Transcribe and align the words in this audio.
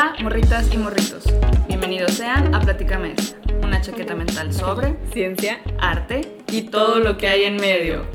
Hola, 0.00 0.14
morritas 0.22 0.72
y 0.72 0.78
morritos. 0.78 1.24
Bienvenidos 1.68 2.12
sean 2.12 2.54
a 2.54 2.60
Platícame 2.60 3.14
una 3.62 3.82
chaqueta 3.82 4.14
mental 4.14 4.50
sobre 4.50 4.96
ciencia, 5.12 5.60
arte 5.78 6.38
y 6.50 6.62
todo 6.62 7.00
lo 7.00 7.18
que 7.18 7.28
hay 7.28 7.44
en 7.44 7.56
medio. 7.56 8.06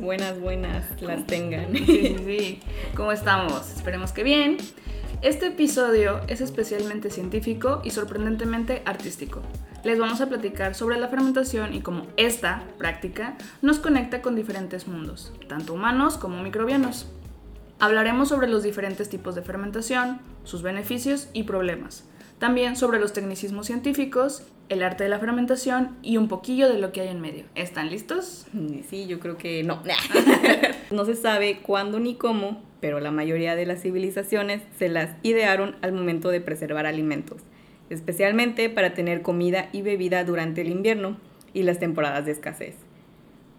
buenas, 0.00 0.40
buenas 0.40 0.86
las 1.02 1.26
tengan. 1.26 1.70
Sí, 1.74 1.84
sí, 1.84 2.16
sí. 2.24 2.60
¿Cómo 2.96 3.12
estamos? 3.12 3.70
Esperemos 3.70 4.12
que 4.12 4.22
bien. 4.22 4.56
Este 5.20 5.48
episodio 5.48 6.22
es 6.26 6.40
especialmente 6.40 7.10
científico 7.10 7.82
y 7.84 7.90
sorprendentemente 7.90 8.80
artístico. 8.86 9.42
Les 9.84 9.98
vamos 9.98 10.22
a 10.22 10.30
platicar 10.30 10.74
sobre 10.74 10.98
la 10.98 11.08
fermentación 11.08 11.74
y 11.74 11.82
cómo 11.82 12.06
esta 12.16 12.62
práctica 12.78 13.36
nos 13.60 13.78
conecta 13.78 14.22
con 14.22 14.36
diferentes 14.36 14.88
mundos, 14.88 15.34
tanto 15.48 15.74
humanos 15.74 16.16
como 16.16 16.42
microbianos. 16.42 17.08
Hablaremos 17.80 18.28
sobre 18.28 18.46
los 18.46 18.62
diferentes 18.62 19.08
tipos 19.08 19.34
de 19.34 19.40
fermentación, 19.40 20.20
sus 20.44 20.62
beneficios 20.62 21.28
y 21.32 21.44
problemas. 21.44 22.04
También 22.38 22.76
sobre 22.76 22.98
los 22.98 23.12
tecnicismos 23.12 23.66
científicos, 23.66 24.42
el 24.70 24.82
arte 24.82 25.04
de 25.04 25.10
la 25.10 25.18
fermentación 25.18 25.96
y 26.00 26.16
un 26.16 26.28
poquillo 26.28 26.72
de 26.72 26.78
lo 26.78 26.92
que 26.92 27.02
hay 27.02 27.08
en 27.08 27.20
medio. 27.20 27.44
¿Están 27.54 27.90
listos? 27.90 28.46
Sí, 28.88 29.06
yo 29.06 29.20
creo 29.20 29.36
que 29.36 29.62
no. 29.62 29.82
no 30.90 31.04
se 31.04 31.14
sabe 31.14 31.60
cuándo 31.60 32.00
ni 32.00 32.14
cómo, 32.14 32.62
pero 32.80 32.98
la 32.98 33.10
mayoría 33.10 33.56
de 33.56 33.66
las 33.66 33.82
civilizaciones 33.82 34.62
se 34.78 34.88
las 34.88 35.16
idearon 35.22 35.76
al 35.82 35.92
momento 35.92 36.30
de 36.30 36.40
preservar 36.40 36.86
alimentos, 36.86 37.42
especialmente 37.90 38.70
para 38.70 38.94
tener 38.94 39.22
comida 39.22 39.68
y 39.72 39.82
bebida 39.82 40.24
durante 40.24 40.62
el 40.62 40.70
invierno 40.70 41.18
y 41.52 41.64
las 41.64 41.78
temporadas 41.78 42.24
de 42.24 42.32
escasez. 42.32 42.74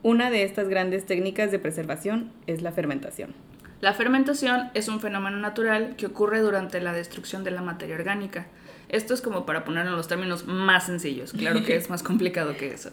Una 0.03 0.31
de 0.31 0.43
estas 0.43 0.67
grandes 0.67 1.05
técnicas 1.05 1.51
de 1.51 1.59
preservación 1.59 2.31
es 2.47 2.63
la 2.63 2.71
fermentación. 2.71 3.35
La 3.81 3.93
fermentación 3.93 4.69
es 4.75 4.87
un 4.87 4.99
fenómeno 4.99 5.37
natural 5.37 5.95
que 5.97 6.05
ocurre 6.05 6.41
durante 6.41 6.79
la 6.79 6.93
destrucción 6.93 7.43
de 7.43 7.49
la 7.49 7.63
materia 7.63 7.95
orgánica. 7.95 8.45
Esto 8.89 9.15
es 9.15 9.21
como 9.21 9.43
para 9.43 9.63
ponerlo 9.63 9.89
en 9.89 9.97
los 9.97 10.07
términos 10.07 10.45
más 10.45 10.85
sencillos, 10.85 11.33
claro 11.33 11.63
que 11.63 11.75
es 11.75 11.89
más 11.89 12.03
complicado 12.03 12.55
que 12.55 12.71
eso. 12.71 12.91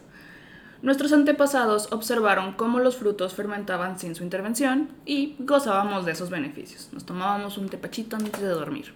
Nuestros 0.81 1.13
antepasados 1.13 1.93
observaron 1.93 2.55
cómo 2.55 2.79
los 2.79 2.97
frutos 2.97 3.35
fermentaban 3.35 3.99
sin 3.99 4.15
su 4.15 4.23
intervención 4.23 4.89
y 5.05 5.37
gozábamos 5.41 6.07
de 6.07 6.13
esos 6.13 6.31
beneficios. 6.31 6.89
Nos 6.93 7.05
tomábamos 7.05 7.59
un 7.59 7.69
tepachito 7.69 8.17
antes 8.17 8.41
de 8.41 8.49
dormir. 8.49 8.95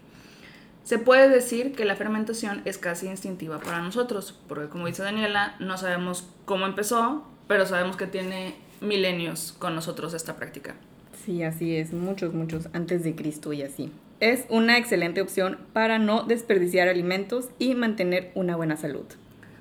Se 0.84 0.98
puede 0.98 1.28
decir 1.28 1.74
que 1.74 1.84
la 1.84 1.96
fermentación 1.96 2.62
es 2.64 2.78
casi 2.78 3.06
instintiva 3.06 3.60
para 3.60 3.82
nosotros, 3.82 4.40
porque 4.48 4.68
como 4.68 4.86
dice 4.86 5.02
Daniela, 5.02 5.56
no 5.58 5.76
sabemos 5.76 6.26
cómo 6.46 6.64
empezó, 6.64 7.26
pero 7.48 7.66
sabemos 7.66 7.96
que 7.98 8.06
tiene 8.06 8.56
milenios 8.80 9.54
con 9.58 9.74
nosotros 9.74 10.14
esta 10.14 10.36
práctica. 10.36 10.74
Sí, 11.24 11.42
así 11.44 11.76
es, 11.76 11.92
muchos, 11.92 12.34
muchos 12.34 12.68
antes 12.72 13.04
de 13.04 13.14
Cristo 13.14 13.52
y 13.52 13.62
así. 13.62 13.92
Es 14.18 14.44
una 14.48 14.76
excelente 14.76 15.20
opción 15.20 15.58
para 15.72 15.98
no 15.98 16.24
desperdiciar 16.24 16.88
alimentos 16.88 17.48
y 17.58 17.74
mantener 17.74 18.32
una 18.34 18.56
buena 18.56 18.76
salud. 18.76 19.04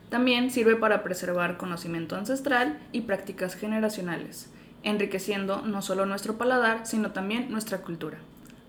También 0.09 0.49
sirve 0.49 0.75
para 0.75 1.03
preservar 1.03 1.57
conocimiento 1.57 2.15
ancestral 2.15 2.79
y 2.91 3.01
prácticas 3.01 3.55
generacionales, 3.55 4.49
enriqueciendo 4.83 5.61
no 5.61 5.81
solo 5.81 6.05
nuestro 6.05 6.37
paladar, 6.37 6.85
sino 6.85 7.11
también 7.11 7.51
nuestra 7.51 7.79
cultura. 7.81 8.17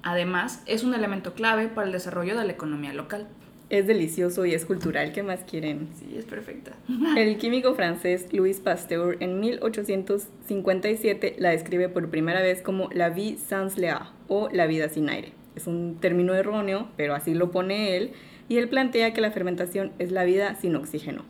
Además, 0.02 0.62
es 0.66 0.84
un 0.84 0.94
elemento 0.94 1.34
clave 1.34 1.68
para 1.68 1.86
el 1.86 1.92
desarrollo 1.92 2.36
de 2.36 2.44
la 2.44 2.52
economía 2.52 2.92
local 2.92 3.26
es 3.72 3.86
delicioso 3.86 4.44
y 4.44 4.52
es 4.52 4.66
cultural. 4.66 5.12
¿Qué 5.12 5.22
más 5.22 5.40
quieren? 5.44 5.88
Sí, 5.94 6.14
es 6.16 6.26
perfecta. 6.26 6.72
El 7.16 7.38
químico 7.38 7.74
francés 7.74 8.26
Louis 8.30 8.60
Pasteur 8.60 9.16
en 9.20 9.40
1857 9.40 11.36
la 11.38 11.50
describe 11.50 11.88
por 11.88 12.10
primera 12.10 12.42
vez 12.42 12.60
como 12.60 12.90
la 12.92 13.08
vie 13.08 13.38
sans 13.38 13.78
l'air 13.78 14.10
o 14.28 14.50
la 14.52 14.66
vida 14.66 14.90
sin 14.90 15.08
aire. 15.08 15.32
Es 15.56 15.66
un 15.66 15.96
término 16.00 16.34
erróneo, 16.34 16.88
pero 16.98 17.14
así 17.14 17.32
lo 17.32 17.50
pone 17.50 17.96
él, 17.96 18.12
y 18.46 18.58
él 18.58 18.68
plantea 18.68 19.14
que 19.14 19.22
la 19.22 19.30
fermentación 19.30 19.92
es 19.98 20.12
la 20.12 20.24
vida 20.24 20.54
sin 20.54 20.76
oxígeno, 20.76 21.24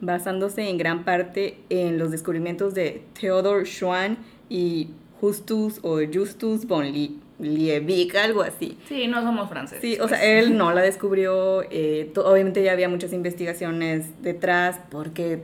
basándose 0.00 0.70
en 0.70 0.78
gran 0.78 1.04
parte 1.04 1.58
en 1.68 1.98
los 1.98 2.10
descubrimientos 2.10 2.72
de 2.72 3.02
Theodore 3.20 3.66
Schwann 3.66 4.16
y 4.48 4.88
Justus 5.20 5.78
o 5.82 6.00
Justus 6.10 6.66
von 6.66 6.84
Liebig, 6.84 7.21
algo 8.22 8.42
así. 8.42 8.78
Sí, 8.88 9.06
no 9.08 9.22
somos 9.22 9.48
franceses. 9.48 9.80
Sí, 9.80 9.98
o 10.00 10.08
sea, 10.08 10.18
pues. 10.18 10.46
él 10.46 10.56
no 10.56 10.72
la 10.72 10.82
descubrió, 10.82 11.62
eh, 11.70 12.12
obviamente 12.16 12.62
ya 12.62 12.72
había 12.72 12.88
muchas 12.88 13.12
investigaciones 13.12 14.10
detrás 14.22 14.80
porque 14.90 15.42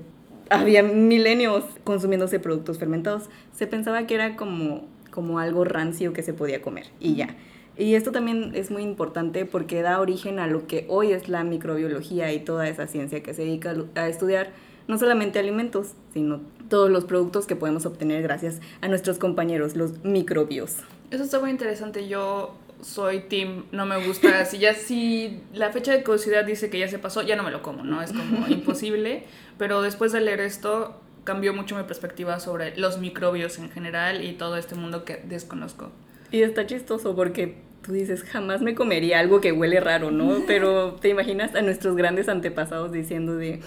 había 0.50 0.82
milenios 0.82 1.64
consumiéndose 1.84 2.40
productos 2.40 2.78
fermentados. 2.78 3.28
Se 3.52 3.66
pensaba 3.66 4.06
que 4.06 4.14
era 4.14 4.36
como, 4.36 4.86
como 5.10 5.38
algo 5.38 5.64
rancio 5.64 6.12
que 6.12 6.22
se 6.22 6.32
podía 6.32 6.62
comer 6.62 6.86
y 7.00 7.14
ya. 7.16 7.36
Y 7.76 7.94
esto 7.94 8.10
también 8.10 8.52
es 8.54 8.72
muy 8.72 8.82
importante 8.82 9.44
porque 9.44 9.82
da 9.82 10.00
origen 10.00 10.40
a 10.40 10.48
lo 10.48 10.66
que 10.66 10.84
hoy 10.88 11.12
es 11.12 11.28
la 11.28 11.44
microbiología 11.44 12.32
y 12.32 12.40
toda 12.40 12.68
esa 12.68 12.88
ciencia 12.88 13.22
que 13.22 13.34
se 13.34 13.42
dedica 13.42 13.74
a 13.94 14.08
estudiar 14.08 14.50
no 14.88 14.98
solamente 14.98 15.38
alimentos, 15.38 15.92
sino 16.12 16.40
todos 16.68 16.90
los 16.90 17.04
productos 17.04 17.46
que 17.46 17.56
podemos 17.56 17.86
obtener 17.86 18.22
gracias 18.22 18.60
a 18.80 18.88
nuestros 18.88 19.18
compañeros, 19.18 19.76
los 19.76 20.04
microbios. 20.04 20.76
Eso 21.10 21.24
está 21.24 21.40
muy 21.40 21.50
interesante. 21.50 22.08
Yo 22.08 22.54
soy 22.82 23.20
team, 23.20 23.64
no 23.72 23.86
me 23.86 24.04
gusta. 24.06 24.44
Si 24.44 24.58
ya 24.58 24.74
si 24.74 25.40
la 25.54 25.72
fecha 25.72 25.92
de 25.92 26.02
caducidad 26.02 26.44
dice 26.44 26.70
que 26.70 26.78
ya 26.78 26.88
se 26.88 26.98
pasó, 26.98 27.22
ya 27.22 27.36
no 27.36 27.42
me 27.42 27.50
lo 27.50 27.62
como, 27.62 27.84
¿no? 27.84 28.02
Es 28.02 28.12
como 28.12 28.46
imposible. 28.48 29.24
Pero 29.56 29.82
después 29.82 30.12
de 30.12 30.20
leer 30.20 30.40
esto, 30.40 31.00
cambió 31.24 31.52
mucho 31.52 31.76
mi 31.76 31.82
perspectiva 31.84 32.40
sobre 32.40 32.76
los 32.76 32.98
microbios 32.98 33.58
en 33.58 33.70
general 33.70 34.24
y 34.24 34.32
todo 34.32 34.56
este 34.56 34.74
mundo 34.74 35.04
que 35.04 35.16
desconozco. 35.16 35.90
Y 36.30 36.42
está 36.42 36.66
chistoso 36.66 37.16
porque 37.16 37.56
tú 37.82 37.92
dices, 37.92 38.22
jamás 38.22 38.60
me 38.60 38.74
comería 38.74 39.18
algo 39.18 39.40
que 39.40 39.52
huele 39.52 39.80
raro, 39.80 40.10
¿no? 40.10 40.42
Pero 40.46 40.94
te 40.94 41.08
imaginas 41.08 41.54
a 41.54 41.62
nuestros 41.62 41.96
grandes 41.96 42.28
antepasados 42.28 42.92
diciendo 42.92 43.36
de, 43.36 43.60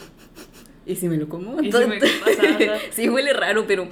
¿y 0.85 0.95
si 0.95 1.07
me 1.07 1.17
lo 1.17 1.29
como? 1.29 1.61
¿Y 1.61 1.71
si 1.71 1.85
me 1.85 1.99
pasa? 1.99 2.79
sí, 2.91 3.09
huele 3.09 3.33
raro, 3.33 3.65
pero 3.67 3.87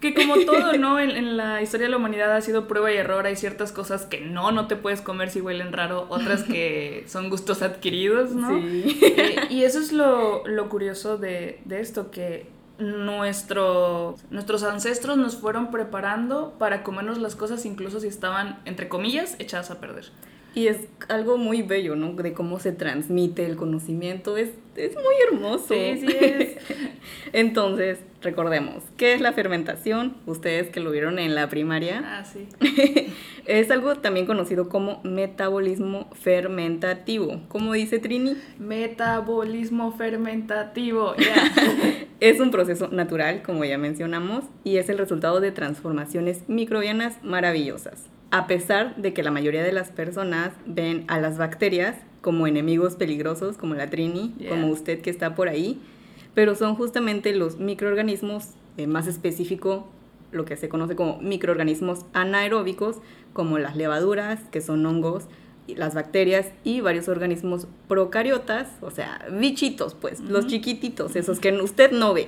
que 0.00 0.14
como 0.14 0.36
todo, 0.44 0.74
¿no? 0.74 0.98
En, 1.08 1.36
la 1.36 1.62
historia 1.62 1.86
de 1.86 1.90
la 1.90 1.96
humanidad 1.96 2.34
ha 2.34 2.40
sido 2.40 2.68
prueba 2.68 2.92
y 2.92 2.96
error. 2.96 3.26
Hay 3.26 3.36
ciertas 3.36 3.72
cosas 3.72 4.06
que 4.06 4.20
no, 4.20 4.52
no 4.52 4.66
te 4.66 4.76
puedes 4.76 5.00
comer 5.00 5.30
si 5.30 5.40
huelen 5.40 5.72
raro, 5.72 6.06
otras 6.08 6.44
que 6.44 7.04
son 7.08 7.30
gustos 7.30 7.62
adquiridos, 7.62 8.32
¿no? 8.32 8.60
Sí. 8.60 8.98
Eh, 9.02 9.36
y 9.50 9.64
eso 9.64 9.78
es 9.78 9.92
lo, 9.92 10.44
curioso 10.68 11.18
de, 11.18 11.60
de, 11.64 11.80
esto, 11.80 12.10
que 12.10 12.46
nuestro, 12.78 14.16
nuestros 14.30 14.62
ancestros 14.62 15.16
nos 15.16 15.36
fueron 15.36 15.70
preparando 15.70 16.54
para 16.58 16.82
comernos 16.82 17.18
las 17.18 17.34
cosas 17.34 17.64
incluso 17.66 18.00
si 18.00 18.06
estaban, 18.06 18.60
entre 18.64 18.88
comillas, 18.88 19.36
echadas 19.38 19.70
a 19.70 19.80
perder. 19.80 20.10
Y 20.54 20.66
es 20.66 20.88
algo 21.08 21.36
muy 21.36 21.62
bello, 21.62 21.94
¿no? 21.94 22.12
De 22.14 22.32
cómo 22.32 22.58
se 22.58 22.72
transmite 22.72 23.46
el 23.46 23.56
conocimiento. 23.56 24.36
Es, 24.36 24.50
es 24.76 24.94
muy 24.94 25.14
hermoso. 25.30 25.68
Sí, 25.68 25.98
sí 26.00 26.16
es. 26.20 26.56
Entonces, 27.32 28.00
recordemos, 28.22 28.82
¿qué 28.96 29.12
es 29.12 29.20
la 29.20 29.32
fermentación? 29.32 30.16
Ustedes 30.26 30.70
que 30.70 30.80
lo 30.80 30.90
vieron 30.90 31.18
en 31.18 31.34
la 31.34 31.48
primaria. 31.48 32.02
Ah, 32.04 32.24
sí. 32.24 32.48
es 33.46 33.70
algo 33.70 33.96
también 33.96 34.26
conocido 34.26 34.68
como 34.68 35.00
metabolismo 35.04 36.10
fermentativo. 36.14 37.40
¿Cómo 37.48 37.72
dice 37.74 37.98
Trini? 37.98 38.36
Metabolismo 38.58 39.92
fermentativo. 39.92 41.14
es 42.20 42.40
un 42.40 42.50
proceso 42.50 42.88
natural, 42.88 43.42
como 43.42 43.64
ya 43.64 43.78
mencionamos, 43.78 44.44
y 44.64 44.78
es 44.78 44.88
el 44.88 44.98
resultado 44.98 45.40
de 45.40 45.52
transformaciones 45.52 46.48
microbianas 46.48 47.22
maravillosas 47.22 48.08
a 48.30 48.46
pesar 48.46 48.96
de 48.96 49.12
que 49.12 49.22
la 49.22 49.30
mayoría 49.30 49.62
de 49.62 49.72
las 49.72 49.90
personas 49.90 50.52
ven 50.66 51.04
a 51.08 51.18
las 51.18 51.38
bacterias 51.38 51.96
como 52.20 52.46
enemigos 52.46 52.96
peligrosos, 52.96 53.56
como 53.56 53.74
la 53.74 53.88
Trini, 53.88 54.34
como 54.48 54.68
usted 54.68 55.00
que 55.00 55.10
está 55.10 55.34
por 55.34 55.48
ahí, 55.48 55.80
pero 56.34 56.54
son 56.54 56.74
justamente 56.74 57.34
los 57.34 57.58
microorganismos, 57.58 58.50
eh, 58.76 58.86
más 58.86 59.06
específico, 59.06 59.88
lo 60.30 60.44
que 60.44 60.56
se 60.56 60.68
conoce 60.68 60.94
como 60.94 61.18
microorganismos 61.20 62.04
anaeróbicos, 62.12 62.96
como 63.32 63.58
las 63.58 63.76
levaduras, 63.76 64.40
que 64.50 64.60
son 64.60 64.84
hongos, 64.84 65.24
las 65.66 65.94
bacterias 65.94 66.50
y 66.64 66.80
varios 66.80 67.08
organismos 67.08 67.66
procariotas, 67.88 68.68
o 68.80 68.90
sea, 68.90 69.26
bichitos, 69.32 69.94
pues, 69.94 70.20
los 70.20 70.46
chiquititos, 70.46 71.16
esos 71.16 71.40
que 71.40 71.52
usted 71.52 71.92
no 71.92 72.14
ve 72.14 72.26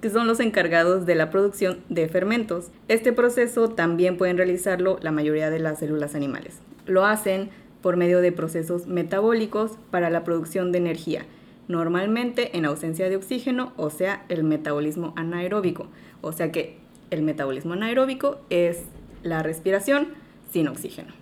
que 0.00 0.10
son 0.10 0.26
los 0.26 0.40
encargados 0.40 1.06
de 1.06 1.14
la 1.14 1.30
producción 1.30 1.78
de 1.88 2.08
fermentos. 2.08 2.70
Este 2.88 3.12
proceso 3.12 3.70
también 3.70 4.16
pueden 4.16 4.36
realizarlo 4.36 4.98
la 5.00 5.12
mayoría 5.12 5.50
de 5.50 5.58
las 5.58 5.78
células 5.78 6.14
animales. 6.14 6.60
Lo 6.86 7.04
hacen 7.04 7.50
por 7.82 7.96
medio 7.96 8.20
de 8.20 8.32
procesos 8.32 8.86
metabólicos 8.86 9.72
para 9.90 10.10
la 10.10 10.24
producción 10.24 10.72
de 10.72 10.78
energía, 10.78 11.24
normalmente 11.68 12.56
en 12.56 12.64
ausencia 12.64 13.08
de 13.08 13.16
oxígeno, 13.16 13.72
o 13.76 13.90
sea, 13.90 14.24
el 14.28 14.44
metabolismo 14.44 15.12
anaeróbico. 15.16 15.86
O 16.20 16.32
sea 16.32 16.52
que 16.52 16.76
el 17.10 17.22
metabolismo 17.22 17.74
anaeróbico 17.74 18.40
es 18.50 18.82
la 19.22 19.42
respiración 19.42 20.08
sin 20.50 20.68
oxígeno. 20.68 21.12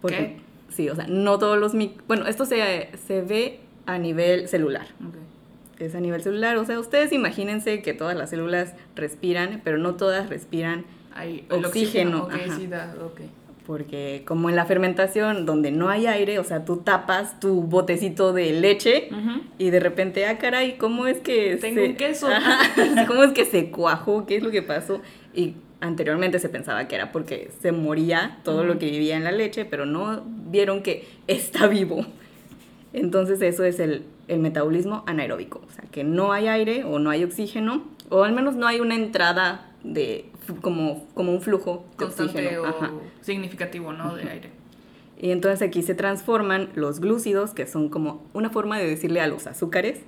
Porque, 0.00 0.36
sí, 0.70 0.88
o 0.88 0.94
sea, 0.94 1.06
no 1.08 1.38
todos 1.38 1.58
los... 1.58 1.72
Bueno, 2.06 2.26
esto 2.26 2.44
se, 2.44 2.90
se 3.06 3.22
ve 3.22 3.60
a 3.86 3.98
nivel 3.98 4.48
celular 4.48 4.86
es 5.86 5.94
a 5.94 6.00
nivel 6.00 6.22
celular. 6.22 6.56
O 6.56 6.64
sea, 6.64 6.78
ustedes 6.78 7.12
imagínense 7.12 7.82
que 7.82 7.94
todas 7.94 8.16
las 8.16 8.30
células 8.30 8.74
respiran, 8.96 9.60
pero 9.64 9.78
no 9.78 9.94
todas 9.94 10.28
respiran 10.28 10.84
oxígeno. 11.50 12.24
oxígeno. 12.24 12.56
sí 12.56 12.66
da, 12.66 12.94
porque 13.68 14.22
como 14.24 14.48
en 14.48 14.56
la 14.56 14.64
fermentación 14.64 15.44
donde 15.44 15.70
no 15.70 15.90
hay 15.90 16.06
aire, 16.06 16.38
o 16.38 16.44
sea, 16.44 16.64
tú 16.64 16.78
tapas 16.78 17.38
tu 17.38 17.60
botecito 17.60 18.32
de 18.32 18.52
leche 18.52 19.10
y 19.58 19.68
de 19.68 19.78
repente, 19.78 20.24
ah, 20.24 20.38
caray, 20.38 20.78
¿cómo 20.78 21.06
es 21.06 21.18
que 21.18 21.56
Tengo 21.56 21.84
un 21.84 21.94
queso. 21.94 22.28
Ajá, 22.32 22.60
¿Cómo 23.06 23.24
es 23.24 23.32
que 23.32 23.44
se 23.44 23.70
cuajó? 23.70 24.24
¿Qué 24.24 24.36
es 24.36 24.42
lo 24.42 24.50
que 24.50 24.62
pasó? 24.62 25.02
Y 25.34 25.56
anteriormente 25.82 26.38
se 26.38 26.48
pensaba 26.48 26.88
que 26.88 26.94
era 26.94 27.12
porque 27.12 27.50
se 27.60 27.72
moría 27.72 28.38
todo 28.42 28.64
lo 28.64 28.78
que 28.78 28.86
vivía 28.90 29.18
en 29.18 29.24
la 29.24 29.32
leche, 29.32 29.66
pero 29.66 29.84
no 29.84 30.24
vieron 30.24 30.82
que 30.82 31.06
está 31.26 31.66
vivo. 31.66 32.06
Entonces 32.94 33.42
eso 33.42 33.64
es 33.64 33.80
el, 33.80 34.04
el 34.28 34.40
metabolismo 34.40 35.02
anaeróbico, 35.06 35.62
o 35.66 35.70
sea, 35.72 35.84
que 35.90 36.04
no 36.04 36.32
hay 36.32 36.46
aire 36.46 36.84
o 36.84 36.98
no 36.98 37.10
hay 37.10 37.24
oxígeno, 37.24 37.82
o 38.10 38.22
al 38.22 38.32
menos 38.32 38.54
no 38.54 38.66
hay 38.66 38.80
una 38.80 38.94
entrada 38.94 39.72
de 39.82 40.30
como, 40.60 41.06
como 41.14 41.32
un 41.32 41.40
flujo 41.40 41.84
de 41.92 42.04
Constante 42.04 42.58
oxígeno. 42.58 42.96
o 42.96 43.24
significativo, 43.24 43.92
¿no? 43.92 44.14
De 44.14 44.28
aire. 44.28 44.50
Y 45.20 45.30
entonces 45.30 45.66
aquí 45.66 45.82
se 45.82 45.94
transforman 45.94 46.68
los 46.74 47.00
glúcidos, 47.00 47.52
que 47.52 47.66
son 47.66 47.88
como 47.88 48.24
una 48.34 48.50
forma 48.50 48.78
de 48.78 48.86
decirle 48.86 49.20
a 49.20 49.26
los 49.26 49.46
azúcares, 49.46 50.00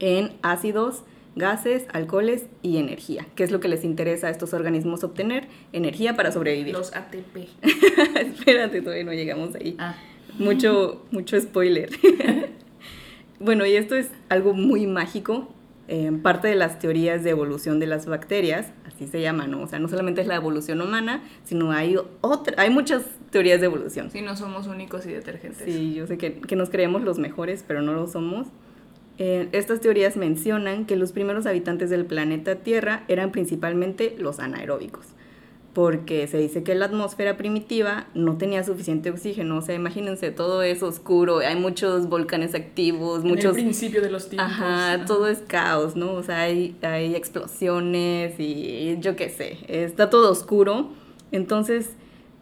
en 0.00 0.32
ácidos, 0.42 1.02
gases, 1.36 1.84
alcoholes 1.92 2.46
y 2.62 2.78
energía, 2.78 3.26
que 3.36 3.44
es 3.44 3.52
lo 3.52 3.60
que 3.60 3.68
les 3.68 3.84
interesa 3.84 4.26
a 4.26 4.30
estos 4.30 4.54
organismos 4.54 5.04
obtener, 5.04 5.46
energía 5.72 6.16
para 6.16 6.32
sobrevivir. 6.32 6.74
Los 6.74 6.94
ATP. 6.96 7.48
Espérate, 8.16 8.82
todavía 8.82 9.04
no 9.04 9.12
llegamos 9.12 9.54
ahí. 9.54 9.76
Ah. 9.78 9.94
Mucho, 10.38 11.04
mucho 11.12 11.40
spoiler. 11.40 11.90
bueno, 13.40 13.66
y 13.66 13.76
esto 13.76 13.94
es 13.96 14.10
algo 14.28 14.54
muy 14.54 14.86
mágico. 14.86 15.48
eh, 15.88 16.10
parte 16.22 16.48
de 16.48 16.56
las 16.56 16.78
teorías 16.78 17.22
de 17.22 17.30
evolución 17.30 17.78
de 17.78 17.86
las 17.86 18.06
bacterias, 18.06 18.72
así 18.86 19.06
se 19.06 19.20
llama, 19.20 19.46
¿no? 19.46 19.62
O 19.62 19.66
sea, 19.68 19.78
no 19.78 19.88
solamente 19.88 20.20
es 20.20 20.26
la 20.26 20.34
evolución 20.36 20.80
humana, 20.80 21.22
sino 21.44 21.70
hay 21.70 21.96
otra, 22.20 22.60
hay 22.60 22.70
muchas 22.70 23.04
teorías 23.30 23.60
de 23.60 23.66
evolución. 23.66 24.10
Sí, 24.10 24.20
no 24.22 24.36
somos 24.36 24.66
únicos 24.66 25.06
y 25.06 25.12
detergentes. 25.12 25.62
Sí, 25.64 25.94
yo 25.94 26.06
sé 26.06 26.18
que, 26.18 26.40
que 26.40 26.56
nos 26.56 26.70
creemos 26.70 27.02
los 27.02 27.18
mejores, 27.18 27.64
pero 27.66 27.82
no 27.82 27.92
lo 27.92 28.06
somos. 28.06 28.48
Eh, 29.18 29.48
estas 29.52 29.80
teorías 29.80 30.16
mencionan 30.16 30.84
que 30.84 30.96
los 30.96 31.12
primeros 31.12 31.46
habitantes 31.46 31.88
del 31.88 32.04
planeta 32.04 32.56
Tierra 32.56 33.04
eran 33.08 33.30
principalmente 33.32 34.14
los 34.18 34.40
anaeróbicos, 34.40 35.06
porque 35.76 36.26
se 36.26 36.38
dice 36.38 36.62
que 36.62 36.74
la 36.74 36.86
atmósfera 36.86 37.36
primitiva 37.36 38.06
no 38.14 38.38
tenía 38.38 38.64
suficiente 38.64 39.10
oxígeno, 39.10 39.58
o 39.58 39.60
sea, 39.60 39.74
imagínense, 39.74 40.30
todo 40.30 40.62
es 40.62 40.82
oscuro, 40.82 41.40
hay 41.40 41.54
muchos 41.54 42.08
volcanes 42.08 42.54
activos, 42.54 43.20
En 43.20 43.26
el 43.26 43.32
muchos... 43.34 43.52
principio 43.52 44.00
de 44.00 44.08
los 44.08 44.30
tiempos. 44.30 44.52
Ajá, 44.52 45.04
todo 45.04 45.28
es 45.28 45.40
caos, 45.40 45.94
¿no? 45.94 46.14
O 46.14 46.22
sea, 46.22 46.40
hay, 46.40 46.78
hay 46.80 47.14
explosiones 47.14 48.40
y 48.40 48.96
yo 49.00 49.16
qué 49.16 49.28
sé, 49.28 49.58
está 49.68 50.08
todo 50.08 50.32
oscuro. 50.32 50.88
Entonces, 51.30 51.90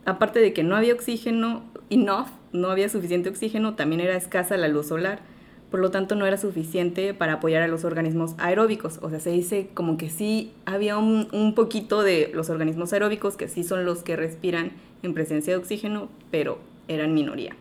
aparte 0.05 0.39
de 0.39 0.53
que 0.53 0.63
no 0.63 0.77
había 0.77 0.95
oxígeno, 0.95 1.65
enough, 1.91 2.29
no 2.53 2.71
había 2.71 2.89
suficiente 2.89 3.31
oxígeno, 3.31 3.75
también 3.75 4.01
era 4.01 4.15
escasa 4.15 4.57
la 4.57 4.69
luz 4.69 4.87
solar. 4.87 5.23
Por 5.75 5.81
lo 5.81 5.91
tanto, 5.91 6.15
no 6.15 6.25
era 6.25 6.37
suficiente 6.37 7.15
para 7.15 7.33
apoyar 7.33 7.65
a 7.65 7.67
los 7.67 7.83
organismos 7.83 8.37
aeróbicos. 8.39 9.01
O 9.03 9.11
sea, 9.11 9.19
se 9.19 9.31
dice 9.31 9.71
como 9.75 9.97
que 9.97 10.09
sí 10.09 10.53
había 10.67 10.97
un, 10.99 11.27
un 11.33 11.53
poquito 11.57 12.05
de 12.05 12.31
los 12.33 12.49
organismos 12.49 12.93
aeróbicos, 12.93 13.37
que 13.37 13.49
sí 13.49 13.65
son 13.65 13.85
los 13.85 14.05
que 14.05 14.15
respiran 14.15 14.71
en 15.03 15.15
presencia 15.15 15.53
de 15.53 15.59
oxígeno, 15.59 16.09
pero 16.31 16.61
eran 16.87 17.13
minoría. 17.13 17.57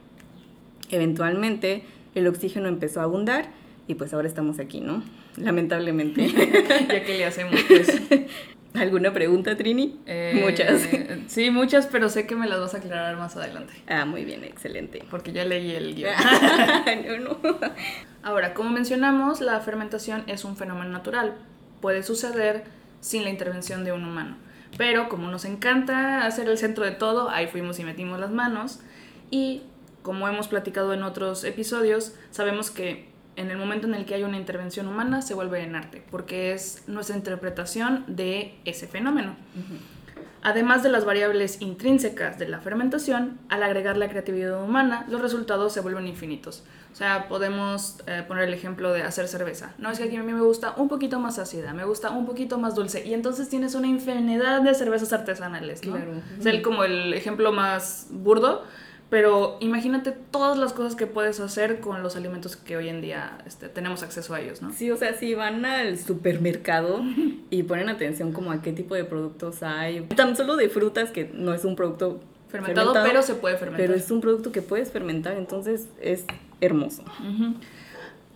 Eventualmente, 0.91 1.85
el 2.13 2.27
oxígeno 2.27 2.67
empezó 2.67 2.99
a 2.99 3.05
abundar 3.05 3.47
y 3.87 3.95
pues 3.95 4.13
ahora 4.13 4.27
estamos 4.27 4.59
aquí, 4.59 4.79
¿no? 4.79 5.01
Lamentablemente. 5.35 6.27
ya 6.87 7.03
que 7.03 7.17
le 7.17 7.25
hacemos, 7.25 7.59
pues. 7.67 7.99
¿Alguna 8.73 9.13
pregunta, 9.13 9.55
Trini? 9.55 9.99
Eh, 10.05 10.41
Muchas. 10.43 10.87
Sí, 11.27 11.51
muchas, 11.51 11.87
pero 11.87 12.09
sé 12.09 12.25
que 12.25 12.35
me 12.35 12.47
las 12.47 12.59
vas 12.59 12.73
a 12.73 12.77
aclarar 12.77 13.15
más 13.17 13.35
adelante. 13.35 13.73
Ah, 13.87 14.05
muy 14.05 14.25
bien, 14.25 14.43
excelente. 14.43 15.03
Porque 15.09 15.31
ya 15.31 15.45
leí 15.45 15.71
el 15.71 15.95
guion. 15.95 16.11
no, 17.23 17.37
no. 17.43 17.59
Ahora, 18.23 18.53
como 18.53 18.71
mencionamos, 18.71 19.41
la 19.41 19.59
fermentación 19.59 20.23
es 20.27 20.43
un 20.43 20.57
fenómeno 20.57 20.89
natural. 20.91 21.35
Puede 21.81 22.03
suceder 22.03 22.63
sin 22.99 23.23
la 23.23 23.29
intervención 23.29 23.83
de 23.83 23.91
un 23.91 24.05
humano. 24.05 24.37
Pero 24.77 25.07
como 25.07 25.29
nos 25.29 25.45
encanta 25.45 26.25
hacer 26.25 26.49
el 26.49 26.57
centro 26.57 26.83
de 26.83 26.91
todo, 26.91 27.29
ahí 27.29 27.47
fuimos 27.47 27.77
y 27.79 27.83
metimos 27.83 28.19
las 28.19 28.31
manos. 28.31 28.79
Y 29.29 29.61
como 30.01 30.27
hemos 30.27 30.47
platicado 30.47 30.93
en 30.93 31.03
otros 31.03 31.43
episodios, 31.43 32.15
sabemos 32.31 32.71
que 32.71 33.12
en 33.35 33.51
el 33.51 33.57
momento 33.57 33.87
en 33.87 33.95
el 33.95 34.05
que 34.05 34.15
hay 34.15 34.23
una 34.23 34.37
intervención 34.37 34.87
humana 34.87 35.21
se 35.21 35.33
vuelve 35.33 35.61
en 35.61 35.75
arte, 35.75 36.03
porque 36.11 36.53
es 36.53 36.83
nuestra 36.87 37.15
interpretación 37.15 38.03
de 38.07 38.55
ese 38.65 38.87
fenómeno. 38.87 39.35
Además 40.45 40.83
de 40.83 40.89
las 40.89 41.05
variables 41.05 41.61
intrínsecas 41.61 42.37
de 42.37 42.49
la 42.49 42.59
fermentación, 42.59 43.39
al 43.47 43.63
agregar 43.63 43.95
la 43.95 44.09
creatividad 44.09 44.61
humana, 44.61 45.05
los 45.09 45.21
resultados 45.21 45.71
se 45.71 45.79
vuelven 45.79 46.05
infinitos. 46.05 46.63
O 46.91 46.95
sea, 46.95 47.27
podemos 47.29 47.97
eh, 48.05 48.23
poner 48.27 48.49
el 48.49 48.53
ejemplo 48.53 48.91
de 48.91 49.03
hacer 49.03 49.27
cerveza. 49.27 49.73
No 49.77 49.89
es 49.89 49.97
que 49.97 50.03
aquí 50.03 50.17
a 50.17 50.21
mí 50.21 50.31
me 50.31 50.41
gusta 50.41 50.73
un 50.75 50.89
poquito 50.89 51.17
más 51.19 51.39
ácida, 51.39 51.73
me 51.73 51.85
gusta 51.85 52.11
un 52.11 52.25
poquito 52.25 52.59
más 52.59 52.75
dulce. 52.75 53.07
Y 53.07 53.13
entonces 53.13 53.49
tienes 53.49 53.73
una 53.73 53.87
infinidad 53.87 54.61
de 54.61 54.75
cervezas 54.75 55.13
artesanales, 55.13 55.83
¿no? 55.87 55.95
Claro. 55.95 56.11
Es 56.37 56.45
el, 56.45 56.61
como 56.61 56.83
el 56.83 57.13
ejemplo 57.13 57.51
más 57.53 58.07
burdo. 58.11 58.63
Pero 59.13 59.57
imagínate 59.59 60.11
todas 60.11 60.57
las 60.57 60.73
cosas 60.73 60.95
que 60.95 61.05
puedes 61.05 61.39
hacer 61.39 61.81
con 61.81 62.01
los 62.01 62.15
alimentos 62.15 62.55
que 62.55 62.77
hoy 62.77 62.89
en 62.89 62.99
día 62.99 63.37
este, 63.45 63.69
tenemos 63.69 64.01
acceso 64.01 64.33
a 64.33 64.41
ellos, 64.41 64.63
¿no? 64.63 64.73
Sí, 64.73 64.89
o 64.89 64.97
sea, 64.97 65.13
si 65.13 65.35
van 65.35 65.65
al 65.65 65.99
supermercado 65.99 66.99
y 67.51 67.61
ponen 67.61 67.89
atención 67.89 68.31
como 68.31 68.51
a 68.51 68.63
qué 68.63 68.73
tipo 68.73 68.95
de 68.95 69.03
productos 69.03 69.61
hay, 69.61 70.01
tan 70.15 70.35
solo 70.35 70.55
de 70.55 70.67
frutas 70.67 71.11
que 71.11 71.29
no 71.31 71.53
es 71.53 71.63
un 71.63 71.75
producto 71.75 72.21
Fermentado, 72.49 72.91
pero 73.03 73.21
se 73.21 73.35
puede 73.35 73.57
fermentar. 73.57 73.85
pero 73.85 73.95
es 73.95 74.09
un 74.09 74.19
producto 74.19 74.51
que 74.51 74.63
puedes 74.63 74.89
fermentar, 74.89 75.37
entonces 75.37 75.89
es 76.01 76.25
hermoso. 76.59 77.03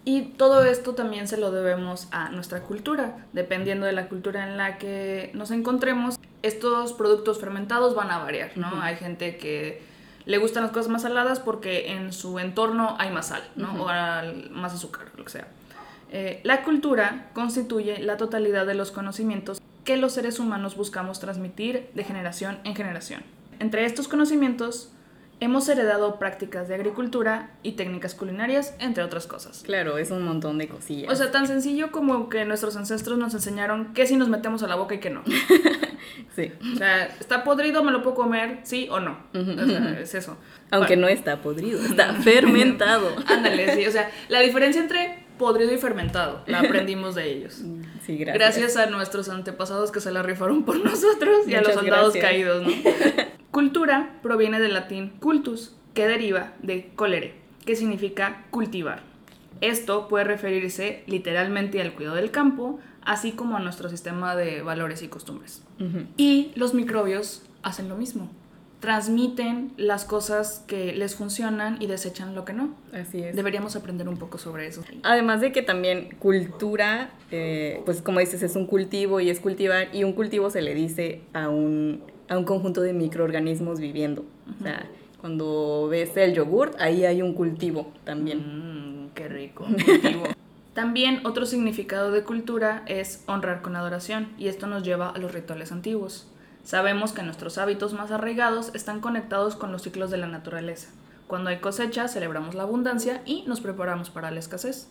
Y 0.06 0.34
todo 0.38 0.64
esto 0.64 0.94
también 0.94 1.28
se 1.28 1.38
lo 1.38 1.52
debemos 1.52 2.08
a 2.12 2.30
nuestra 2.30 2.62
cultura. 2.62 3.26
Dependiendo 3.34 3.88
de 3.88 3.94
la 3.94 4.10
cultura 4.10 4.48
en 4.48 4.58
la 4.58 4.78
que 4.78 5.32
nos 5.34 5.50
encontremos, 5.50 6.20
estos 6.44 6.94
productos 6.94 7.40
fermentados 7.40 7.96
van 7.96 8.12
a 8.12 8.20
variar, 8.20 8.52
¿no? 8.58 8.80
Hay 8.80 8.96
gente 8.98 9.38
que 9.38 9.97
le 10.28 10.38
gustan 10.38 10.64
las 10.64 10.74
cosas 10.74 10.90
más 10.90 11.02
saladas 11.04 11.40
porque 11.40 11.94
en 11.94 12.12
su 12.12 12.38
entorno 12.38 12.96
hay 13.00 13.12
más 13.12 13.28
sal, 13.28 13.44
¿no? 13.56 13.84
O 13.84 13.88
más 14.52 14.74
azúcar, 14.74 15.08
lo 15.16 15.24
que 15.24 15.32
sea. 15.32 15.48
Eh, 16.12 16.42
la 16.44 16.64
cultura 16.64 17.30
constituye 17.34 18.00
la 18.00 18.18
totalidad 18.18 18.66
de 18.66 18.76
los 18.76 18.92
conocimientos 18.92 19.62
que 19.86 19.98
los 19.98 20.14
seres 20.14 20.40
humanos 20.40 20.76
buscamos 20.76 21.22
transmitir 21.22 21.90
de 21.94 22.04
generación 22.04 22.60
en 22.66 22.76
generación. 22.76 23.24
Entre 23.60 23.86
estos 23.86 24.10
conocimientos 24.10 24.92
hemos 25.40 25.70
heredado 25.70 26.18
prácticas 26.20 26.68
de 26.68 26.76
agricultura 26.76 27.52
y 27.64 27.74
técnicas 27.74 28.16
culinarias, 28.16 28.74
entre 28.80 29.04
otras 29.04 29.28
cosas. 29.28 29.62
Claro, 29.64 29.98
es 29.98 30.10
un 30.12 30.24
montón 30.24 30.58
de 30.58 30.68
cosillas. 30.68 31.12
O 31.12 31.16
sea, 31.16 31.32
tan 31.32 31.48
sencillo 31.48 31.92
como 31.92 32.30
que 32.30 32.44
nuestros 32.46 32.76
ancestros 32.76 33.18
nos 33.20 33.34
enseñaron 33.34 33.94
qué 33.94 34.08
si 34.08 34.16
nos 34.16 34.30
metemos 34.30 34.64
a 34.64 34.68
la 34.68 34.76
boca 34.76 34.96
y 34.96 35.00
qué 35.00 35.10
no. 35.12 35.24
sí. 36.36 36.52
O 36.74 36.78
sea, 36.78 37.06
¿está 37.20 37.44
podrido? 37.44 37.84
¿Me 37.84 37.92
lo 37.92 38.02
puedo 38.02 38.16
comer? 38.16 38.60
¿Sí 38.64 38.88
o 38.90 39.00
no? 39.00 39.18
Ujú. 39.34 39.52
O 39.62 39.66
sea, 39.68 40.00
es 40.00 40.16
eso. 40.16 40.38
Aunque 40.72 40.96
Bueno, 40.96 41.02
no 41.04 41.08
está 41.10 41.42
podrido, 41.42 41.80
está 41.82 42.14
fermentado. 42.22 43.08
Ándale, 43.28 43.76
sí. 43.76 43.86
O 43.86 43.92
sea, 43.92 44.10
la 44.30 44.40
diferencia 44.40 44.82
entre 44.82 45.28
podrido 45.38 45.72
y 45.72 45.78
fermentado 45.78 46.42
la 46.48 46.62
aprendimos 46.62 47.14
de 47.14 47.32
ellos. 47.32 47.62
Sí, 48.06 48.18
gracias. 48.18 48.34
Gracias, 48.38 48.78
a 48.78 48.88
nuestros 48.88 49.30
antepasados 49.30 49.92
que 49.92 50.00
se 50.02 50.10
la 50.12 50.24
rifaron 50.24 50.64
por 50.66 50.84
nosotros 50.84 51.48
y 51.48 51.54
a 51.54 51.60
los 51.62 51.68
Muchas 51.68 51.76
soldados 51.76 52.14
gracias. 52.14 52.26
caídos, 52.26 52.64
¿no? 52.64 52.72
Cultura 53.58 54.20
proviene 54.22 54.60
del 54.60 54.76
latín 54.76 55.10
cultus, 55.20 55.76
que 55.96 56.08
deriva 56.08 56.54
de 56.62 56.92
colere, 56.96 57.34
que 57.66 57.76
significa 57.76 58.46
cultivar. 58.52 59.02
Esto 59.62 60.08
puede 60.08 60.26
referirse 60.26 61.02
literalmente 61.08 61.82
al 61.82 61.96
cuidado 61.96 62.18
del 62.18 62.30
campo, 62.30 62.80
así 63.02 63.32
como 63.32 63.58
a 63.58 63.60
nuestro 63.60 63.90
sistema 63.90 64.36
de 64.36 64.62
valores 64.62 65.02
y 65.02 65.08
costumbres. 65.08 65.64
Ujú. 65.80 66.06
Y 66.18 66.52
los 66.54 66.76
microbios 66.76 67.42
hacen 67.64 67.90
lo 67.90 67.98
mismo. 67.98 68.30
Transmiten 68.80 69.74
las 69.76 70.06
cosas 70.06 70.64
que 70.68 70.94
les 70.94 71.16
funcionan 71.16 71.82
y 71.82 71.88
desechan 71.88 72.36
lo 72.36 72.46
que 72.46 72.54
no. 72.54 72.76
Así 72.94 73.24
es. 73.24 73.36
Deberíamos 73.36 73.76
aprender 73.76 74.08
un 74.08 74.18
poco 74.18 74.38
sobre 74.38 74.68
eso. 74.68 74.84
Además 75.02 75.42
de 75.42 75.52
que 75.52 75.64
también 75.64 76.10
cultura, 76.20 77.10
eh, 77.32 77.82
pues 77.86 78.04
como 78.04 78.20
dices, 78.20 78.44
es 78.44 78.56
un 78.56 78.68
cultivo 78.68 79.20
y 79.20 79.32
es 79.32 79.40
cultivar, 79.40 79.88
y 79.96 80.04
un 80.04 80.14
cultivo 80.14 80.52
se 80.52 80.62
le 80.62 80.76
dice 80.76 81.24
a 81.34 81.50
un, 81.50 82.04
a 82.30 82.38
un 82.38 82.44
conjunto 82.44 82.82
de 82.82 82.94
microorganismos 82.94 83.80
viviendo. 83.80 84.26
O 84.60 84.64
sea, 84.64 84.86
cuando 85.22 85.88
ves 85.90 86.16
el 86.18 86.34
yogurt, 86.34 86.76
ahí 86.80 87.06
hay 87.06 87.22
un 87.22 87.34
cultivo 87.34 87.92
también. 88.04 89.06
Mmm, 89.06 89.10
qué 89.14 89.28
rico. 89.28 89.66
cultivo. 89.66 90.24
También 90.78 91.26
otro 91.26 91.48
significado 91.48 92.12
de 92.12 92.22
cultura 92.22 92.84
es 92.86 93.24
honrar 93.26 93.64
con 93.64 93.76
adoración, 93.76 94.28
y 94.38 94.48
esto 94.48 94.68
nos 94.68 94.84
lleva 94.84 95.10
a 95.10 95.18
los 95.18 95.34
rituales 95.34 95.72
antiguos. 95.72 96.28
Sabemos 96.64 97.14
que 97.14 97.24
nuestros 97.24 97.58
hábitos 97.58 97.94
más 97.94 98.12
arraigados 98.12 98.70
están 98.76 99.00
conectados 99.00 99.56
con 99.56 99.72
los 99.72 99.82
ciclos 99.82 100.12
de 100.12 100.18
la 100.18 100.28
naturaleza. 100.28 100.90
Cuando 101.26 101.50
hay 101.50 101.58
cosecha, 101.58 102.08
celebramos 102.08 102.54
la 102.54 102.62
abundancia 102.62 103.24
y 103.26 103.42
nos 103.48 103.60
preparamos 103.60 104.12
para 104.12 104.30
la 104.30 104.40
escasez, 104.40 104.88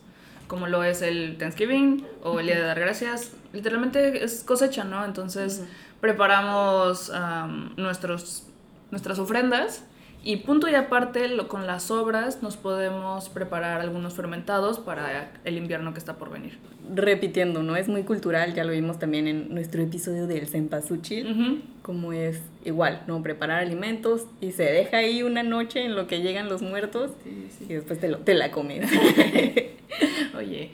como 0.48 0.66
lo 0.66 0.82
es 0.82 1.02
el 1.02 1.36
Thanksgiving 1.38 2.04
o 2.24 2.40
el 2.40 2.46
Día 2.46 2.56
de 2.56 2.62
Dar 2.62 2.80
Gracias. 2.80 3.30
Literalmente 3.52 4.24
es 4.24 4.42
cosecha, 4.42 4.82
¿no? 4.82 5.04
Entonces. 5.04 5.62
Preparamos 6.00 7.10
am, 7.10 7.74
nuestros 7.76 8.46
nuestras 8.90 9.18
ofrendas 9.18 9.84
y 10.26 10.38
punto 10.38 10.68
y 10.68 10.74
aparte, 10.74 11.28
lo, 11.28 11.46
con 11.46 11.68
las 11.68 11.84
sobras 11.84 12.42
nos 12.42 12.56
podemos 12.56 13.28
preparar 13.28 13.80
algunos 13.80 14.14
fermentados 14.14 14.80
para 14.80 15.30
el 15.44 15.56
invierno 15.56 15.92
que 15.92 16.00
está 16.00 16.16
por 16.16 16.30
venir. 16.30 16.58
Repitiendo, 16.92 17.62
¿no? 17.62 17.76
Es 17.76 17.86
muy 17.86 18.02
cultural, 18.02 18.52
ya 18.52 18.64
lo 18.64 18.72
vimos 18.72 18.98
también 18.98 19.28
en 19.28 19.54
nuestro 19.54 19.82
episodio 19.82 20.26
del 20.26 20.48
Cempasúchil, 20.48 21.62
como 21.82 22.12
es 22.12 22.40
igual, 22.64 23.02
¿no? 23.06 23.22
Preparar 23.22 23.60
alimentos 23.60 24.26
y 24.40 24.50
se 24.50 24.64
deja 24.64 24.96
ahí 24.96 25.22
una 25.22 25.44
noche 25.44 25.84
en 25.84 25.94
lo 25.94 26.08
que 26.08 26.20
llegan 26.20 26.48
los 26.48 26.60
muertos 26.60 27.12
y 27.68 27.74
después 27.74 28.00
te, 28.00 28.08
lo, 28.08 28.18
te 28.18 28.34
la 28.34 28.50
comes. 28.50 28.90
Oye. 30.36 30.72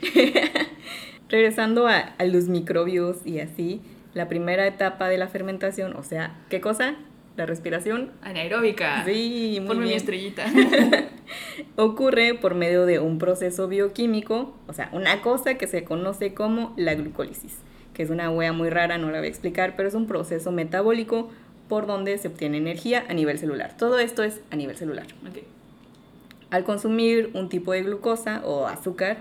Regresando 1.29 1.87
a, 1.89 1.99
a 1.99 2.25
los 2.25 2.49
microbios 2.49 3.19
y 3.27 3.41
así, 3.41 3.83
la 4.15 4.29
primera 4.29 4.67
etapa 4.67 5.09
de 5.09 5.19
la 5.19 5.29
fermentación, 5.29 5.97
o 5.97 6.03
sea, 6.03 6.35
¿qué 6.49 6.61
cosa? 6.61 6.97
la 7.37 7.47
respiración 7.47 8.11
anaeróbica. 8.23 9.05
Sí, 9.05 9.57
muy 9.61 9.69
Ponme 9.69 9.87
mi 9.87 9.95
estrellita. 9.95 10.45
Ocurre 11.77 12.35
por 12.35 12.55
medio 12.55 12.85
de 12.85 12.99
un 12.99 13.19
proceso 13.19 13.69
bioquímico, 13.69 14.55
o 14.67 14.73
sea, 14.73 14.91
una 14.93 15.23
cosa 15.23 15.55
que 15.55 15.67
se 15.67 15.85
conoce 15.85 16.35
como 16.35 16.75
la 16.77 16.95
glucólisis, 16.95 17.57
que 17.95 18.03
es 18.03 18.11
una 18.11 18.31
hueá 18.31 18.53
muy 18.53 18.69
rara, 18.69 18.99
no 18.99 19.11
la 19.11 19.19
voy 19.19 19.29
a 19.29 19.31
explicar, 19.31 19.75
pero 19.77 19.89
es 19.89 19.95
un 19.95 20.07
proceso 20.07 20.53
metabólico 20.53 21.31
por 21.69 21.87
donde 21.87 22.19
se 22.19 22.29
obtiene 22.29 22.59
energía 22.59 23.05
a 23.09 23.15
nivel 23.15 23.39
celular. 23.39 23.77
Todo 23.79 23.99
esto 23.99 24.23
es 24.23 24.41
a 24.51 24.57
nivel 24.57 24.77
celular. 24.77 25.07
Al 26.51 26.65
consumir 26.65 27.31
un 27.33 27.49
tipo 27.49 27.73
de 27.73 27.83
glucosa 27.83 28.43
o 28.45 28.67
azúcar, 28.67 29.19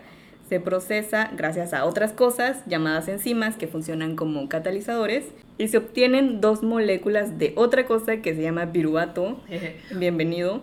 se 0.51 0.59
procesa 0.59 1.31
gracias 1.37 1.73
a 1.73 1.85
otras 1.85 2.11
cosas 2.11 2.61
llamadas 2.65 3.07
enzimas 3.07 3.55
que 3.55 3.67
funcionan 3.67 4.17
como 4.17 4.49
catalizadores 4.49 5.23
y 5.57 5.69
se 5.69 5.77
obtienen 5.77 6.41
dos 6.41 6.61
moléculas 6.61 7.39
de 7.39 7.53
otra 7.55 7.85
cosa 7.85 8.17
que 8.17 8.35
se 8.35 8.41
llama 8.41 8.73
piruvato. 8.73 9.39
Bienvenido. 9.95 10.61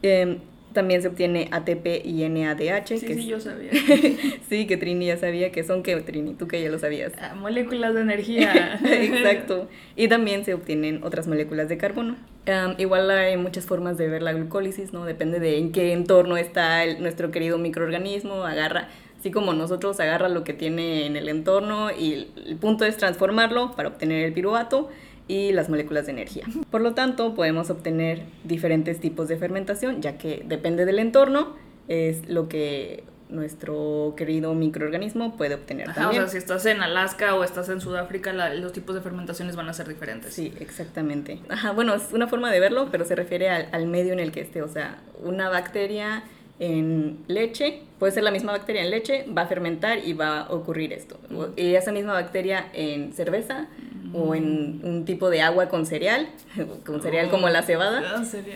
Em, 0.00 0.38
también 0.72 1.02
se 1.02 1.08
obtiene 1.08 1.48
ATP 1.50 2.02
y 2.02 2.26
NADH. 2.26 2.86
Sí, 2.86 2.98
sí, 2.98 3.26
yo 3.26 3.38
sabía. 3.38 3.72
sí, 4.48 4.66
que 4.66 4.78
Trini 4.78 5.06
ya 5.06 5.18
sabía 5.18 5.52
que 5.52 5.64
son 5.64 5.82
que 5.82 5.94
Trini, 5.96 6.32
tú 6.32 6.48
que 6.48 6.62
ya 6.62 6.70
lo 6.70 6.78
sabías. 6.78 7.12
Ah, 7.20 7.34
moléculas 7.34 7.92
de 7.92 8.00
energía. 8.00 8.80
Exacto. 8.84 9.68
Y 9.96 10.08
también 10.08 10.44
se 10.44 10.52
obtienen 10.52 11.02
otras 11.04 11.26
moléculas 11.26 11.68
de 11.68 11.78
carbono. 11.78 12.16
Em, 12.44 12.74
igual 12.78 13.10
hay 13.10 13.36
muchas 13.36 13.64
formas 13.64 13.96
de 13.96 14.08
ver 14.08 14.22
la 14.22 14.32
glucólisis, 14.32 14.92
¿no? 14.92 15.04
Depende 15.04 15.40
de 15.40 15.58
en 15.58 15.72
qué 15.72 15.92
entorno 15.92 16.36
está 16.36 16.84
nuestro 16.98 17.30
querido 17.30 17.56
microorganismo, 17.56 18.44
agarra 18.44 18.88
Así 19.26 19.32
como 19.32 19.54
nosotros 19.54 19.98
agarra 19.98 20.28
lo 20.28 20.44
que 20.44 20.52
tiene 20.52 21.04
en 21.04 21.16
el 21.16 21.28
entorno 21.28 21.90
y 21.90 22.28
el 22.46 22.56
punto 22.60 22.84
es 22.84 22.96
transformarlo 22.96 23.72
para 23.72 23.88
obtener 23.88 24.24
el 24.24 24.32
piruvato 24.32 24.88
y 25.26 25.50
las 25.50 25.68
moléculas 25.68 26.06
de 26.06 26.12
energía. 26.12 26.44
Por 26.70 26.80
lo 26.80 26.94
tanto, 26.94 27.34
podemos 27.34 27.68
obtener 27.68 28.22
diferentes 28.44 29.00
tipos 29.00 29.26
de 29.26 29.36
fermentación, 29.36 30.00
ya 30.00 30.16
que 30.16 30.44
depende 30.46 30.84
del 30.84 31.00
entorno, 31.00 31.56
es 31.88 32.28
lo 32.28 32.48
que 32.48 33.02
nuestro 33.28 34.14
querido 34.16 34.54
microorganismo 34.54 35.36
puede 35.36 35.56
obtener 35.56 35.90
Ajá, 35.90 36.10
O 36.10 36.12
sea, 36.12 36.28
si 36.28 36.38
estás 36.38 36.64
en 36.66 36.80
Alaska 36.80 37.34
o 37.34 37.42
estás 37.42 37.68
en 37.68 37.80
Sudáfrica, 37.80 38.32
los 38.32 38.72
tipos 38.72 38.94
de 38.94 39.00
fermentaciones 39.00 39.56
van 39.56 39.68
a 39.68 39.72
ser 39.72 39.88
diferentes. 39.88 40.34
Sí, 40.34 40.54
exactamente. 40.60 41.40
Ajá, 41.48 41.72
bueno, 41.72 41.94
es 41.94 42.12
una 42.12 42.28
forma 42.28 42.52
de 42.52 42.60
verlo, 42.60 42.90
pero 42.92 43.04
se 43.04 43.16
refiere 43.16 43.50
al, 43.50 43.68
al 43.72 43.88
medio 43.88 44.12
en 44.12 44.20
el 44.20 44.30
que 44.30 44.42
esté. 44.42 44.62
O 44.62 44.68
sea, 44.68 45.00
una 45.24 45.48
bacteria 45.48 46.22
en 46.58 47.18
leche, 47.28 47.82
puede 47.98 48.12
ser 48.12 48.22
la 48.22 48.30
misma 48.30 48.52
bacteria 48.52 48.82
en 48.82 48.90
leche, 48.90 49.26
va 49.36 49.42
a 49.42 49.46
fermentar 49.46 49.98
y 50.06 50.12
va 50.12 50.40
a 50.40 50.52
ocurrir 50.52 50.92
esto. 50.92 51.18
Y 51.56 51.74
esa 51.74 51.92
misma 51.92 52.14
bacteria 52.14 52.66
en 52.72 53.12
cerveza 53.12 53.68
o 54.14 54.34
en 54.34 54.80
un 54.82 55.04
tipo 55.04 55.28
de 55.30 55.42
agua 55.42 55.68
con 55.68 55.84
cereal, 55.84 56.28
con 56.86 57.02
cereal 57.02 57.28
como 57.28 57.48
la 57.48 57.62
cebada, 57.62 58.02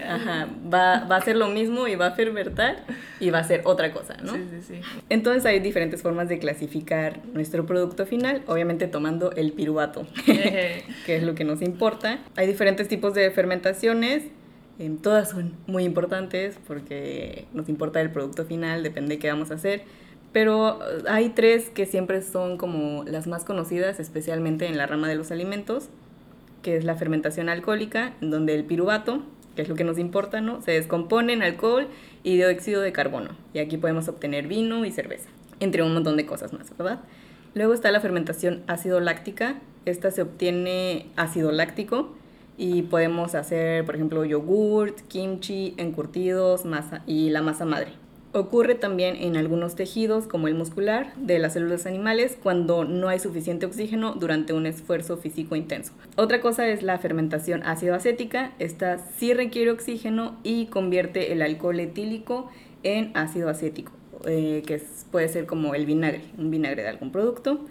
Ajá, 0.08 0.48
va, 0.72 1.04
va, 1.04 1.16
a 1.16 1.20
ser 1.22 1.36
lo 1.36 1.48
mismo 1.48 1.88
y 1.88 1.96
va 1.96 2.06
a 2.06 2.10
fermentar 2.12 2.84
y 3.18 3.30
va 3.30 3.40
a 3.40 3.44
ser 3.44 3.62
otra 3.64 3.92
cosa, 3.92 4.16
¿no? 4.22 4.32
Sí, 4.32 4.46
sí, 4.50 4.62
sí. 4.62 4.80
Entonces 5.08 5.44
hay 5.44 5.60
diferentes 5.60 6.02
formas 6.02 6.28
de 6.28 6.38
clasificar 6.38 7.20
nuestro 7.34 7.66
producto 7.66 8.06
final, 8.06 8.42
obviamente 8.46 8.86
tomando 8.86 9.32
el 9.32 9.52
piruvato, 9.52 10.06
que 10.24 10.84
es 11.06 11.22
lo 11.22 11.34
que 11.34 11.44
nos 11.44 11.60
importa. 11.60 12.20
Hay 12.36 12.46
diferentes 12.46 12.88
tipos 12.88 13.12
de 13.14 13.30
fermentaciones 13.30 14.24
todas 15.02 15.30
son 15.30 15.54
muy 15.66 15.84
importantes 15.84 16.58
porque 16.66 17.44
nos 17.52 17.68
importa 17.68 18.00
el 18.00 18.10
producto 18.10 18.44
final, 18.44 18.82
depende 18.82 19.16
de 19.16 19.18
qué 19.18 19.28
vamos 19.28 19.50
a 19.50 19.54
hacer. 19.54 19.82
Pero 20.32 20.78
uh, 20.78 20.80
hay 21.08 21.30
tres 21.30 21.70
que 21.70 21.86
siempre 21.86 22.22
son 22.22 22.56
como 22.56 23.04
las 23.04 23.26
más 23.26 23.44
conocidas, 23.44 24.00
especialmente 24.00 24.66
en 24.66 24.78
la 24.78 24.86
rama 24.86 25.08
de 25.08 25.16
los 25.16 25.30
alimentos, 25.30 25.88
que 26.62 26.76
es 26.76 26.84
la 26.84 26.94
fermentación 26.94 27.48
alcohólica, 27.48 28.14
en 28.20 28.30
donde 28.30 28.54
el 28.54 28.64
piruvato, 28.64 29.22
que 29.56 29.62
es 29.62 29.68
lo 29.68 29.74
que 29.74 29.84
nos 29.84 29.98
importa, 29.98 30.40
¿no? 30.40 30.62
se 30.62 30.72
descompone 30.72 31.32
en 31.32 31.42
alcohol 31.42 31.88
y 32.22 32.36
dióxido 32.36 32.80
de 32.80 32.92
carbono. 32.92 33.30
Y 33.52 33.58
aquí 33.58 33.76
podemos 33.76 34.08
obtener 34.08 34.46
vino 34.46 34.84
y 34.84 34.92
cerveza, 34.92 35.28
entre 35.58 35.82
un 35.82 35.92
montón 35.92 36.16
de 36.16 36.26
cosas 36.26 36.52
más, 36.52 36.76
¿verdad? 36.76 37.00
Luego 37.54 37.74
está 37.74 37.90
la 37.90 38.00
fermentación 38.00 38.62
ácido 38.68 39.00
láctica. 39.00 39.56
Esta 39.84 40.10
se 40.10 40.22
obtiene 40.22 41.06
ácido 41.16 41.50
láctico, 41.50 42.14
y 42.60 42.82
podemos 42.82 43.34
hacer, 43.34 43.86
por 43.86 43.94
ejemplo, 43.94 44.22
yogurt, 44.26 45.00
kimchi, 45.08 45.72
encurtidos 45.78 46.66
masa 46.66 47.02
y 47.06 47.30
la 47.30 47.40
masa 47.40 47.64
madre. 47.64 47.92
Ocurre 48.34 48.74
también 48.74 49.16
en 49.16 49.38
algunos 49.38 49.76
tejidos, 49.76 50.26
como 50.26 50.46
el 50.46 50.54
muscular, 50.54 51.14
de 51.16 51.38
las 51.38 51.54
células 51.54 51.86
animales, 51.86 52.36
cuando 52.40 52.84
no 52.84 53.08
hay 53.08 53.18
suficiente 53.18 53.64
oxígeno 53.64 54.12
durante 54.12 54.52
un 54.52 54.66
esfuerzo 54.66 55.16
físico 55.16 55.56
intenso. 55.56 55.94
Otra 56.16 56.42
cosa 56.42 56.68
es 56.68 56.82
la 56.82 56.98
fermentación 56.98 57.62
ácido 57.62 57.94
acética. 57.94 58.52
Esta 58.58 58.98
sí 58.98 59.32
requiere 59.32 59.70
oxígeno 59.70 60.36
y 60.44 60.66
convierte 60.66 61.32
el 61.32 61.40
alcohol 61.40 61.80
etílico 61.80 62.50
en 62.82 63.10
ácido 63.16 63.48
acético, 63.48 63.90
eh, 64.26 64.62
que 64.66 64.82
puede 65.10 65.30
ser 65.30 65.46
como 65.46 65.74
el 65.74 65.86
vinagre, 65.86 66.24
un 66.36 66.50
vinagre 66.50 66.82
de 66.82 66.88
algún 66.90 67.10
producto. 67.10 67.64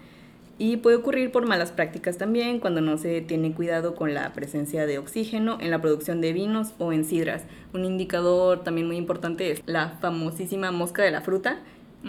Y 0.59 0.77
puede 0.77 0.97
ocurrir 0.97 1.31
por 1.31 1.47
malas 1.47 1.71
prácticas 1.71 2.17
también 2.17 2.59
cuando 2.59 2.81
no 2.81 2.97
se 2.97 3.21
tiene 3.21 3.53
cuidado 3.53 3.95
con 3.95 4.13
la 4.13 4.33
presencia 4.33 4.85
de 4.85 4.97
oxígeno 4.97 5.57
en 5.61 5.71
la 5.71 5.81
producción 5.81 6.19
de 6.19 6.33
vinos 6.33 6.73
o 6.79 6.91
en 6.91 7.05
sidras. 7.05 7.43
Un 7.73 7.85
indicador 7.85 8.61
también 8.65 8.85
muy 8.85 8.97
importante 8.97 9.51
es 9.51 9.63
la 9.65 9.97
famosísima 10.01 10.71
mosca 10.71 11.01
de 11.01 11.11
la 11.11 11.21
fruta. 11.21 11.59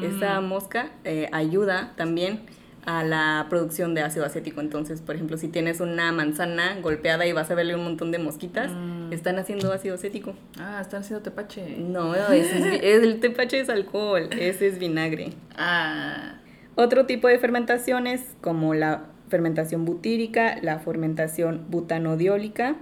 Esa 0.02 0.40
mosca 0.40 0.90
eh, 1.04 1.28
ayuda 1.32 1.94
también 1.96 2.40
a 2.86 3.04
la 3.04 3.46
producción 3.48 3.94
de 3.94 4.02
ácido 4.02 4.24
acético. 4.24 4.60
Entonces, 4.60 5.00
por 5.00 5.14
ejemplo, 5.14 5.36
si 5.36 5.48
tienes 5.48 5.80
una 5.80 6.10
manzana 6.12 6.76
golpeada 6.80 7.26
y 7.26 7.32
vas 7.32 7.50
a 7.50 7.54
verle 7.54 7.74
un 7.76 7.84
montón 7.84 8.10
de 8.10 8.18
mosquitas, 8.18 8.72
mm. 8.72 9.12
están 9.12 9.38
haciendo 9.38 9.72
ácido 9.72 9.94
acético. 9.94 10.34
Ah, 10.58 10.78
están 10.80 11.02
haciendo 11.02 11.22
tepache. 11.22 11.76
No, 11.78 12.14
es, 12.14 12.52
el 12.82 13.20
tepache 13.20 13.60
es 13.60 13.68
alcohol, 13.68 14.28
ese 14.32 14.66
es 14.66 14.78
vinagre. 14.78 15.32
Ah. 15.62 16.39
Otro 16.82 17.04
tipo 17.04 17.28
de 17.28 17.38
fermentaciones 17.38 18.22
como 18.40 18.72
la 18.72 19.04
fermentación 19.28 19.84
butírica, 19.84 20.56
la 20.62 20.78
fermentación 20.78 21.66
butanodiólica, 21.68 22.76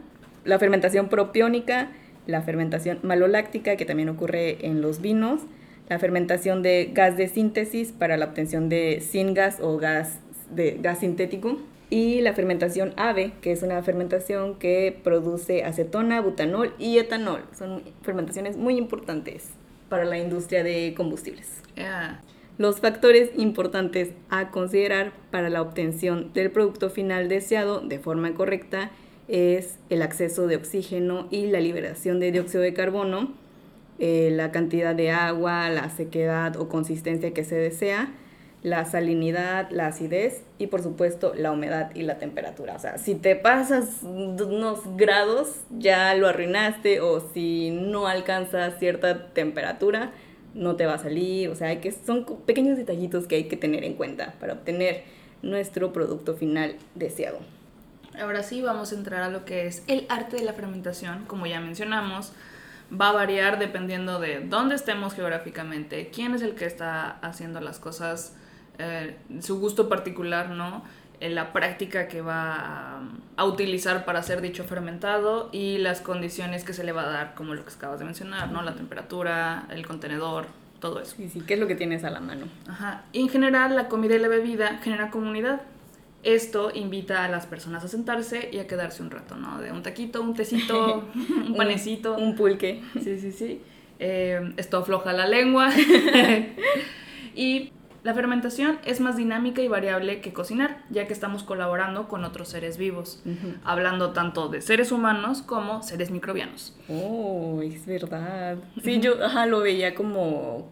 la 0.45 0.61
fermentación 0.61 1.09
propiónica, 1.09 1.90
la 2.25 2.40
fermentación 2.43 3.00
maloláctica 3.02 3.75
que 3.75 3.85
también 3.85 4.09
ocurre 4.09 4.64
en 4.64 4.83
los 4.83 5.00
vinos, 5.00 5.40
la 5.88 5.99
fermentación 5.99 6.62
de 6.62 6.93
gas 6.95 7.17
de 7.17 7.26
síntesis 7.26 7.90
para 7.90 8.17
la 8.17 8.26
obtención 8.26 8.69
de 8.69 9.00
singas 9.00 9.59
o 9.61 9.78
gas, 9.78 10.21
de, 10.49 10.78
gas 10.81 11.00
sintético 11.00 11.59
y 11.90 12.21
la 12.21 12.35
fermentación 12.35 12.95
AVE, 12.99 13.33
que 13.40 13.50
es 13.50 13.64
una 13.64 13.83
fermentación 13.83 14.61
que 14.61 14.97
produce 15.02 15.64
acetona, 15.64 16.21
butanol 16.21 16.73
y 16.78 16.99
etanol. 16.99 17.43
Son 17.52 17.83
fermentaciones 18.02 18.57
muy 18.57 18.78
importantes 18.78 19.49
para 19.88 20.05
la 20.05 20.19
industria 20.19 20.62
de 20.62 20.95
combustibles. 20.97 21.64
Los 22.59 22.81
factores 22.81 23.31
importantes 23.37 24.11
a 24.31 24.50
considerar 24.50 25.12
para 25.31 25.49
la 25.49 25.62
obtención 25.62 26.33
del 26.35 26.50
producto 26.50 26.91
final 26.91 27.29
deseado 27.29 27.81
de 27.81 28.00
forma 28.00 28.35
correcta 28.35 28.91
es 29.29 29.79
el 29.91 30.03
acceso 30.03 30.49
de 30.49 30.57
oxígeno 30.57 31.29
y 31.31 31.47
la 31.47 31.61
liberación 31.61 32.19
de 32.19 32.33
dióxido 32.33 32.65
de 32.65 32.75
carbono, 32.75 33.33
eh, 34.00 34.31
la 34.33 34.50
cantidad 34.50 34.97
de 34.97 35.12
agua, 35.12 35.69
la 35.71 35.88
sequedad 35.91 36.57
o 36.57 36.69
consistencia 36.69 37.33
que 37.33 37.45
se 37.45 37.55
desea, 37.55 38.12
la 38.65 38.85
salinidad, 38.85 39.71
la 39.71 39.87
acidez 39.87 40.43
y 40.59 40.67
por 40.67 40.83
supuesto 40.83 41.35
la 41.37 41.53
humedad 41.53 41.95
y 41.95 42.03
la 42.03 42.19
temperatura. 42.19 42.75
O 42.75 42.81
sea, 42.81 42.99
si 42.99 43.15
te 43.15 43.37
pasas 43.37 44.03
unos 44.03 44.81
grados 44.97 45.61
ya 45.79 46.12
lo 46.15 46.27
arruinaste 46.27 47.00
o 47.03 47.21
si 47.21 47.71
no 47.71 48.09
alcanzas 48.09 48.81
cierta 48.81 49.33
temperatura 49.33 50.11
no 50.55 50.76
te 50.76 50.87
va 50.87 50.95
a 50.95 50.99
salir, 50.99 51.49
o 51.49 51.55
sea, 51.55 51.81
que, 51.81 51.93
son 51.93 52.25
pequeños 52.47 52.76
detallitos 52.76 53.26
que 53.26 53.37
hay 53.37 53.45
que 53.45 53.57
tener 53.57 53.85
en 53.85 53.95
cuenta 53.95 54.35
para 54.40 54.55
obtener 54.55 55.05
nuestro 55.43 55.93
producto 55.93 56.35
final 56.35 56.76
deseado. 56.95 57.38
Ahora 58.21 58.43
sí 58.43 58.62
vamos 58.62 58.93
a 58.93 58.97
entrar 58.97 59.23
a 59.23 59.31
lo 59.31 59.45
que 59.45 59.67
es 59.67 59.85
el 59.87 60.07
arte 60.09 60.37
de 60.37 60.45
la 60.45 60.52
fermentación, 60.52 61.25
como 61.26 61.47
ya 61.47 61.61
mencionamos, 61.61 62.33
va 62.90 63.11
a 63.11 63.12
variar 63.12 63.59
dependiendo 63.59 64.19
de 64.19 64.40
dónde 64.40 64.75
estemos 64.75 65.14
geográficamente, 65.14 66.11
quién 66.12 66.35
es 66.35 66.43
el 66.43 66.55
que 66.55 66.64
está 66.64 67.19
haciendo 67.21 67.61
las 67.61 67.78
cosas, 67.78 68.35
eh, 68.78 69.17
su 69.40 69.61
gusto 69.61 69.88
particular, 69.88 70.50
¿no? 70.50 70.83
La 71.21 71.53
práctica 71.53 72.07
que 72.07 72.21
va 72.21 73.01
a, 73.37 73.45
utilizar 73.45 74.05
para 74.05 74.21
hacer 74.21 74.41
dicho 74.41 74.65
fermentado 74.65 75.49
y 75.53 75.79
las 75.79 76.01
condiciones 76.01 76.65
que 76.65 76.73
se 76.73 76.85
le 76.85 76.93
va 76.93 77.03
a 77.03 77.11
dar, 77.11 77.35
como 77.35 77.55
lo 77.55 77.65
que 77.65 77.73
acabas 77.73 77.99
de 77.99 78.05
mencionar, 78.05 78.51
¿no? 78.53 78.63
La 78.63 78.75
temperatura, 78.75 79.67
el 79.71 79.87
contenedor, 79.87 80.47
todo 80.81 81.01
eso. 81.01 81.17
Sí, 81.17 81.43
¿qué 81.47 81.55
es 81.55 81.61
lo 81.61 81.67
que 81.67 81.75
tienes 81.75 82.05
a 82.05 82.11
la 82.11 82.21
mano? 82.21 82.47
Ajá. 82.69 83.05
Y 83.13 83.21
en 83.21 83.29
general, 83.29 83.75
la 83.75 83.89
comida 83.89 84.15
y 84.15 84.19
la 84.19 84.29
bebida 84.29 84.79
genera 84.83 85.11
comunidad. 85.11 85.63
Esto 86.23 86.71
invita 86.75 87.25
a 87.25 87.29
las 87.29 87.47
personas 87.47 87.85
a 87.85 87.89
sentarse 87.89 88.51
y 88.53 88.59
a 88.59 88.67
quedarse 88.67 89.03
un 89.03 89.11
rato, 89.11 89.37
¿no? 89.37 89.61
De 89.61 89.73
un 89.73 89.83
taquito, 89.83 90.21
un 90.21 90.35
tecito, 90.35 91.09
un 91.15 91.55
panecito. 91.57 92.17
Un 92.17 92.35
pulque. 92.35 92.83
Sí, 93.03 93.19
sí, 93.19 93.33
sí. 93.33 93.63
Eh, 93.99 94.53
esto 94.57 94.79
afloja 94.79 95.13
la 95.13 95.27
lengua. 95.27 95.71
y 97.35 97.73
la 98.09 98.15
fermentación 98.15 98.79
es 98.87 99.00
más 99.00 99.19
dinámica 99.19 99.61
y 99.61 99.69
variable 99.69 100.23
que 100.23 100.33
cocinar, 100.33 100.79
ya 100.88 101.07
que 101.07 101.12
estamos 101.12 101.43
colaborando 101.43 102.09
con 102.09 102.25
otros 102.25 102.49
seres 102.49 102.79
vivos, 102.79 103.23
hablando 103.65 104.12
tanto 104.12 104.49
de 104.49 104.62
seres 104.62 104.93
humanos 104.93 105.43
como 105.43 105.83
seres 105.83 106.11
microbianos. 106.11 106.75
Oh, 106.88 107.61
es 107.62 107.85
verdad. 107.85 108.57
Sí, 108.83 108.99
yo 109.00 109.23
ajá, 109.23 109.45
lo 109.45 109.61
veía 109.61 109.95
como 109.95 110.71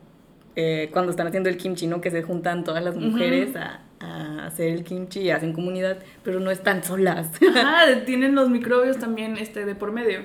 eh, 0.55 0.88
cuando 0.95 1.11
están 1.11 1.26
haciendo 1.26 1.50
el 1.50 1.59
kimchi, 1.59 1.87
¿no? 1.87 2.00
Que 2.00 2.11
se 2.11 2.23
juntan 2.23 2.64
todas 2.64 2.83
las 2.83 2.97
mujeres 2.97 3.55
a, 3.55 3.83
a 4.00 4.47
hacer 4.47 4.71
el 4.71 4.83
kimchi 4.83 5.21
y 5.21 5.31
hacen 5.31 5.52
comunidad, 5.52 5.99
pero 6.23 6.40
no 6.40 6.50
están 6.50 6.85
solas. 6.85 7.33
Ajá, 7.55 8.02
tienen 8.07 8.35
los 8.35 8.49
microbios 8.49 8.97
también 8.97 9.37
este, 9.37 9.66
de 9.66 9.75
por 9.75 9.93
medio. 9.93 10.21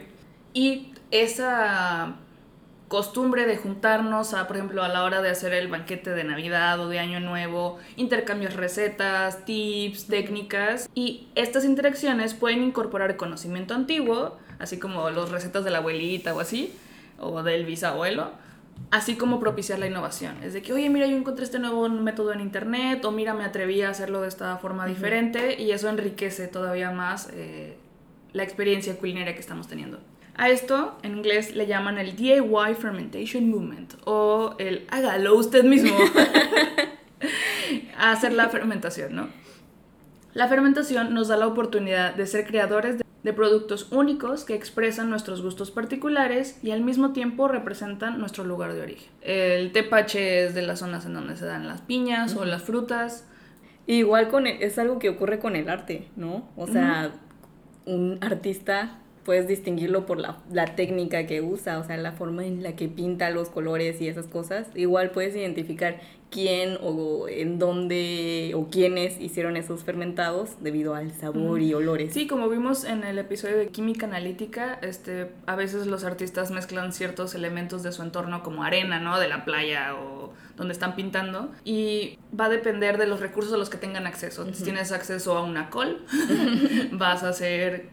Y 0.54 0.94
esa 1.12 2.16
costumbre 2.92 3.46
de 3.46 3.56
juntarnos 3.56 4.34
a, 4.34 4.48
por 4.48 4.58
ejemplo, 4.58 4.84
a 4.84 4.90
la 4.90 5.06
hora 5.06 5.22
de 5.22 5.30
hacer 5.30 5.54
el 5.54 5.70
banquete 5.70 6.10
de 6.10 6.26
Navidad 6.26 6.78
o 6.82 6.90
de 6.90 7.00
Año 7.00 7.22
Nuevo, 7.22 7.80
intercambios 7.96 8.54
recetas, 8.54 9.46
tips, 9.46 10.08
técnicas, 10.08 10.90
y 10.94 11.30
estas 11.36 11.64
interacciones 11.64 12.34
pueden 12.34 12.62
incorporar 12.62 13.16
conocimiento 13.16 13.74
antiguo, 13.74 14.38
así 14.60 14.78
como 14.78 15.10
las 15.10 15.30
recetas 15.30 15.64
de 15.64 15.72
la 15.72 15.78
abuelita 15.78 16.36
o 16.36 16.42
así, 16.42 16.76
o 17.18 17.42
del 17.44 17.66
bisabuelo, 17.66 18.32
así 18.90 19.16
como 19.16 19.40
propiciar 19.40 19.80
la 19.80 19.88
innovación. 19.88 20.44
Es 20.44 20.52
de 20.52 20.62
que, 20.62 20.74
oye, 20.74 20.90
mira, 20.90 21.08
yo 21.08 21.16
encontré 21.16 21.46
este 21.46 21.60
nuevo 21.60 21.88
método 21.88 22.34
en 22.34 22.42
internet, 22.42 23.06
o 23.06 23.12
mira, 23.14 23.34
me 23.34 23.46
atreví 23.46 23.84
a 23.84 23.90
hacerlo 23.92 24.20
de 24.20 24.28
esta 24.28 24.58
forma 24.58 24.86
diferente, 24.86 25.62
y 25.62 25.72
eso 25.72 25.88
enriquece 25.88 26.50
todavía 26.50 26.92
más 26.92 27.30
eh, 27.32 27.78
la 28.34 28.44
experiencia 28.44 28.98
culinaria 28.98 29.34
que 29.34 29.40
estamos 29.40 29.70
teniendo. 29.70 30.11
A 30.38 30.50
esto, 30.50 30.98
en 31.04 31.18
inglés, 31.18 31.56
le 31.56 31.68
llaman 31.68 31.98
el 31.98 32.16
DIY 32.16 32.76
Fermentation 32.80 33.50
Movement, 33.50 33.94
o 34.06 34.56
el 34.60 34.86
hágalo 34.90 35.36
usted 35.36 35.64
mismo, 35.64 35.96
hacer 37.98 38.34
la 38.34 38.50
fermentación, 38.50 39.16
¿no? 39.16 39.28
La 40.34 40.48
fermentación 40.48 41.14
nos 41.14 41.28
da 41.28 41.38
la 41.38 41.48
oportunidad 41.48 42.16
de 42.16 42.26
ser 42.26 42.48
creadores 42.48 42.98
de, 42.98 43.06
de 43.24 43.34
productos 43.34 43.92
únicos 43.92 44.46
que 44.46 44.56
expresan 44.56 45.10
nuestros 45.10 45.42
gustos 45.42 45.72
particulares 45.72 46.58
y 46.64 46.72
al 46.72 46.82
mismo 46.82 47.12
tiempo 47.12 47.48
representan 47.50 48.20
nuestro 48.20 48.46
lugar 48.46 48.74
de 48.74 48.82
origen. 48.82 49.12
El 49.22 49.72
tepache 49.74 50.46
es 50.46 50.56
de 50.56 50.62
las 50.62 50.80
zonas 50.80 51.06
en 51.06 51.14
donde 51.14 51.36
se 51.36 51.46
dan 51.46 51.68
las 51.68 51.82
piñas 51.82 52.36
o 52.36 52.46
las 52.46 52.64
frutas. 52.64 53.28
Igual 53.88 54.30
con 54.30 54.48
el- 54.48 54.62
es 54.64 54.80
algo 54.80 55.00
que 55.00 55.10
ocurre 55.10 55.40
con 55.40 55.56
el 55.58 55.70
arte, 55.70 56.08
¿no? 56.16 56.48
O 56.56 56.66
sea, 56.68 57.12
un 57.86 58.18
artista 58.22 59.00
puedes 59.24 59.48
distinguirlo 59.48 60.06
por 60.06 60.20
la, 60.20 60.38
la 60.52 60.76
técnica 60.76 61.26
que 61.26 61.42
usa, 61.42 61.80
o 61.80 61.84
sea, 61.84 61.98
la 61.98 62.12
forma 62.12 62.46
en 62.46 62.64
la 62.64 62.76
que 62.76 62.88
pinta 62.88 63.30
los 63.30 63.50
colores 63.50 64.02
y 64.02 64.08
esas 64.08 64.28
cosas. 64.28 64.68
Igual 64.76 65.12
puedes 65.12 65.36
identificar 65.36 66.00
quién 66.32 66.78
o 66.82 67.28
en 67.28 67.60
dónde 67.60 68.54
o 68.56 68.70
quiénes 68.70 69.20
hicieron 69.20 69.58
esos 69.58 69.84
fermentados 69.84 70.52
debido 70.62 70.96
al 70.96 71.12
sabor 71.12 71.62
y 71.62 71.74
olores. 71.74 72.14
Sí, 72.14 72.26
como 72.26 72.50
vimos 72.50 72.86
en 72.86 73.04
el 73.04 73.20
episodio 73.20 73.58
de 73.58 73.68
química 73.68 74.08
analítica, 74.08 74.80
este, 74.82 75.32
a 75.46 75.56
veces 75.56 75.86
los 75.88 76.04
artistas 76.04 76.50
mezclan 76.50 76.94
ciertos 76.94 77.36
elementos 77.36 77.84
de 77.84 77.92
su 77.92 78.02
entorno 78.02 78.42
como 78.44 78.64
arena, 78.64 79.00
¿no? 79.00 79.20
De 79.20 79.28
la 79.28 79.44
playa 79.46 79.94
o 79.96 80.32
donde 80.56 80.74
están 80.74 80.96
pintando 80.96 81.52
y 81.66 82.18
va 82.38 82.46
a 82.46 82.50
depender 82.50 82.98
de 82.98 83.08
los 83.08 83.20
recursos 83.20 83.54
a 83.54 83.58
los 83.58 83.70
que 83.70 83.78
tengan 83.78 84.08
acceso. 84.08 84.52
Si 84.54 84.64
tienes 84.64 84.92
acceso 84.92 85.38
a 85.38 85.44
una 85.44 85.70
col, 85.70 86.06
vas 86.92 87.24
a 87.24 87.30
hacer 87.30 87.90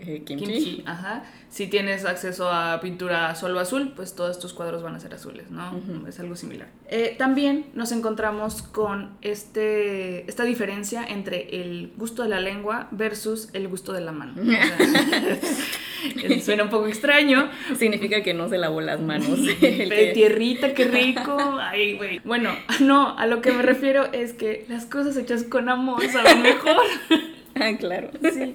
Eh, 0.00 0.22
kimchi. 0.24 0.44
kimchi, 0.46 0.82
ajá. 0.86 1.24
Si 1.50 1.66
tienes 1.66 2.04
acceso 2.04 2.50
a 2.50 2.80
pintura 2.80 3.34
solo 3.34 3.60
azul, 3.60 3.92
pues 3.94 4.14
todos 4.14 4.30
estos 4.36 4.52
cuadros 4.52 4.82
van 4.82 4.94
a 4.94 5.00
ser 5.00 5.12
azules, 5.14 5.50
¿no? 5.50 5.76
Ujú. 5.76 6.06
Es 6.06 6.18
algo 6.20 6.36
similar. 6.36 6.68
Eh, 6.88 7.14
también 7.18 7.66
nos 7.74 7.92
encontramos 7.92 8.62
con 8.62 9.10
este, 9.22 10.28
esta 10.28 10.44
diferencia 10.44 11.04
entre 11.04 11.60
el 11.62 11.92
gusto 11.96 12.22
de 12.22 12.28
la 12.30 12.40
lengua 12.40 12.88
versus 12.92 13.48
el 13.52 13.68
gusto 13.68 13.92
de 13.92 14.00
la 14.00 14.12
mano. 14.12 14.34
O 14.40 14.44
sea, 14.44 14.62
suena 16.42 16.64
un 16.64 16.70
poco 16.70 16.86
extraño. 16.86 17.50
Significa 17.78 18.22
que 18.22 18.32
no 18.34 18.48
se 18.48 18.58
lavó 18.58 18.80
las 18.80 19.00
manos. 19.00 19.28
que- 19.60 20.12
tierrita, 20.14 20.72
qué 20.74 20.84
rico. 20.84 21.36
Ay, 21.60 21.96
güey. 21.96 22.20
Bueno, 22.24 22.50
no, 22.80 23.18
a 23.18 23.26
lo 23.26 23.40
que 23.40 23.52
me 23.52 23.62
refiero 23.62 24.10
es 24.12 24.32
que 24.32 24.64
las 24.68 24.86
cosas 24.86 25.16
hechas 25.16 25.42
con 25.44 25.68
amor 25.68 26.02
saben 26.08 26.42
mejor. 26.42 26.76
Ah, 27.56 27.72
claro. 27.78 28.10
Sí. 28.32 28.54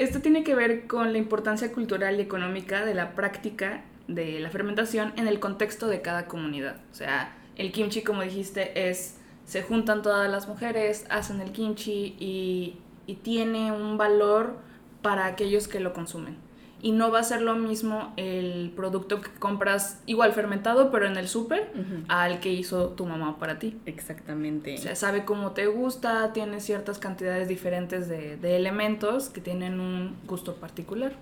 Esto 0.00 0.22
tiene 0.22 0.44
que 0.44 0.54
ver 0.54 0.86
con 0.86 1.12
la 1.12 1.18
importancia 1.18 1.72
cultural 1.72 2.18
y 2.18 2.22
económica 2.22 2.86
de 2.86 2.94
la 2.94 3.14
práctica 3.14 3.84
de 4.08 4.40
la 4.40 4.48
fermentación 4.48 5.12
en 5.18 5.28
el 5.28 5.40
contexto 5.40 5.88
de 5.88 6.00
cada 6.00 6.26
comunidad. 6.26 6.76
O 6.90 6.94
sea, 6.94 7.36
el 7.56 7.70
kimchi, 7.70 8.00
como 8.00 8.22
dijiste, 8.22 8.88
es 8.88 9.18
se 9.44 9.62
juntan 9.62 10.00
todas 10.00 10.30
las 10.30 10.48
mujeres, 10.48 11.04
hacen 11.10 11.42
el 11.42 11.52
kimchi 11.52 12.16
y, 12.18 12.78
y 13.06 13.16
tiene 13.16 13.72
un 13.72 13.98
valor 13.98 14.56
para 15.02 15.26
aquellos 15.26 15.68
que 15.68 15.80
lo 15.80 15.92
consumen. 15.92 16.38
Y 16.82 16.92
no 16.92 17.10
va 17.10 17.20
a 17.20 17.22
ser 17.22 17.42
lo 17.42 17.56
mismo 17.56 18.14
el 18.16 18.72
producto 18.74 19.20
que 19.20 19.30
compras 19.38 20.00
igual 20.06 20.32
fermentado, 20.32 20.90
pero 20.90 21.06
en 21.06 21.16
el 21.16 21.28
súper, 21.28 21.70
al 22.08 22.40
que 22.40 22.50
hizo 22.52 22.90
tu 22.90 23.04
mamá 23.04 23.38
para 23.38 23.58
ti. 23.58 23.78
Exactamente. 23.84 24.74
O 24.74 24.78
sea, 24.78 24.94
sabe 24.96 25.24
cómo 25.24 25.52
te 25.52 25.66
gusta, 25.66 26.32
tiene 26.32 26.60
ciertas 26.60 26.98
cantidades 26.98 27.48
diferentes 27.48 28.08
de, 28.08 28.36
de 28.36 28.56
elementos 28.56 29.28
que 29.28 29.40
tienen 29.40 29.78
un 29.78 30.16
gusto 30.26 30.54
particular. 30.54 31.12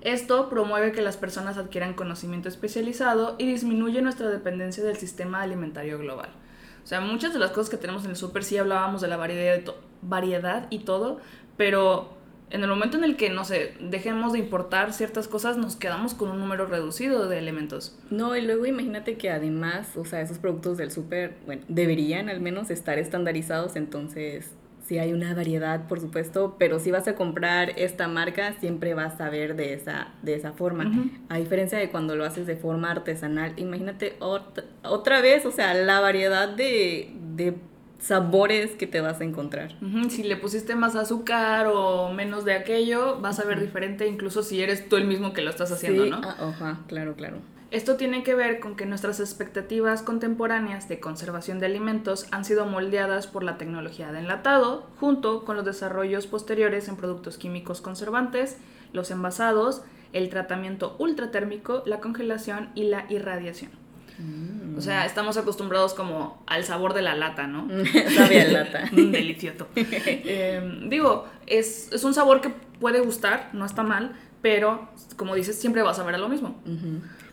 Esto 0.00 0.48
promueve 0.48 0.92
que 0.92 1.02
las 1.02 1.16
personas 1.16 1.58
adquieran 1.58 1.94
conocimiento 1.94 2.48
especializado 2.48 3.34
y 3.38 3.46
disminuye 3.46 4.00
nuestra 4.00 4.28
dependencia 4.28 4.84
del 4.84 4.96
sistema 4.96 5.42
alimentario 5.42 5.98
global. 5.98 6.28
O 6.84 6.86
sea, 6.86 7.00
muchas 7.00 7.32
de 7.32 7.38
las 7.38 7.50
cosas 7.50 7.68
que 7.68 7.76
tenemos 7.76 8.04
en 8.04 8.10
el 8.10 8.16
súper 8.16 8.44
sí 8.44 8.56
hablábamos 8.56 9.00
de 9.00 9.08
la 9.08 9.16
variedad, 9.16 9.60
variedad 10.02 10.66
y 10.70 10.80
todo, 10.80 11.18
pero 11.56 12.17
en 12.50 12.62
el 12.62 12.68
momento 12.68 12.96
en 12.96 13.04
el 13.04 13.16
que, 13.16 13.30
no 13.30 13.44
sé, 13.44 13.74
dejemos 13.80 14.32
de 14.32 14.38
importar 14.38 14.92
ciertas 14.92 15.28
cosas, 15.28 15.56
nos 15.56 15.76
quedamos 15.76 16.14
con 16.14 16.30
un 16.30 16.38
número 16.38 16.66
reducido 16.66 17.28
de 17.28 17.38
elementos. 17.38 17.96
No, 18.10 18.36
y 18.36 18.42
luego 18.42 18.66
imagínate 18.66 19.16
que 19.16 19.30
además, 19.30 19.96
o 19.96 20.04
sea, 20.04 20.20
esos 20.20 20.38
productos 20.38 20.78
del 20.78 20.90
súper, 20.90 21.34
bueno, 21.46 21.62
deberían 21.68 22.28
al 22.28 22.40
menos 22.40 22.70
estar 22.70 22.98
estandarizados, 22.98 23.76
entonces 23.76 24.52
sí 24.86 24.98
hay 24.98 25.12
una 25.12 25.34
variedad, 25.34 25.86
por 25.86 26.00
supuesto, 26.00 26.56
pero 26.58 26.78
si 26.78 26.90
vas 26.90 27.06
a 27.08 27.14
comprar 27.14 27.74
esta 27.76 28.08
marca, 28.08 28.54
siempre 28.58 28.94
vas 28.94 29.20
a 29.20 29.28
ver 29.28 29.54
de 29.54 29.74
esa, 29.74 30.08
de 30.22 30.34
esa 30.34 30.52
forma. 30.52 30.90
A 31.28 31.36
diferencia 31.36 31.76
de 31.78 31.90
cuando 31.90 32.16
lo 32.16 32.24
haces 32.24 32.46
de 32.46 32.56
forma 32.56 32.90
artesanal, 32.90 33.52
imagínate 33.58 34.18
ot- 34.20 34.64
otra 34.82 35.20
vez, 35.20 35.44
o 35.44 35.50
sea, 35.50 35.74
la 35.74 36.00
variedad 36.00 36.48
de, 36.48 37.10
de 37.36 37.54
sabores 37.98 38.72
que 38.72 38.86
te 38.86 39.00
vas 39.00 39.20
a 39.20 39.24
encontrar. 39.24 39.74
Si 40.08 40.22
le 40.22 40.36
pusiste 40.36 40.74
más 40.74 40.94
azúcar 40.96 41.66
o 41.72 42.12
menos 42.12 42.44
de 42.44 42.54
aquello, 42.54 43.18
vas 43.20 43.40
a 43.40 43.44
ver 43.44 43.60
diferente, 43.60 44.06
incluso 44.06 44.42
si 44.42 44.62
eres 44.62 44.88
tú 44.88 44.96
el 44.96 45.04
mismo 45.06 45.32
que 45.32 45.42
lo 45.42 45.50
estás 45.50 45.72
haciendo, 45.72 46.04
Sí, 46.04 46.10
¿no? 46.10 46.20
ah, 46.22 46.36
ajá, 46.50 46.78
claro, 46.86 47.14
claro. 47.14 47.38
Esto 47.70 47.96
tiene 47.96 48.22
que 48.22 48.34
ver 48.34 48.60
con 48.60 48.76
que 48.76 48.86
nuestras 48.86 49.20
expectativas 49.20 50.00
contemporáneas 50.02 50.88
de 50.88 51.00
conservación 51.00 51.58
de 51.58 51.66
alimentos 51.66 52.26
han 52.30 52.46
sido 52.46 52.64
moldeadas 52.64 53.26
por 53.26 53.42
la 53.42 53.58
tecnología 53.58 54.10
de 54.10 54.20
enlatado, 54.20 54.86
junto 54.98 55.44
con 55.44 55.56
los 55.56 55.66
desarrollos 55.66 56.26
posteriores 56.26 56.88
en 56.88 56.96
productos 56.96 57.36
químicos 57.36 57.82
conservantes, 57.82 58.56
los 58.94 59.10
envasados, 59.10 59.82
el 60.14 60.30
tratamiento 60.30 60.96
ultratérmico, 60.98 61.82
la 61.84 62.00
congelación 62.00 62.70
y 62.74 62.84
la 62.84 63.04
irradiación. 63.10 63.70
O 64.76 64.80
sea, 64.80 65.06
estamos 65.06 65.36
acostumbrados 65.36 65.94
como 65.94 66.42
al 66.46 66.64
sabor 66.64 66.94
de 66.94 67.02
la 67.02 67.14
lata, 67.14 67.46
¿no? 67.46 67.68
Sabe 68.16 68.42
a 68.42 68.48
lata. 68.48 68.84
Mm, 68.92 69.10
delicioso. 69.10 69.68
Eh, 69.74 70.60
digo, 70.86 71.26
es, 71.46 71.90
es 71.92 72.04
un 72.04 72.14
sabor 72.14 72.40
que 72.40 72.50
puede 72.80 73.00
gustar, 73.00 73.50
no 73.52 73.64
está 73.64 73.82
mal, 73.82 74.16
pero 74.40 74.88
como 75.16 75.34
dices, 75.34 75.58
siempre 75.58 75.82
vas 75.82 75.98
a 75.98 76.04
ver 76.04 76.14
a 76.14 76.18
lo 76.18 76.28
mismo. 76.28 76.60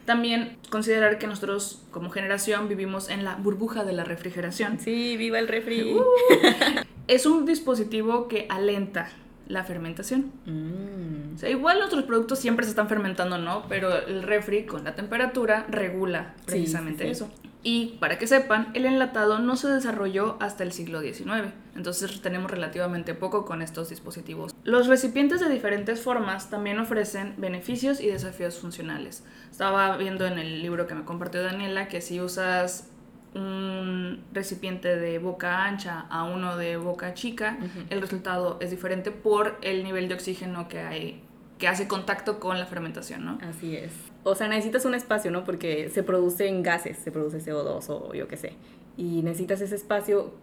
También 0.05 0.57
considerar 0.69 1.17
que 1.17 1.27
nosotros 1.27 1.83
como 1.91 2.09
generación 2.09 2.67
vivimos 2.67 3.09
en 3.09 3.23
la 3.23 3.35
burbuja 3.35 3.83
de 3.83 3.93
la 3.93 4.03
refrigeración. 4.03 4.79
Sí, 4.79 5.17
viva 5.17 5.39
el 5.39 5.47
refri. 5.47 5.93
Uh. 5.93 6.03
Es 7.07 7.27
un 7.27 7.45
dispositivo 7.45 8.27
que 8.27 8.47
alenta 8.49 9.09
la 9.47 9.63
fermentación. 9.63 10.31
Mm. 10.45 11.35
O 11.35 11.37
sea, 11.37 11.49
igual 11.49 11.81
otros 11.81 12.03
productos 12.03 12.39
siempre 12.39 12.65
se 12.65 12.71
están 12.71 12.89
fermentando, 12.89 13.37
¿no? 13.37 13.65
Pero 13.67 14.05
el 14.05 14.23
refri 14.23 14.65
con 14.65 14.83
la 14.83 14.95
temperatura 14.95 15.65
regula 15.69 16.33
precisamente 16.45 17.03
sí, 17.03 17.07
sí. 17.07 17.11
eso. 17.11 17.31
Y 17.67 17.97
para 17.99 18.19
que 18.19 18.27
sepan, 18.27 18.67
el 18.75 18.85
enlatado 18.85 19.39
no 19.39 19.55
se 19.55 19.67
desarrolló 19.67 20.37
hasta 20.39 20.63
el 20.63 20.71
siglo 20.71 21.01
XIX, 21.01 21.51
entonces 21.75 22.21
tenemos 22.21 22.51
relativamente 22.51 23.15
poco 23.15 23.43
con 23.43 23.63
estos 23.63 23.89
dispositivos. 23.89 24.53
Los 24.63 24.85
recipientes 24.85 25.39
de 25.39 25.49
diferentes 25.49 25.99
formas 25.99 26.51
también 26.51 26.77
ofrecen 26.77 27.33
beneficios 27.37 27.99
y 28.01 28.05
desafíos 28.05 28.59
funcionales. 28.59 29.23
Estaba 29.49 29.97
viendo 29.97 30.27
en 30.27 30.37
el 30.37 30.61
libro 30.61 30.85
que 30.85 30.93
me 30.93 31.05
compartió 31.05 31.41
Daniela 31.41 31.87
que 31.87 32.01
si 32.01 32.21
usas 32.21 32.91
un 33.35 34.23
recipiente 34.33 34.95
de 34.95 35.19
boca 35.19 35.65
ancha 35.65 36.05
a 36.09 36.23
uno 36.23 36.57
de 36.57 36.77
boca 36.77 37.13
chica, 37.13 37.57
el 37.89 38.01
resultado 38.01 38.57
es 38.61 38.71
diferente 38.71 39.11
por 39.11 39.57
el 39.61 39.83
nivel 39.83 40.07
de 40.07 40.15
oxígeno 40.15 40.67
que 40.67 40.79
hay 40.79 41.21
que 41.57 41.67
hace 41.67 41.87
contacto 41.87 42.39
con 42.39 42.59
la 42.59 42.65
fermentación, 42.65 43.25
¿no? 43.25 43.37
Así 43.41 43.75
es. 43.75 43.91
O 44.23 44.35
sea, 44.35 44.47
necesitas 44.47 44.85
un 44.85 44.95
espacio, 44.95 45.31
¿no? 45.31 45.43
Porque 45.43 45.89
se 45.89 46.03
produce 46.03 46.47
en 46.47 46.63
gases, 46.63 46.97
se 46.97 47.11
produce 47.11 47.39
CO2 47.39 47.85
o 47.89 48.13
yo 48.13 48.27
qué 48.27 48.37
sé. 48.37 48.53
Y 48.97 49.21
necesitas 49.21 49.61
ese 49.61 49.75
espacio, 49.75 50.33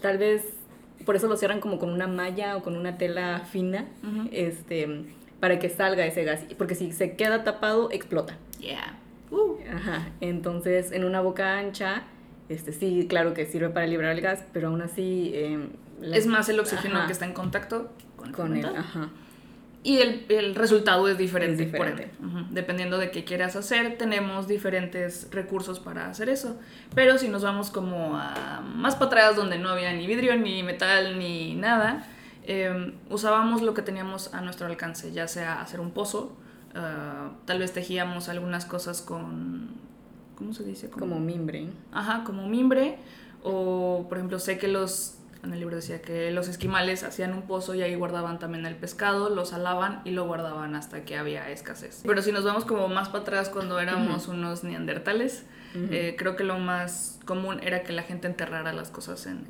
tal 0.00 0.18
vez, 0.18 0.44
por 1.04 1.16
eso 1.16 1.28
lo 1.28 1.36
cierran 1.36 1.60
como 1.60 1.78
con 1.78 1.90
una 1.90 2.06
malla 2.06 2.56
o 2.56 2.62
con 2.62 2.76
una 2.76 2.96
tela 2.96 3.40
fina, 3.40 3.86
este, 4.30 5.04
para 5.40 5.58
que 5.58 5.68
salga 5.68 6.06
ese 6.06 6.24
gas. 6.24 6.40
Porque 6.56 6.74
si 6.74 6.92
se 6.92 7.16
queda 7.16 7.44
tapado, 7.44 7.90
explota. 7.90 8.38
Yeah. 8.58 8.98
Uh. 9.30 9.56
Ajá. 9.74 10.10
Entonces, 10.20 10.92
en 10.92 11.04
una 11.04 11.20
boca 11.20 11.58
ancha, 11.58 12.04
este, 12.48 12.72
sí, 12.72 13.06
claro 13.08 13.34
que 13.34 13.46
sirve 13.46 13.70
para 13.70 13.86
liberar 13.86 14.12
el 14.12 14.20
gas, 14.20 14.44
pero 14.52 14.68
aún 14.68 14.82
así... 14.82 15.32
Em, 15.34 15.70
es 16.02 16.26
más 16.26 16.48
el 16.48 16.58
oxígeno 16.58 17.06
que 17.06 17.12
está 17.12 17.26
en 17.26 17.32
contacto 17.32 17.92
con, 18.16 18.32
con 18.32 18.56
el, 18.56 18.66
ajá. 18.66 19.10
Y 19.84 19.98
el, 19.98 20.26
el, 20.28 20.54
resultado 20.54 21.08
es 21.08 21.18
diferente, 21.18 21.64
diferente. 21.64 22.12
Dependiendo 22.50 22.98
de 22.98 23.10
qué 23.10 23.24
quieras 23.24 23.56
hacer, 23.56 23.98
tenemos 23.98 24.46
diferentes 24.46 25.26
recursos 25.32 25.80
para 25.80 26.08
hacer 26.08 26.28
eso. 26.28 26.56
Pero 26.94 27.18
si 27.18 27.28
nos 27.28 27.42
vamos 27.42 27.70
como 27.70 28.16
a 28.16 28.60
más 28.60 28.94
para 28.94 29.06
atrás, 29.06 29.36
donde 29.36 29.58
no 29.58 29.70
había 29.70 29.92
ni 29.92 30.06
vidrio, 30.06 30.36
ni 30.36 30.62
metal, 30.62 31.18
ni 31.18 31.56
nada, 31.56 32.06
em, 32.44 32.94
usábamos 33.10 33.60
lo 33.60 33.74
que 33.74 33.82
teníamos 33.82 34.32
a 34.32 34.40
nuestro 34.40 34.66
alcance, 34.66 35.10
ya 35.10 35.26
sea 35.26 35.60
hacer 35.60 35.80
un 35.80 35.90
pozo, 35.90 36.36
ah, 36.76 37.32
tal 37.44 37.58
vez 37.58 37.72
tejíamos 37.72 38.28
algunas 38.28 38.64
cosas 38.64 39.02
con... 39.02 39.81
¿Cómo 40.36 40.52
se 40.54 40.64
dice? 40.64 40.90
Como, 40.90 41.06
como 41.06 41.20
mimbre. 41.20 41.68
Ajá, 41.92 42.24
como 42.24 42.46
mimbre. 42.46 42.98
O, 43.42 44.06
por 44.08 44.18
ejemplo, 44.18 44.38
sé 44.38 44.58
que 44.58 44.68
los 44.68 45.18
en 45.42 45.52
el 45.52 45.58
libro 45.58 45.76
decía 45.76 46.00
que 46.00 46.30
los 46.30 46.46
esquimales 46.46 47.02
hacían 47.02 47.32
un 47.32 47.42
pozo 47.42 47.74
y 47.74 47.82
ahí 47.82 47.96
guardaban 47.96 48.38
también 48.38 48.64
el 48.64 48.76
pescado, 48.76 49.28
lo 49.28 49.44
salaban 49.44 50.00
y 50.04 50.12
lo 50.12 50.24
guardaban 50.24 50.76
hasta 50.76 51.04
que 51.04 51.16
había 51.16 51.50
escasez. 51.50 52.02
Pero 52.06 52.22
si 52.22 52.30
nos 52.30 52.44
vamos 52.44 52.64
como 52.64 52.86
más 52.88 53.08
para 53.08 53.22
atrás 53.22 53.48
cuando 53.48 53.80
éramos 53.80 54.28
unos 54.28 54.62
neandertales, 54.62 55.44
eh, 55.74 56.14
creo 56.16 56.36
que 56.36 56.44
lo 56.44 56.58
más 56.58 57.18
común 57.24 57.58
era 57.62 57.82
que 57.82 57.92
la 57.92 58.02
gente 58.02 58.28
enterrara 58.28 58.72
las 58.72 58.90
cosas 58.90 59.26
en... 59.26 59.44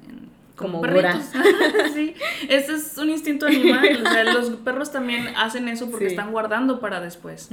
como 0.57 0.81
perritos. 0.81 1.25
sí, 1.95 2.14
ese 2.49 2.75
es 2.75 2.97
un 2.97 3.11
instinto 3.11 3.47
animal. 3.47 4.03
O 4.07 4.11
sea, 4.11 4.25
los 4.33 4.49
perros 4.51 4.92
también 4.92 5.29
hacen 5.37 5.68
eso 5.68 5.90
porque 5.90 6.07
están 6.07 6.33
guardando 6.33 6.81
para 6.81 7.01
después. 7.01 7.51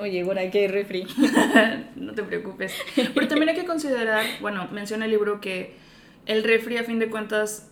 Oye, 0.00 0.22
bueno, 0.24 0.40
hay 0.40 0.50
que 0.50 0.68
refri. 0.68 1.06
no 1.96 2.14
te 2.14 2.22
preocupes. 2.22 2.74
Pero 2.94 3.28
también 3.28 3.50
hay 3.50 3.54
que 3.54 3.64
considerar, 3.64 4.24
bueno, 4.40 4.68
menciona 4.72 5.06
el 5.06 5.10
libro 5.10 5.40
que 5.40 5.74
el 6.26 6.44
refri 6.44 6.76
a 6.76 6.84
fin 6.84 6.98
de 6.98 7.08
cuentas 7.08 7.70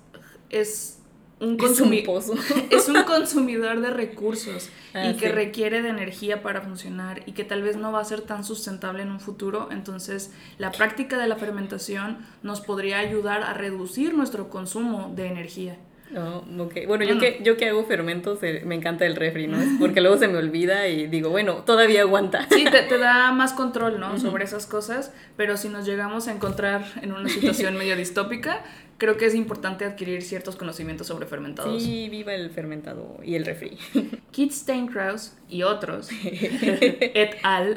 es 0.50 0.96
un, 1.38 1.58
consumidor 1.58 2.22
es 2.70 2.88
un 2.88 3.02
consumidor 3.02 3.80
de 3.82 3.90
recursos 3.90 4.70
ah, 4.94 5.08
y 5.08 5.16
que 5.16 5.30
requiere 5.30 5.82
de 5.82 5.90
energía 5.90 6.42
para 6.42 6.62
funcionar 6.62 7.22
y 7.26 7.32
que 7.32 7.44
tal 7.44 7.62
vez 7.62 7.76
no 7.76 7.92
va 7.92 8.00
a 8.00 8.04
ser 8.04 8.22
tan 8.22 8.42
sustentable 8.42 9.02
en 9.02 9.10
un 9.10 9.20
futuro. 9.20 9.68
Entonces, 9.70 10.32
la 10.56 10.72
práctica 10.72 11.18
de 11.18 11.28
la 11.28 11.36
fermentación 11.36 12.18
nos 12.42 12.62
podría 12.62 13.00
ayudar 13.00 13.42
a 13.42 13.52
reducir 13.52 14.14
nuestro 14.14 14.48
consumo 14.48 15.12
de 15.14 15.26
energía. 15.26 15.76
Oh, 16.14 16.44
okay. 16.60 16.86
Bueno, 16.86 17.04
yo 17.04 17.18
que, 17.18 17.40
yo 17.42 17.56
que 17.56 17.68
hago 17.68 17.84
fermentos, 17.84 18.42
eh, 18.42 18.62
me 18.64 18.76
encanta 18.76 19.06
el 19.06 19.16
refri, 19.16 19.48
¿no? 19.48 19.58
Porque 19.80 20.00
luego 20.00 20.16
se 20.16 20.28
me 20.28 20.38
olvida 20.38 20.86
y 20.88 21.08
digo, 21.08 21.30
bueno, 21.30 21.64
todavía 21.64 22.02
aguanta. 22.02 22.46
Sí, 22.50 22.64
te, 22.64 22.98
da 22.98 23.32
más 23.32 23.52
control, 23.52 23.98
¿no? 23.98 24.18
Sobre 24.18 24.44
esas 24.44 24.66
cosas, 24.66 25.12
pero 25.36 25.56
si 25.56 25.68
nos 25.68 25.84
llegamos 25.84 26.28
a 26.28 26.32
encontrar 26.32 26.84
en 27.02 27.12
una 27.12 27.28
situación 27.28 27.76
medio 27.76 27.96
distópica, 27.96 28.62
creo 28.98 29.16
que 29.16 29.26
es 29.26 29.34
importante 29.34 29.84
adquirir 29.84 30.22
ciertos 30.22 30.54
conocimientos 30.54 31.08
sobre 31.08 31.26
fermentados. 31.26 31.82
Sí, 31.82 32.08
viva 32.08 32.34
el 32.34 32.50
fermentado 32.50 33.18
y 33.24 33.34
el 33.34 33.44
refri. 33.44 33.76
Keith 34.32 34.52
Steinkraus 34.52 35.32
y 35.48 35.64
otros, 35.64 36.08
et 36.22 37.36
al, 37.42 37.74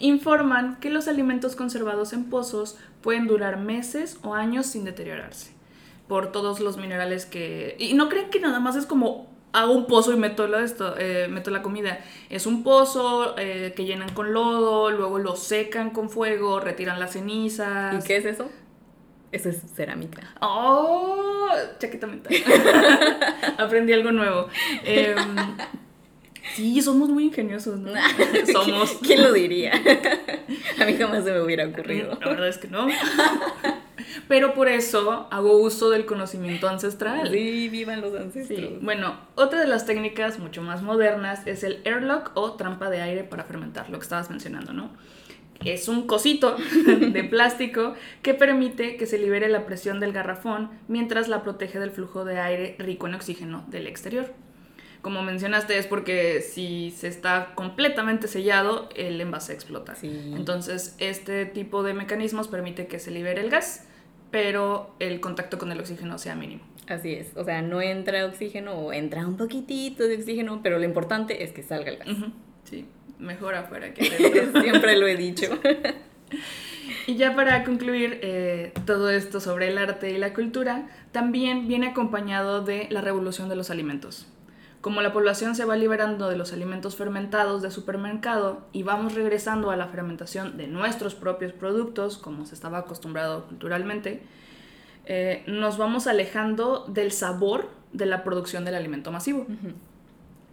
informan 0.00 0.78
que 0.80 0.90
los 0.90 1.06
alimentos 1.06 1.54
conservados 1.54 2.12
en 2.12 2.24
pozos 2.24 2.76
pueden 3.00 3.28
durar 3.28 3.58
meses 3.58 4.18
o 4.22 4.34
años 4.34 4.66
sin 4.66 4.84
deteriorarse 4.84 5.57
por 6.08 6.32
todos 6.32 6.60
los 6.60 6.76
minerales 6.76 7.26
que... 7.26 7.76
Y 7.78 7.94
no 7.94 8.08
creen 8.08 8.30
que 8.30 8.40
nada 8.40 8.60
más 8.60 8.76
es 8.76 8.86
como 8.86 9.28
hago 9.52 9.72
un 9.72 9.86
pozo 9.86 10.12
y 10.12 10.16
meto, 10.16 10.46
esto, 10.58 10.94
eh, 10.98 11.28
meto 11.28 11.50
la 11.50 11.62
comida. 11.62 12.00
Es 12.30 12.46
un 12.46 12.62
pozo 12.62 13.34
eh, 13.38 13.72
que 13.76 13.84
llenan 13.84 14.12
con 14.12 14.32
lodo, 14.32 14.90
luego 14.90 15.18
lo 15.18 15.36
secan 15.36 15.90
con 15.90 16.10
fuego, 16.10 16.60
retiran 16.60 17.00
las 17.00 17.12
cenizas. 17.12 18.02
¿Y 18.02 18.06
qué 18.06 18.16
es 18.16 18.24
eso? 18.24 18.48
Eso 19.30 19.50
es 19.50 19.62
cerámica. 19.74 20.34
¡Oh! 20.40 21.48
Chaqueta 21.78 22.06
mental. 22.06 22.34
Aprendí 23.58 23.92
algo 23.92 24.10
nuevo. 24.10 24.48
Em, 24.84 25.16
sí, 26.54 26.80
somos 26.80 27.10
muy 27.10 27.24
ingeniosos, 27.24 27.78
¿no? 27.78 27.92
somos. 28.52 28.98
¿Quién 29.02 29.22
lo 29.22 29.32
diría? 29.32 29.72
A 30.80 30.84
mí 30.86 30.94
jamás 30.94 31.24
se 31.24 31.32
me 31.32 31.42
hubiera 31.42 31.66
ocurrido. 31.66 32.18
La 32.20 32.28
verdad 32.28 32.48
es 32.48 32.56
que 32.56 32.68
no. 32.68 32.88
Pero 34.28 34.54
por 34.54 34.68
eso 34.68 35.26
hago 35.30 35.56
uso 35.56 35.90
del 35.90 36.04
conocimiento 36.04 36.68
ancestral. 36.68 37.30
Sí, 37.30 37.68
vivan 37.70 38.02
los 38.02 38.14
ancestros. 38.14 38.82
Bueno, 38.82 39.18
otra 39.34 39.60
de 39.60 39.66
las 39.66 39.86
técnicas 39.86 40.38
mucho 40.38 40.62
más 40.62 40.82
modernas 40.82 41.46
es 41.46 41.64
el 41.64 41.80
airlock 41.84 42.32
o 42.34 42.52
trampa 42.52 42.90
de 42.90 43.00
aire 43.00 43.24
para 43.24 43.44
fermentar, 43.44 43.88
lo 43.88 43.98
que 43.98 44.02
estabas 44.02 44.28
mencionando, 44.28 44.72
¿no? 44.72 44.90
Es 45.64 45.88
un 45.88 46.06
cosito 46.06 46.56
de 46.86 47.24
plástico 47.24 47.94
que 48.22 48.34
permite 48.34 48.96
que 48.96 49.06
se 49.06 49.18
libere 49.18 49.48
la 49.48 49.66
presión 49.66 49.98
del 49.98 50.12
garrafón 50.12 50.70
mientras 50.86 51.28
la 51.28 51.42
protege 51.42 51.80
del 51.80 51.90
flujo 51.90 52.24
de 52.24 52.38
aire 52.38 52.76
rico 52.78 53.08
en 53.08 53.14
oxígeno 53.14 53.64
del 53.68 53.86
exterior. 53.86 54.32
Como 55.02 55.22
mencionaste, 55.22 55.78
es 55.78 55.86
porque 55.86 56.42
si 56.42 56.90
se 56.90 57.08
está 57.08 57.54
completamente 57.54 58.28
sellado, 58.28 58.88
el 58.94 59.20
envase 59.20 59.52
explota. 59.52 59.94
Entonces, 60.02 60.96
este 60.98 61.46
tipo 61.46 61.82
de 61.82 61.94
mecanismos 61.94 62.48
permite 62.48 62.88
que 62.88 62.98
se 62.98 63.10
libere 63.10 63.40
el 63.40 63.48
gas 63.48 63.87
pero 64.30 64.94
el 64.98 65.20
contacto 65.20 65.58
con 65.58 65.72
el 65.72 65.80
oxígeno 65.80 66.18
sea 66.18 66.34
mínimo. 66.34 66.62
Así 66.88 67.12
es, 67.14 67.36
o 67.36 67.44
sea, 67.44 67.60
no 67.60 67.82
entra 67.82 68.24
oxígeno 68.24 68.72
o 68.72 68.92
entra 68.92 69.26
un 69.26 69.36
poquitito 69.36 70.04
de 70.04 70.16
oxígeno, 70.16 70.60
pero 70.62 70.78
lo 70.78 70.84
importante 70.84 71.44
es 71.44 71.52
que 71.52 71.62
salga 71.62 71.90
el 71.90 71.98
gas. 71.98 72.08
Sí, 72.64 72.86
mejor 73.18 73.54
afuera 73.54 73.92
que 73.92 74.06
adentro. 74.32 74.62
Siempre 74.62 74.96
lo 74.96 75.06
he 75.06 75.16
dicho. 75.16 75.46
Y 77.06 77.16
ya 77.16 77.34
para 77.34 77.64
concluir 77.64 78.20
eh, 78.22 78.72
todo 78.86 79.10
esto 79.10 79.40
sobre 79.40 79.68
el 79.68 79.78
arte 79.78 80.10
y 80.10 80.18
la 80.18 80.32
cultura, 80.32 80.88
también 81.12 81.68
viene 81.68 81.88
acompañado 81.88 82.62
de 82.64 82.86
la 82.90 83.00
revolución 83.00 83.48
de 83.48 83.56
los 83.56 83.70
alimentos. 83.70 84.26
Como 84.80 85.02
la 85.02 85.12
población 85.12 85.56
se 85.56 85.64
va 85.64 85.76
liberando 85.76 86.28
de 86.28 86.36
los 86.36 86.52
alimentos 86.52 86.94
fermentados 86.94 87.62
de 87.62 87.70
supermercado 87.70 88.66
y 88.72 88.84
vamos 88.84 89.14
regresando 89.14 89.70
a 89.70 89.76
la 89.76 89.88
fermentación 89.88 90.56
de 90.56 90.68
nuestros 90.68 91.14
propios 91.14 91.52
productos, 91.52 92.16
como 92.16 92.46
se 92.46 92.54
estaba 92.54 92.78
acostumbrado 92.78 93.46
culturalmente, 93.46 94.22
eh, 95.06 95.42
nos 95.46 95.78
vamos 95.78 96.06
alejando 96.06 96.84
del 96.86 97.10
sabor 97.10 97.70
de 97.92 98.06
la 98.06 98.22
producción 98.22 98.64
del 98.64 98.76
alimento 98.76 99.10
masivo. 99.10 99.46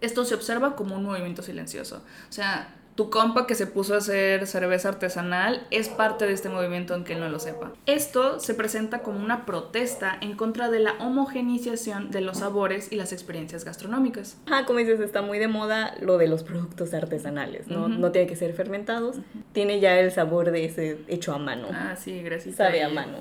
Esto 0.00 0.24
se 0.24 0.34
observa 0.34 0.74
como 0.74 0.96
un 0.96 1.04
movimiento 1.04 1.42
silencioso. 1.42 2.02
O 2.28 2.32
sea, 2.32 2.74
tu 2.96 3.10
compa 3.10 3.46
que 3.46 3.54
se 3.54 3.66
puso 3.66 3.94
a 3.94 3.98
hacer 3.98 4.46
cerveza 4.46 4.88
artesanal 4.88 5.66
es 5.70 5.88
parte 5.88 6.26
de 6.26 6.32
este 6.32 6.48
movimiento 6.48 6.94
aunque 6.94 7.12
él 7.12 7.20
no 7.20 7.28
lo 7.28 7.38
sepa. 7.38 7.72
Esto 7.84 8.40
se 8.40 8.54
presenta 8.54 9.00
como 9.00 9.22
una 9.22 9.44
protesta 9.44 10.16
en 10.20 10.34
contra 10.34 10.70
de 10.70 10.80
la 10.80 10.94
homogeneización 10.98 12.10
de 12.10 12.22
los 12.22 12.38
sabores 12.38 12.90
y 12.90 12.96
las 12.96 13.12
experiencias 13.12 13.64
gastronómicas. 13.64 14.38
Ah, 14.50 14.64
como 14.66 14.78
dices, 14.78 14.98
está 15.00 15.20
muy 15.20 15.38
de 15.38 15.46
moda 15.46 15.94
lo 16.00 16.16
de 16.16 16.26
los 16.26 16.42
productos 16.42 16.94
artesanales, 16.94 17.68
¿no? 17.68 17.88
No 17.88 18.12
tiene 18.12 18.26
que 18.26 18.36
ser 18.36 18.54
fermentados, 18.54 19.16
tiene 19.52 19.78
ya 19.78 20.00
el 20.00 20.10
sabor 20.10 20.50
de 20.50 20.64
ese 20.64 20.98
hecho 21.06 21.34
a 21.34 21.38
mano. 21.38 21.68
Ah, 21.72 21.96
sí, 21.96 22.22
gracias. 22.22 22.56
Sabe 22.56 22.82
a 22.82 22.88
mano. 22.88 23.18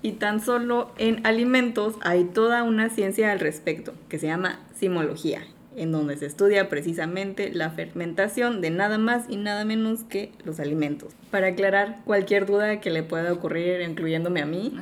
Y 0.00 0.12
tan 0.12 0.40
solo 0.40 0.90
en 0.96 1.24
alimentos 1.26 1.96
hay 2.00 2.24
toda 2.24 2.62
una 2.62 2.88
ciencia 2.88 3.30
al 3.30 3.40
respecto, 3.40 3.92
que 4.08 4.18
se 4.18 4.26
llama 4.26 4.60
simología 4.74 5.42
en 5.76 5.92
donde 5.92 6.16
se 6.16 6.26
estudia 6.26 6.68
precisamente 6.68 7.52
la 7.52 7.70
fermentación 7.70 8.60
de 8.60 8.70
nada 8.70 8.98
más 8.98 9.24
y 9.28 9.36
nada 9.36 9.64
menos 9.64 10.04
que 10.04 10.32
los 10.44 10.60
alimentos. 10.60 11.14
Para 11.30 11.48
aclarar 11.48 12.00
cualquier 12.04 12.46
duda 12.46 12.80
que 12.80 12.90
le 12.90 13.02
pueda 13.02 13.32
ocurrir, 13.32 13.80
incluyéndome 13.80 14.42
a 14.42 14.46
mí, 14.46 14.74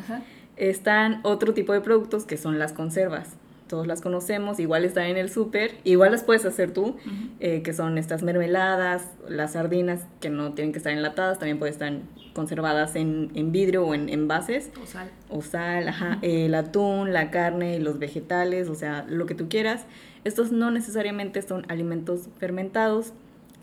están 0.57 1.21
otro 1.23 1.55
tipo 1.55 1.73
de 1.73 1.81
productos 1.81 2.25
que 2.25 2.37
son 2.37 2.59
las 2.59 2.73
conservas. 2.73 3.37
todos 3.71 3.87
las 3.87 4.01
conocemos, 4.01 4.59
igual 4.59 4.85
están 4.85 5.05
en 5.05 5.17
el 5.17 5.31
súper, 5.31 5.77
igual 5.85 6.11
las 6.11 6.25
puedes 6.25 6.45
hacer 6.45 6.73
tú, 6.73 6.97
eh, 7.39 7.63
que 7.63 7.73
son 7.73 7.99
estas 7.99 8.25
mermeladas, 8.25 9.07
las 9.29 9.53
sardinas 9.53 10.01
que 10.21 10.29
no 10.29 10.55
tienen 10.55 10.73
que 10.73 10.79
estar 10.79 10.93
enlatadas, 10.93 11.39
también 11.39 11.61
pueden 11.61 11.73
estar 11.75 11.93
conservadas 12.33 12.97
en, 12.97 13.31
en 13.35 13.53
vidrio 13.53 13.87
o 13.87 13.95
en 13.95 14.09
envases. 14.09 14.71
O 14.83 14.87
sal. 14.87 15.11
O 15.29 15.41
sal, 15.41 15.87
ajá, 15.89 16.19
el 16.23 16.53
atún, 16.57 17.13
la 17.13 17.31
carne, 17.31 17.79
los 17.79 18.01
vegetales, 18.01 18.69
o 18.69 18.75
sea, 18.75 19.05
lo 19.09 19.27
que 19.27 19.37
tú 19.37 19.49
quieras. 19.49 19.87
Estos 20.25 20.53
no 20.53 20.71
necesariamente 20.71 21.43
son 21.43 21.65
alimentos 21.69 22.29
fermentados, 22.39 23.13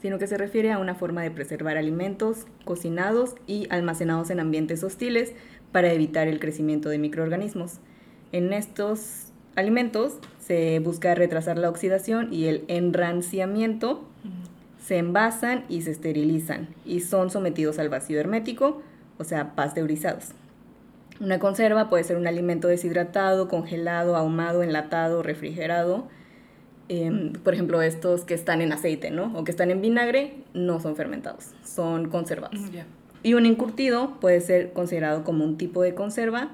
sino 0.01 0.19
que 0.19 0.27
se 0.27 0.37
refiere 0.37 0.71
a 0.71 0.79
una 0.79 0.95
forma 0.95 1.21
de 1.21 1.31
preservar 1.31 1.77
alimentos 1.77 2.45
cocinados 2.65 3.35
y 3.47 3.67
almacenados 3.69 4.29
en 4.29 4.39
ambientes 4.39 4.83
hostiles 4.83 5.33
para 5.71 5.91
evitar 5.91 6.27
el 6.27 6.39
crecimiento 6.39 6.89
de 6.89 6.97
microorganismos. 6.97 7.79
En 8.31 8.53
estos 8.53 9.27
alimentos 9.55 10.17
se 10.39 10.79
busca 10.79 11.15
retrasar 11.15 11.57
la 11.57 11.69
oxidación 11.69 12.33
y 12.33 12.45
el 12.45 12.63
enranciamiento, 12.67 14.03
se 14.83 14.97
envasan 14.97 15.65
y 15.67 15.81
se 15.81 15.91
esterilizan 15.91 16.69
y 16.85 17.01
son 17.01 17.29
sometidos 17.29 17.79
al 17.79 17.89
vacío 17.89 18.19
hermético, 18.19 18.81
o 19.17 19.23
sea, 19.23 19.55
pasteurizados. 19.55 20.29
Una 21.19 21.39
conserva 21.39 21.89
puede 21.89 22.03
ser 22.03 22.15
un 22.15 22.27
alimento 22.27 22.67
deshidratado, 22.67 23.47
congelado, 23.47 24.15
ahumado, 24.15 24.61
enlatado, 24.61 25.23
refrigerado. 25.23 26.07
Em, 26.89 27.33
por 27.33 27.53
ejemplo, 27.53 27.81
estos 27.81 28.23
que 28.23 28.33
están 28.33 28.61
en 28.61 28.71
aceite, 28.71 29.11
¿no? 29.11 29.37
O 29.37 29.43
que 29.43 29.51
están 29.51 29.71
en 29.71 29.81
vinagre, 29.81 30.35
no 30.53 30.79
son 30.79 30.95
fermentados, 30.95 31.51
son 31.63 32.09
conservados. 32.09 32.59
Mm, 32.59 32.71
ya. 32.71 32.85
Y 33.23 33.33
un 33.33 33.45
encurtido 33.45 34.19
puede 34.21 34.39
ser 34.41 34.71
considerado 34.71 35.23
como 35.25 35.43
un 35.43 35.57
tipo 35.57 35.81
de 35.81 35.93
conserva, 35.95 36.49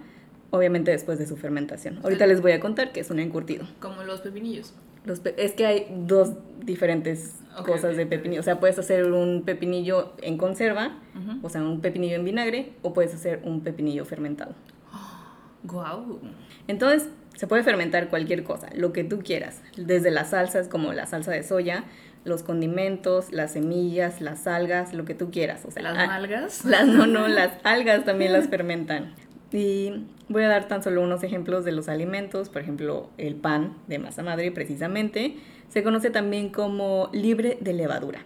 obviamente 0.50 0.90
después 0.92 1.20
de 1.20 1.28
su 1.28 1.38
fermentación. 1.38 2.00
Ahorita 2.04 2.26
les 2.26 2.42
voy 2.42 2.54
a 2.54 2.60
contar 2.60 2.92
qué 2.94 3.02
es 3.02 3.12
un 3.12 3.20
encurtido. 3.20 3.66
Como 3.80 4.02
los 4.04 4.22
pepinillos. 4.22 4.74
Los 5.06 5.20
pe- 5.20 5.36
es 5.38 5.52
que 5.54 5.66
hay 5.66 5.88
dos 6.08 6.32
diferentes 6.64 7.36
Ok, 7.60 7.68
cosas 7.68 7.92
ok, 7.92 7.98
de 7.98 8.06
pepinillo. 8.08 8.40
O 8.40 8.44
sea, 8.44 8.60
puedes 8.60 8.80
hacer 8.80 9.12
un 9.12 9.44
pepinillo 9.44 10.14
en 10.22 10.38
conserva, 10.38 10.98
Ujú. 11.14 11.46
o 11.46 11.50
sea, 11.50 11.62
un 11.62 11.82
pepinillo 11.82 12.16
en 12.16 12.24
vinagre, 12.26 12.72
o 12.82 12.94
puedes 12.94 13.14
hacer 13.14 13.42
un 13.44 13.62
pepinillo 13.62 14.06
fermentado. 14.06 14.54
Guau. 15.64 16.20
Entonces, 16.68 17.10
se 17.36 17.48
puede 17.48 17.64
fermentar 17.64 18.10
cualquier 18.10 18.44
cosa, 18.44 18.70
lo 18.76 18.94
que 18.94 19.04
tú 19.04 19.20
quieras, 19.20 19.62
desde 19.76 20.12
las 20.12 20.30
salsas 20.32 20.68
como 20.68 20.94
la 20.94 21.06
salsa 21.06 21.32
de 21.32 21.44
soya, 21.44 21.86
los 22.26 22.44
condimentos, 22.44 23.32
las 23.32 23.54
semillas, 23.54 24.22
las 24.22 24.48
algas, 24.48 24.94
lo 24.94 25.06
que 25.06 25.14
tú 25.14 25.32
quieras. 25.32 25.66
O 25.66 25.72
sea, 25.72 25.84
Las 25.84 25.98
ah, 25.98 26.08
malgas. 26.08 26.66
las, 26.66 26.88
no, 26.88 27.06
no, 27.06 27.28
las 27.30 27.54
algas 27.64 28.06
también 28.06 28.34
las 28.34 28.48
fermentan. 28.48 29.14
Y 29.52 30.06
voy 30.30 30.44
a 30.44 30.48
dar 30.48 30.68
tan 30.68 30.82
solo 30.82 31.02
unos 31.02 31.24
ejemplos 31.24 31.64
de 31.64 31.72
los 31.72 31.88
alimentos, 31.88 32.50
por 32.50 32.62
ejemplo, 32.62 33.10
el 33.18 33.36
pan 33.36 33.78
de 33.88 34.00
masa 34.00 34.24
madre 34.24 34.52
precisamente, 34.52 35.36
se 35.70 35.84
conoce 35.84 36.10
también 36.10 36.50
como 36.50 37.10
libre 37.14 37.58
de 37.62 37.74
levadura, 37.74 38.26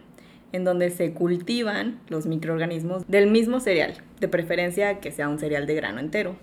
en 0.53 0.63
donde 0.63 0.89
se 0.89 1.13
cultivan 1.13 1.99
los 2.07 2.27
microorganismos 2.27 3.05
del 3.07 3.29
mismo 3.29 3.59
cereal, 3.59 3.95
de 4.21 4.27
preferencia 4.29 4.99
que 4.99 5.11
sea 5.11 5.27
un 5.27 5.37
cereal 5.37 5.67
de 5.67 5.75
grano 5.75 5.99
entero. 5.99 6.37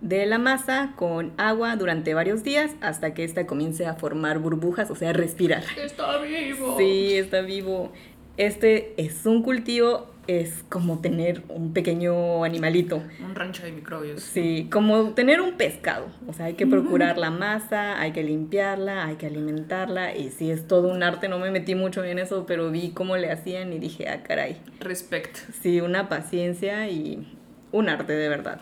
De 0.00 0.26
la 0.26 0.38
masa 0.38 0.92
con 0.94 1.32
agua 1.38 1.74
durante 1.76 2.14
varios 2.14 2.44
días 2.44 2.72
hasta 2.80 3.14
que 3.14 3.24
ésta 3.24 3.46
comience 3.46 3.84
a 3.84 3.94
formar 3.94 4.38
burbujas, 4.38 4.90
o 4.90 4.94
sea, 4.94 5.12
respirar. 5.12 5.64
Está 5.76 6.18
vivo. 6.18 6.76
Sí, 6.78 7.14
está 7.14 7.40
vivo. 7.40 7.92
Este 8.36 8.94
es 8.96 9.26
un 9.26 9.42
cultivo, 9.42 10.06
es 10.28 10.62
como 10.68 11.00
tener 11.00 11.42
un 11.48 11.72
pequeño 11.72 12.44
animalito. 12.44 13.02
Un 13.20 13.34
rancho 13.34 13.64
de 13.64 13.72
microbios. 13.72 14.22
Sí, 14.22 14.68
como 14.70 15.14
tener 15.14 15.40
un 15.40 15.54
pescado. 15.54 16.06
O 16.28 16.32
sea, 16.32 16.46
hay 16.46 16.54
que 16.54 16.64
procurar 16.64 17.18
la 17.18 17.32
masa, 17.32 18.00
hay 18.00 18.12
que 18.12 18.22
limpiarla, 18.22 19.06
hay 19.06 19.16
que 19.16 19.26
alimentarla. 19.26 20.14
Y 20.14 20.30
sí, 20.30 20.52
es 20.52 20.68
todo 20.68 20.92
un 20.92 21.02
arte. 21.02 21.28
No 21.28 21.40
me 21.40 21.50
metí 21.50 21.74
mucho 21.74 22.04
en 22.04 22.20
eso, 22.20 22.46
pero 22.46 22.70
vi 22.70 22.90
cómo 22.90 23.16
le 23.16 23.32
hacían 23.32 23.72
y 23.72 23.80
dije, 23.80 24.08
ah, 24.08 24.22
caray. 24.22 24.58
Respect. 24.78 25.36
Sí, 25.60 25.80
una 25.80 26.08
paciencia 26.08 26.88
y 26.88 27.26
un 27.72 27.88
arte 27.88 28.12
de 28.12 28.28
verdad. 28.28 28.60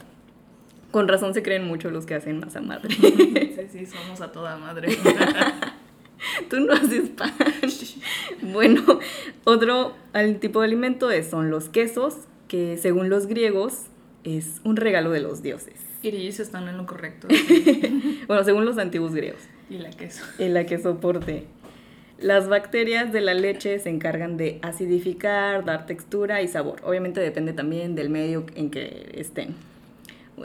Con 0.97 1.09
razón 1.09 1.35
se 1.35 1.43
creen 1.43 1.67
mucho 1.67 1.91
los 1.91 2.07
que 2.07 2.15
hacen 2.15 2.41
masa 2.41 2.63
madre. 2.63 2.89
Sí, 2.95 3.67
sí, 3.71 3.85
somos 3.85 4.19
a 4.23 4.33
toda 4.33 4.57
madre. 4.57 4.89
Tú 6.49 6.59
no 6.61 6.73
haces 6.73 7.11
pan. 7.11 7.35
Bueno, 8.41 8.83
otro 9.45 9.95
al- 10.15 10.39
tipo 10.39 10.61
de 10.63 10.67
alimento 10.69 11.11
es- 11.11 11.29
son 11.29 11.51
los 11.51 11.69
quesos, 11.69 12.15
que 12.49 12.79
según 12.79 13.11
los 13.11 13.27
griegos 13.27 13.89
es 14.25 14.63
un 14.65 14.77
regalo 14.77 15.11
de 15.11 15.21
los 15.21 15.43
dioses. 15.43 15.75
Iris 16.03 16.41
están 16.41 16.67
en 16.67 16.79
lo 16.79 16.87
correcto. 16.87 17.29
Bueno, 18.27 18.43
según 18.45 18.65
los 18.65 18.79
antiguos 18.79 19.15
griegos, 19.15 19.43
Y 19.69 19.77
la 19.77 19.91
queso. 19.91 20.25
en 20.39 20.55
la 20.55 20.65
que 20.65 20.79
soporte. 20.79 21.45
Las 22.19 22.49
bacterias 22.49 23.13
de 23.13 23.21
la 23.21 23.35
leche 23.35 23.79
se 23.81 23.91
encargan 23.91 24.39
de 24.39 24.61
acidificar, 24.63 25.67
dar 25.67 25.85
textura 25.85 26.41
y 26.41 26.49
sabor. 26.49 26.81
Obviamente 26.85 27.21
depende 27.21 27.53
también 27.53 27.95
del 27.95 28.09
medio 28.09 28.47
en 28.55 28.71
que 28.71 29.13
estén. 29.17 29.55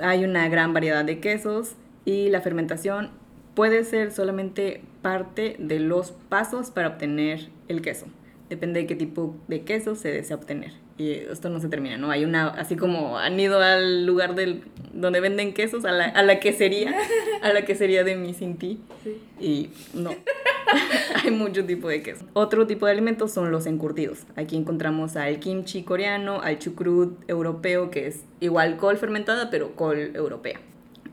Hay 0.01 0.23
una 0.23 0.47
gran 0.49 0.73
variedad 0.73 1.03
de 1.03 1.19
quesos 1.19 1.75
y 2.05 2.29
la 2.29 2.41
fermentación 2.41 3.11
puede 3.55 3.83
ser 3.83 4.11
solamente 4.11 4.81
parte 5.01 5.55
de 5.59 5.79
los 5.79 6.11
pasos 6.11 6.71
para 6.71 6.89
obtener 6.89 7.49
el 7.67 7.81
queso. 7.81 8.07
Depende 8.49 8.81
de 8.81 8.87
qué 8.87 8.95
tipo 8.95 9.35
de 9.47 9.61
queso 9.61 9.95
se 9.95 10.11
desea 10.11 10.35
obtener. 10.35 10.73
Y 10.97 11.11
esto 11.11 11.49
no 11.49 11.59
se 11.59 11.67
termina, 11.67 11.97
¿no? 11.97 12.11
Hay 12.11 12.25
una, 12.25 12.49
así 12.49 12.75
como 12.75 13.17
han 13.17 13.39
ido 13.39 13.59
al 13.59 14.05
lugar 14.05 14.35
del, 14.35 14.63
donde 14.93 15.19
venden 15.19 15.53
quesos, 15.53 15.85
a 15.85 15.91
la, 15.91 16.05
a 16.05 16.21
la 16.21 16.39
quesería, 16.39 16.93
a 17.41 17.53
la 17.53 17.65
quesería 17.65 18.03
de 18.03 18.15
mi 18.17 18.33
Cinti. 18.33 18.79
Sí. 19.03 19.21
Y 19.39 19.69
no. 19.93 20.11
Hay 21.23 21.31
mucho 21.31 21.65
tipo 21.65 21.87
de 21.89 22.01
queso. 22.01 22.25
Otro 22.33 22.67
tipo 22.67 22.85
de 22.85 22.91
alimentos 22.93 23.31
son 23.31 23.51
los 23.51 23.65
encurtidos. 23.65 24.25
Aquí 24.35 24.55
encontramos 24.57 25.15
al 25.15 25.39
kimchi 25.39 25.83
coreano, 25.83 26.41
al 26.41 26.59
chucrut 26.59 27.17
europeo, 27.29 27.89
que 27.91 28.07
es 28.07 28.23
igual 28.39 28.77
col 28.77 28.97
fermentada, 28.97 29.49
pero 29.49 29.75
col 29.75 30.15
europea. 30.15 30.59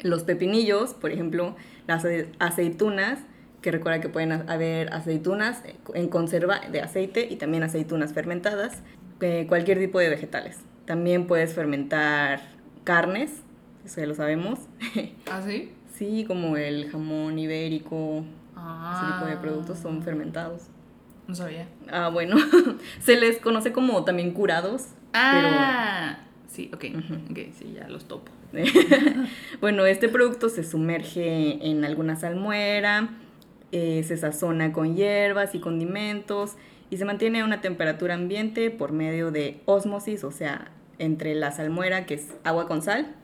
Los 0.02 0.22
pepinillos, 0.24 0.94
por 0.94 1.10
ejemplo, 1.10 1.56
las 1.86 2.04
ace- 2.04 2.28
aceitunas, 2.38 3.18
que 3.62 3.72
recuerda 3.72 4.00
que 4.00 4.08
pueden 4.08 4.30
haber 4.48 4.92
aceitunas 4.92 5.62
en 5.94 6.08
conserva 6.08 6.60
de 6.70 6.80
aceite 6.80 7.26
y 7.28 7.36
también 7.36 7.64
aceitunas 7.64 8.12
fermentadas, 8.12 8.82
eh, 9.20 9.46
cualquier 9.48 9.78
tipo 9.80 9.98
de 9.98 10.08
vegetales. 10.08 10.58
También 10.86 11.26
puedes 11.26 11.54
fermentar 11.54 12.40
carnes, 12.84 13.32
eso 13.84 14.00
ya 14.00 14.06
lo 14.06 14.14
sabemos. 14.14 14.60
¿Ah, 15.30 15.42
sí? 15.44 15.72
Sí, 15.96 16.24
como 16.28 16.56
el 16.56 16.88
jamón 16.90 17.36
ibérico, 17.40 18.24
Ah. 18.60 19.00
ese 19.02 19.12
tipo 19.14 19.26
de 19.26 19.36
productos 19.36 19.78
son 19.78 20.02
fermentados. 20.02 20.62
No 21.26 21.34
sabía. 21.34 21.68
Ah, 21.90 22.08
bueno, 22.08 22.36
se 23.00 23.16
les 23.20 23.38
conoce 23.38 23.72
como 23.72 24.04
también 24.04 24.32
curados, 24.32 24.88
Ah. 25.12 26.18
Sí, 26.48 26.70
ok. 26.72 26.84
Ujú. 26.96 27.14
Ok, 27.30 27.38
sí, 27.58 27.72
ya 27.74 27.88
los 27.88 28.06
topo. 28.06 28.30
bueno, 29.60 29.84
este 29.86 30.08
producto 30.08 30.48
se 30.48 30.64
sumerge 30.64 31.66
en 31.68 31.84
alguna 31.84 32.16
salmuera, 32.16 33.10
eh, 33.72 34.02
se 34.04 34.16
sazona 34.16 34.72
con 34.72 34.96
hierbas 34.96 35.54
y 35.54 35.60
condimentos 35.60 36.56
y 36.90 36.96
se 36.96 37.04
mantiene 37.04 37.40
a 37.42 37.44
una 37.44 37.60
temperatura 37.60 38.14
ambiente 38.14 38.70
por 38.70 38.92
medio 38.92 39.30
de 39.30 39.60
ósmosis, 39.66 40.24
o 40.24 40.30
sea, 40.30 40.70
entre 40.98 41.34
la 41.34 41.52
salmuera, 41.52 42.06
que 42.06 42.14
es 42.14 42.28
agua 42.44 42.66
con 42.66 42.80
sal, 42.80 43.14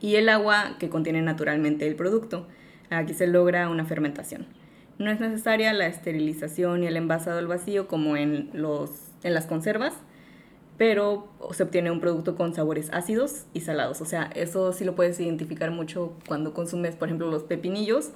y 0.00 0.16
el 0.16 0.28
agua 0.28 0.76
que 0.78 0.90
contiene 0.90 1.22
naturalmente 1.22 1.86
el 1.86 1.96
producto. 1.96 2.46
Aquí 2.90 3.14
se 3.14 3.26
logra 3.26 3.68
una 3.68 3.84
fermentación. 3.84 4.46
No 4.98 5.10
es 5.10 5.20
necesaria 5.20 5.72
la 5.72 5.86
esterilización 5.86 6.84
y 6.84 6.86
el 6.86 6.96
envasado 6.96 7.38
al 7.38 7.46
vacío 7.46 7.88
como 7.88 8.16
en, 8.16 8.50
los, 8.52 8.90
en 9.22 9.34
las 9.34 9.46
conservas, 9.46 9.94
pero 10.76 11.28
se 11.52 11.62
obtiene 11.64 11.90
un 11.90 12.00
producto 12.00 12.36
con 12.36 12.54
sabores 12.54 12.90
ácidos 12.92 13.46
y 13.54 13.60
salados. 13.60 14.00
O 14.00 14.04
sea, 14.04 14.30
eso 14.34 14.72
sí 14.72 14.84
lo 14.84 14.94
puedes 14.94 15.18
identificar 15.18 15.70
mucho 15.70 16.12
cuando 16.28 16.52
consumes, 16.54 16.94
por 16.94 17.08
ejemplo, 17.08 17.30
los 17.30 17.42
pepinillos. 17.42 18.10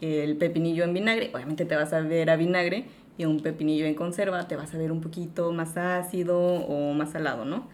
El 0.00 0.36
pepinillo 0.36 0.84
en 0.84 0.94
vinagre, 0.94 1.30
obviamente 1.34 1.64
te 1.64 1.76
vas 1.76 1.92
a 1.92 2.00
ver 2.00 2.30
a 2.30 2.36
vinagre, 2.36 2.86
y 3.20 3.26
un 3.26 3.40
pepinillo 3.40 3.84
en 3.84 3.94
conserva 3.94 4.48
te 4.48 4.56
vas 4.56 4.74
a 4.74 4.78
ver 4.78 4.92
un 4.92 5.02
poquito 5.02 5.52
más 5.52 5.76
ácido 5.76 6.40
o 6.40 6.94
más 6.94 7.10
salado, 7.10 7.44
¿no? 7.44 7.68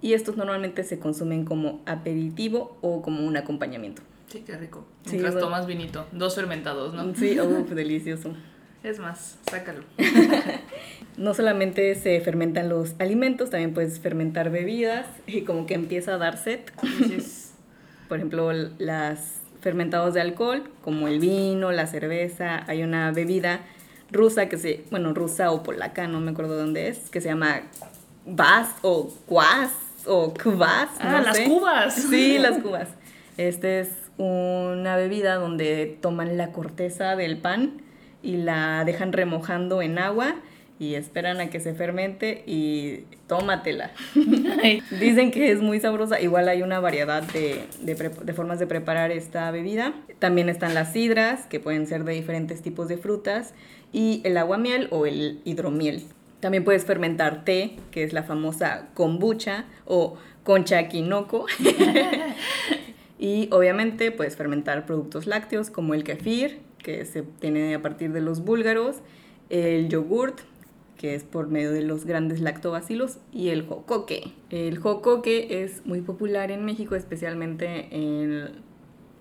Y 0.00 0.14
estos 0.14 0.36
normalmente 0.36 0.82
se 0.82 0.98
consumen 0.98 1.44
como 1.44 1.82
aperitivo 1.86 2.76
o 2.80 3.00
como 3.00 3.24
un 3.24 3.36
acompañamiento. 3.36 4.02
Sí, 4.32 4.42
qué 4.46 4.56
rico. 4.56 4.86
Mientras 5.10 5.38
tomas 5.38 5.66
vinito. 5.66 6.06
Dos 6.10 6.34
fermentados, 6.34 6.94
¿no? 6.94 7.14
Sí, 7.14 7.38
uff, 7.38 7.68
delicioso. 7.74 8.34
Es 8.82 8.98
más, 8.98 9.38
sácalo. 9.50 9.82
No 11.18 11.34
solamente 11.34 11.94
se 11.94 12.18
fermentan 12.22 12.70
los 12.70 12.94
alimentos, 12.98 13.50
también 13.50 13.74
puedes 13.74 14.00
fermentar 14.00 14.50
bebidas 14.50 15.06
y 15.26 15.42
como 15.42 15.66
que 15.66 15.74
empieza 15.74 16.14
a 16.14 16.18
dar 16.18 16.38
sed. 16.38 16.60
Dices, 16.98 17.52
Por 18.08 18.16
ejemplo, 18.16 18.50
las 18.78 19.40
fermentados 19.60 20.14
de 20.14 20.22
alcohol, 20.22 20.62
como 20.82 21.08
el 21.08 21.20
vino, 21.20 21.70
la 21.70 21.86
cerveza. 21.86 22.64
Hay 22.66 22.82
una 22.82 23.10
bebida 23.12 23.60
rusa 24.10 24.48
que 24.48 24.56
se, 24.56 24.84
bueno, 24.90 25.12
rusa 25.12 25.50
o 25.50 25.62
polaca, 25.62 26.08
no 26.08 26.20
me 26.20 26.30
acuerdo 26.30 26.56
dónde 26.56 26.88
es, 26.88 27.10
que 27.10 27.20
se 27.20 27.28
llama 27.28 27.60
Vas 28.26 28.70
o 28.82 29.12
Kwas 29.26 29.70
o 30.06 30.32
Kvas, 30.32 30.88
Ah, 30.98 31.18
no 31.18 31.20
las 31.22 31.36
sé. 31.36 31.44
cubas. 31.44 31.94
Sí, 31.94 32.38
las 32.38 32.58
cubas. 32.58 32.88
Este 33.36 33.80
es 33.80 33.88
una 34.18 34.96
bebida 34.96 35.36
donde 35.36 35.98
toman 36.00 36.36
la 36.36 36.52
corteza 36.52 37.16
del 37.16 37.38
pan 37.38 37.82
y 38.22 38.36
la 38.36 38.84
dejan 38.84 39.12
remojando 39.12 39.82
en 39.82 39.98
agua 39.98 40.36
y 40.78 40.96
esperan 40.96 41.40
a 41.40 41.48
que 41.48 41.60
se 41.60 41.74
fermente 41.74 42.42
y 42.44 43.04
tómatela. 43.28 43.92
Dicen 45.00 45.30
que 45.30 45.52
es 45.52 45.60
muy 45.60 45.78
sabrosa. 45.78 46.20
Igual 46.20 46.48
hay 46.48 46.62
una 46.62 46.80
variedad 46.80 47.22
de, 47.22 47.66
de, 47.80 48.32
formas 48.32 48.58
de 48.58 48.66
preparar 48.66 49.12
esta 49.12 49.50
bebida. 49.52 49.94
También 50.18 50.48
están 50.48 50.74
las 50.74 50.92
sidras, 50.92 51.46
que 51.46 51.60
pueden 51.60 51.86
ser 51.86 52.02
de 52.02 52.14
diferentes 52.14 52.62
tipos 52.62 52.88
de 52.88 52.96
frutas, 52.96 53.54
y 53.92 54.22
el 54.24 54.36
aguamiel 54.36 54.88
o 54.90 55.06
el 55.06 55.40
hidromiel. 55.44 56.02
También 56.40 56.64
puedes 56.64 56.84
fermentar 56.84 57.44
té, 57.44 57.76
que 57.92 58.02
es 58.02 58.12
la 58.12 58.24
famosa 58.24 58.88
kombucha 58.94 59.66
o 59.86 60.16
concha 60.42 60.88
quinoco. 60.88 61.46
y 63.22 63.48
obviamente 63.52 64.10
puedes 64.10 64.34
fermentar 64.34 64.84
productos 64.84 65.28
lácteos 65.28 65.70
como 65.70 65.94
el 65.94 66.02
kefir, 66.02 66.58
que 66.78 67.04
se 67.04 67.22
tiene 67.22 67.72
a 67.72 67.80
partir 67.80 68.12
de 68.12 68.20
los 68.20 68.44
búlgaros, 68.44 68.96
el 69.48 69.88
yogurt, 69.88 70.40
que 70.96 71.14
es 71.14 71.22
por 71.22 71.46
medio 71.46 71.70
de 71.70 71.82
los 71.82 72.04
grandes 72.04 72.40
lactobacilos, 72.40 73.18
y 73.32 73.50
el 73.50 73.64
jocoque. 73.64 74.32
El 74.50 74.76
jocoque 74.78 75.62
es 75.62 75.86
muy 75.86 76.00
popular 76.00 76.50
en 76.50 76.64
México, 76.64 76.96
especialmente 76.96 77.86
en 77.92 78.60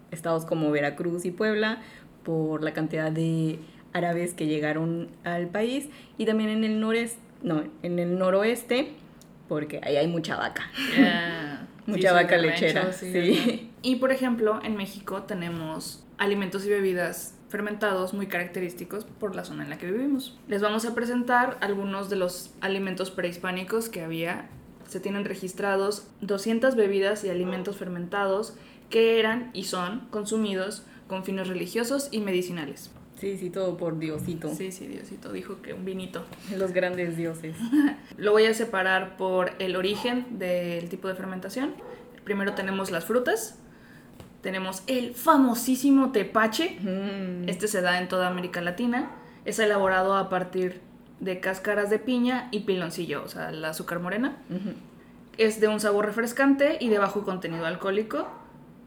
estados 0.09 0.45
como 0.45 0.71
Veracruz 0.71 1.23
y 1.23 1.29
Puebla, 1.29 1.83
por 2.23 2.63
la 2.63 2.73
cantidad 2.73 3.11
de 3.11 3.59
árabes 3.93 4.33
que 4.33 4.47
llegaron 4.47 5.09
al 5.23 5.49
país, 5.49 5.89
y 6.17 6.25
también 6.25 6.49
en 6.49 6.63
el 6.63 6.79
noreste, 6.79 7.21
no, 7.43 7.65
en 7.83 7.99
el 7.99 8.17
noroeste, 8.17 8.93
porque 9.47 9.79
ahí 9.83 9.97
hay 9.97 10.07
mucha 10.07 10.37
vaca. 10.37 10.71
Mucha 11.85 12.13
vaca 12.13 12.37
lechera. 12.37 12.91
sí. 12.93 13.71
Y 13.81 13.95
por 13.95 14.11
ejemplo, 14.11 14.59
en 14.63 14.75
México 14.75 15.23
tenemos 15.23 16.03
alimentos 16.17 16.65
y 16.65 16.69
bebidas 16.69 17.35
fermentados 17.49 18.13
muy 18.13 18.27
característicos 18.27 19.05
por 19.05 19.35
la 19.35 19.43
zona 19.43 19.63
en 19.63 19.69
la 19.69 19.77
que 19.77 19.91
vivimos. 19.91 20.39
Les 20.47 20.61
vamos 20.61 20.85
a 20.85 20.95
presentar 20.95 21.57
algunos 21.61 22.09
de 22.09 22.15
los 22.15 22.53
alimentos 22.61 23.11
prehispánicos 23.11 23.89
que 23.89 24.01
había. 24.01 24.49
Se 24.87 24.99
tienen 24.99 25.25
registrados 25.25 26.07
200 26.21 26.75
bebidas 26.75 27.23
y 27.23 27.29
alimentos 27.29 27.77
fermentados 27.77 28.55
que 28.89 29.19
eran 29.19 29.49
y 29.53 29.63
son 29.63 30.07
consumidos 30.11 30.83
con 31.07 31.23
fines 31.23 31.47
religiosos 31.47 32.09
y 32.11 32.19
medicinales. 32.21 32.91
Sí, 33.21 33.37
sí, 33.37 33.51
todo 33.51 33.77
por 33.77 33.99
Diosito. 33.99 34.49
Sí, 34.49 34.71
sí, 34.71 34.87
Diosito 34.87 35.31
dijo 35.31 35.61
que 35.61 35.73
un 35.73 35.85
vinito. 35.85 36.25
Los 36.57 36.71
grandes 36.71 37.15
dioses. 37.15 37.55
Lo 38.17 38.31
voy 38.31 38.47
a 38.47 38.53
separar 38.55 39.15
por 39.15 39.51
el 39.59 39.75
origen 39.75 40.39
del 40.39 40.89
tipo 40.89 41.07
de 41.07 41.13
fermentación. 41.13 41.75
Primero 42.23 42.55
tenemos 42.55 42.89
las 42.89 43.05
frutas, 43.05 43.59
tenemos 44.41 44.81
el 44.87 45.13
famosísimo 45.13 46.11
tepache. 46.11 46.79
Mm. 46.79 47.47
Este 47.47 47.67
se 47.67 47.81
da 47.81 47.99
en 47.99 48.07
toda 48.07 48.27
América 48.27 48.59
Latina. 48.59 49.11
Es 49.45 49.59
elaborado 49.59 50.17
a 50.17 50.27
partir 50.27 50.81
de 51.19 51.39
cáscaras 51.39 51.91
de 51.91 51.99
piña 51.99 52.47
y 52.49 52.61
piloncillo, 52.61 53.23
o 53.23 53.27
sea, 53.27 53.49
el 53.49 53.63
azúcar 53.63 53.99
morena. 53.99 54.37
Es 55.37 55.61
de 55.61 55.67
un 55.67 55.79
sabor 55.79 56.07
refrescante 56.07 56.77
y 56.79 56.89
de 56.89 56.97
bajo 56.97 57.23
contenido 57.23 57.67
alcohólico. 57.67 58.27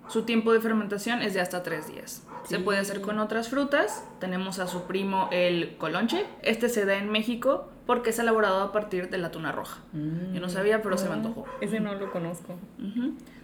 Su 0.09 0.23
tiempo 0.23 0.53
de 0.53 0.61
fermentación 0.61 1.23
es 1.23 1.35
de 1.35 1.41
hasta 1.41 1.63
tres 1.63 1.89
días. 1.89 2.27
Se 2.45 2.59
puede 2.59 2.79
hacer 2.79 3.01
con 3.01 3.19
otras 3.19 3.49
frutas. 3.49 4.05
Tenemos 4.21 4.59
a 4.59 4.67
su 4.67 4.83
primo 4.83 5.29
el 5.33 5.77
colonche. 5.79 6.27
Este 6.43 6.69
se 6.69 6.85
da 6.85 6.97
en 6.97 7.11
México 7.11 7.69
porque 7.87 8.11
es 8.11 8.19
elaborado 8.19 8.63
a 8.63 8.73
partir 8.73 9.11
de 9.11 9.19
la 9.19 9.31
tuna 9.31 9.53
roja. 9.53 9.81
Yo 9.93 10.41
no 10.41 10.49
sabía, 10.49 10.83
pero 10.83 10.97
se 10.97 11.09
me 11.09 11.15
antojó. 11.15 11.45
Ese 11.61 11.81
no 11.81 11.95
lo 11.95 12.11
conozco. 12.11 12.55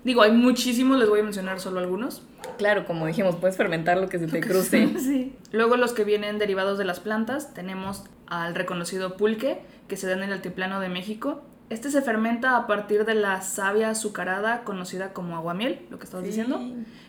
Digo, 0.04 0.22
hay 0.22 0.32
muchísimos, 0.32 0.98
les 0.98 1.08
voy 1.08 1.20
a 1.20 1.22
mencionar 1.22 1.60
solo 1.60 1.80
algunos. 1.80 2.22
Claro, 2.56 2.86
como 2.86 3.06
dijimos, 3.06 3.36
puedes 3.36 3.56
fermentar 3.56 3.98
lo 3.98 4.08
que 4.08 4.18
se 4.18 4.26
te 4.26 4.40
cruce. 4.40 4.98
sí. 4.98 5.36
Luego 5.52 5.76
los 5.76 5.92
que 5.92 6.04
vienen 6.04 6.38
derivados 6.38 6.78
de 6.78 6.84
las 6.84 7.00
plantas, 7.00 7.52
tenemos 7.52 8.04
al 8.26 8.54
reconocido 8.54 9.16
pulque, 9.16 9.60
que 9.88 9.96
se 9.96 10.06
da 10.06 10.14
en 10.14 10.22
el 10.22 10.32
altiplano 10.32 10.80
de 10.80 10.88
México. 10.88 11.42
Este 11.70 11.88
se 11.92 12.02
fermenta 12.02 12.56
a 12.56 12.66
partir 12.66 13.04
de 13.04 13.14
la 13.14 13.40
savia 13.42 13.90
azucarada 13.90 14.64
conocida 14.64 15.12
como 15.12 15.36
aguamiel, 15.36 15.86
lo 15.88 16.00
que 16.00 16.04
estabas 16.04 16.26
diciendo. 16.26 16.60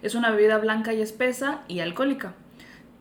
Es 0.04 0.14
una 0.14 0.30
bebida 0.30 0.60
blanca 0.60 0.94
y 0.94 1.02
espesa 1.02 1.62
y 1.68 1.80
alcohólica. 1.80 2.36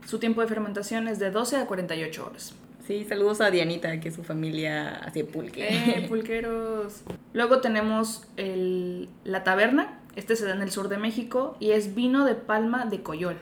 Su 0.06 0.18
tiempo 0.18 0.40
de 0.40 0.46
fermentación 0.46 1.06
es 1.06 1.18
de 1.18 1.30
12 1.30 1.58
a 1.58 1.66
48 1.66 2.26
horas. 2.26 2.54
Sí, 2.86 3.04
saludos 3.04 3.42
a 3.42 3.50
Dianita, 3.50 4.00
que 4.00 4.10
su 4.10 4.24
familia 4.24 4.96
hace 5.04 5.22
pulque. 5.22 5.68
¡Eh, 5.68 6.06
pulqueros! 6.08 7.02
Luego 7.34 7.60
tenemos 7.60 8.26
el, 8.38 9.10
la 9.24 9.44
taberna. 9.44 10.00
Este 10.16 10.36
se 10.36 10.46
da 10.46 10.54
en 10.54 10.62
el 10.62 10.70
sur 10.70 10.88
de 10.88 10.96
México 10.96 11.58
y 11.60 11.72
es 11.72 11.94
vino 11.94 12.24
de 12.24 12.36
palma 12.36 12.86
de 12.86 13.02
Coyol. 13.02 13.36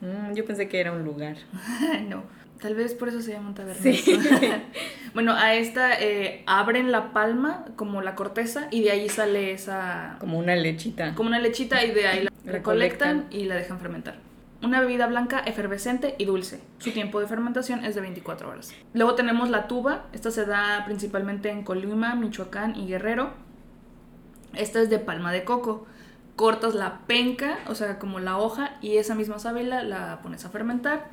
Mm, 0.00 0.34
yo 0.34 0.46
pensé 0.46 0.68
que 0.68 0.80
era 0.80 0.92
un 0.92 1.04
lugar. 1.04 1.36
no, 2.08 2.22
tal 2.60 2.74
vez 2.74 2.94
por 2.94 3.08
eso 3.08 3.20
se 3.20 3.32
llama 3.32 3.54
taberna. 3.54 3.82
Sí. 3.82 4.18
bueno, 5.14 5.34
a 5.34 5.54
esta 5.54 6.00
eh, 6.00 6.42
abren 6.46 6.92
la 6.92 7.12
palma 7.12 7.66
como 7.76 8.02
la 8.02 8.14
corteza 8.14 8.68
y 8.70 8.82
de 8.82 8.90
ahí 8.90 9.08
sale 9.08 9.52
esa... 9.52 10.16
Como 10.20 10.38
una 10.38 10.56
lechita. 10.56 11.14
Como 11.14 11.28
una 11.28 11.38
lechita 11.38 11.84
y 11.84 11.92
de 11.92 12.06
ahí 12.06 12.24
la 12.24 12.52
recolectan 12.52 13.26
y 13.30 13.44
la 13.44 13.56
dejan 13.56 13.78
fermentar 13.80 14.28
una 14.62 14.80
bebida 14.80 15.06
blanca 15.06 15.40
efervescente 15.40 16.14
y 16.18 16.24
dulce. 16.24 16.60
Su 16.78 16.90
tiempo 16.90 17.20
de 17.20 17.26
fermentación 17.26 17.84
es 17.84 17.94
de 17.94 18.00
24 18.00 18.50
horas. 18.50 18.72
Luego 18.92 19.14
tenemos 19.14 19.50
la 19.50 19.68
tuba. 19.68 20.06
Esta 20.12 20.30
se 20.30 20.44
da 20.44 20.82
principalmente 20.84 21.50
en 21.50 21.62
Colima, 21.62 22.14
Michoacán 22.14 22.74
y 22.76 22.88
Guerrero. 22.88 23.30
Esta 24.54 24.80
es 24.80 24.90
de 24.90 24.98
palma 24.98 25.32
de 25.32 25.44
coco. 25.44 25.86
Cortas 26.34 26.74
la 26.74 27.00
penca, 27.06 27.58
o 27.68 27.74
sea, 27.74 27.98
como 27.98 28.20
la 28.20 28.38
hoja, 28.38 28.76
y 28.80 28.96
esa 28.96 29.14
misma 29.14 29.38
sábila 29.38 29.82
la 29.82 30.20
pones 30.22 30.44
a 30.44 30.50
fermentar. 30.50 31.08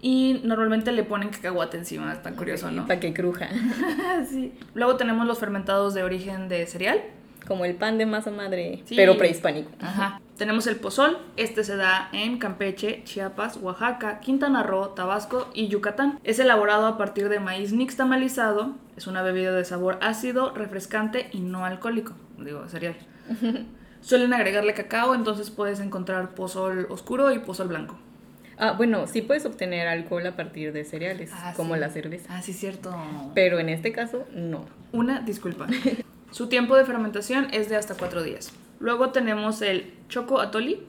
Y 0.00 0.40
normalmente 0.44 0.92
le 0.92 1.02
ponen 1.02 1.30
cacahuate 1.30 1.78
encima, 1.78 2.12
está 2.12 2.32
curioso, 2.32 2.70
¿no? 2.70 2.86
Para 2.86 3.00
que 3.00 3.12
cruja. 3.12 3.48
sí. 4.28 4.52
Luego 4.74 4.96
tenemos 4.96 5.26
los 5.26 5.38
fermentados 5.38 5.94
de 5.94 6.02
origen 6.02 6.48
de 6.48 6.66
cereal. 6.66 7.02
Como 7.46 7.64
el 7.64 7.76
pan 7.76 7.96
de 7.96 8.04
masa 8.04 8.30
madre, 8.30 8.84
pero 8.94 9.16
prehispánico. 9.16 9.70
Ajá. 9.80 10.20
Tenemos 10.36 10.66
el 10.66 10.76
pozol, 10.76 11.18
este 11.36 11.64
se 11.64 11.76
da 11.76 12.10
en 12.12 12.38
Campeche, 12.38 13.02
Chiapas, 13.04 13.56
Oaxaca, 13.56 14.20
Quintana 14.20 14.62
Roo, 14.62 14.90
Tabasco 14.90 15.48
y 15.54 15.68
Yucatán. 15.68 16.20
Es 16.24 16.38
elaborado 16.38 16.86
a 16.86 16.98
partir 16.98 17.28
de 17.30 17.40
maíz 17.40 17.72
nixtamalizado, 17.72 18.74
es 18.96 19.06
una 19.06 19.22
bebida 19.22 19.52
de 19.52 19.64
sabor 19.64 19.98
ácido, 20.02 20.52
refrescante 20.54 21.30
y 21.32 21.40
no 21.40 21.64
alcohólico, 21.64 22.12
digo, 22.36 22.68
cereal. 22.68 22.96
Suelen 24.00 24.32
agregarle 24.32 24.74
cacao, 24.74 25.14
entonces 25.14 25.50
puedes 25.50 25.80
encontrar 25.80 26.34
pozol 26.34 26.86
oscuro 26.90 27.32
y 27.32 27.38
pozol 27.40 27.68
blanco. 27.68 27.98
Ah, 28.58 28.72
bueno, 28.72 29.06
sí 29.06 29.22
puedes 29.22 29.46
obtener 29.46 29.86
alcohol 29.86 30.26
a 30.26 30.34
partir 30.34 30.72
de 30.72 30.84
cereales, 30.84 31.30
ah, 31.32 31.52
como 31.56 31.76
la 31.76 31.90
cerveza. 31.90 32.26
Ah, 32.36 32.42
sí, 32.42 32.52
cierto. 32.52 32.94
Pero 33.34 33.60
en 33.60 33.68
este 33.68 33.92
caso, 33.92 34.26
no. 34.34 34.66
Una 34.92 35.20
disculpa. 35.20 35.68
Su 36.32 36.48
tiempo 36.48 36.76
de 36.76 36.84
fermentación 36.84 37.48
es 37.52 37.68
de 37.68 37.76
hasta 37.76 37.94
cuatro 37.94 38.22
días. 38.22 38.52
Luego 38.80 39.10
tenemos 39.10 39.62
el 39.62 39.94
choco 40.08 40.40
atoli, 40.40 40.82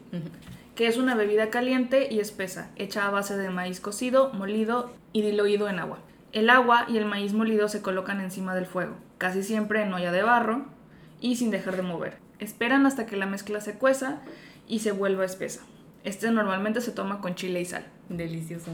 que 0.75 0.87
es 0.87 0.97
una 0.97 1.15
bebida 1.15 1.49
caliente 1.49 2.07
y 2.11 2.19
espesa, 2.19 2.71
hecha 2.75 3.07
a 3.07 3.11
base 3.11 3.37
de 3.37 3.49
maíz 3.49 3.79
cocido, 3.79 4.33
molido 4.33 4.91
y 5.13 5.21
diluido 5.21 5.69
en 5.69 5.79
agua. 5.79 5.99
El 6.31 6.49
agua 6.49 6.85
y 6.87 6.97
el 6.97 7.05
maíz 7.05 7.33
molido 7.33 7.69
se 7.69 7.81
colocan 7.81 8.19
encima 8.19 8.53
del 8.53 8.65
fuego, 8.65 8.95
casi 9.17 9.43
siempre 9.43 9.81
en 9.81 9.93
olla 9.93 10.11
de 10.11 10.21
barro 10.21 10.65
y 11.21 11.37
sin 11.37 11.51
dejar 11.51 11.75
de 11.75 11.81
mover. 11.83 12.17
Esperan 12.39 12.85
hasta 12.85 13.05
que 13.05 13.17
la 13.17 13.25
mezcla 13.25 13.61
se 13.61 13.73
cueza 13.73 14.19
y 14.67 14.79
se 14.79 14.91
vuelva 14.91 15.25
espesa. 15.25 15.61
Este 16.03 16.31
normalmente 16.31 16.81
se 16.81 16.91
toma 16.91 17.21
con 17.21 17.35
chile 17.35 17.61
y 17.61 17.65
sal. 17.65 17.85
Delicioso. 18.09 18.71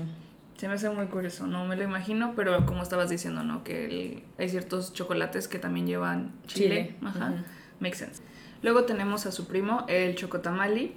Se 0.57 0.67
me 0.67 0.75
hace 0.75 0.89
muy 0.89 1.07
curioso, 1.07 1.47
no 1.47 1.65
me 1.65 1.75
lo 1.75 1.83
imagino, 1.83 2.33
pero 2.35 2.65
como 2.65 2.81
estabas 2.81 3.09
diciendo, 3.09 3.43
¿no? 3.43 3.63
Que 3.63 4.23
hay 4.37 4.49
ciertos 4.49 4.93
chocolates 4.93 5.47
que 5.47 5.59
también 5.59 5.85
llevan 5.85 6.33
chile. 6.47 6.95
Ajá. 7.03 7.43
Makes 7.79 7.97
sense. 7.97 8.21
Luego 8.61 8.85
tenemos 8.85 9.25
a 9.25 9.31
su 9.31 9.47
primo, 9.47 9.85
el 9.87 10.15
chocotamali. 10.15 10.95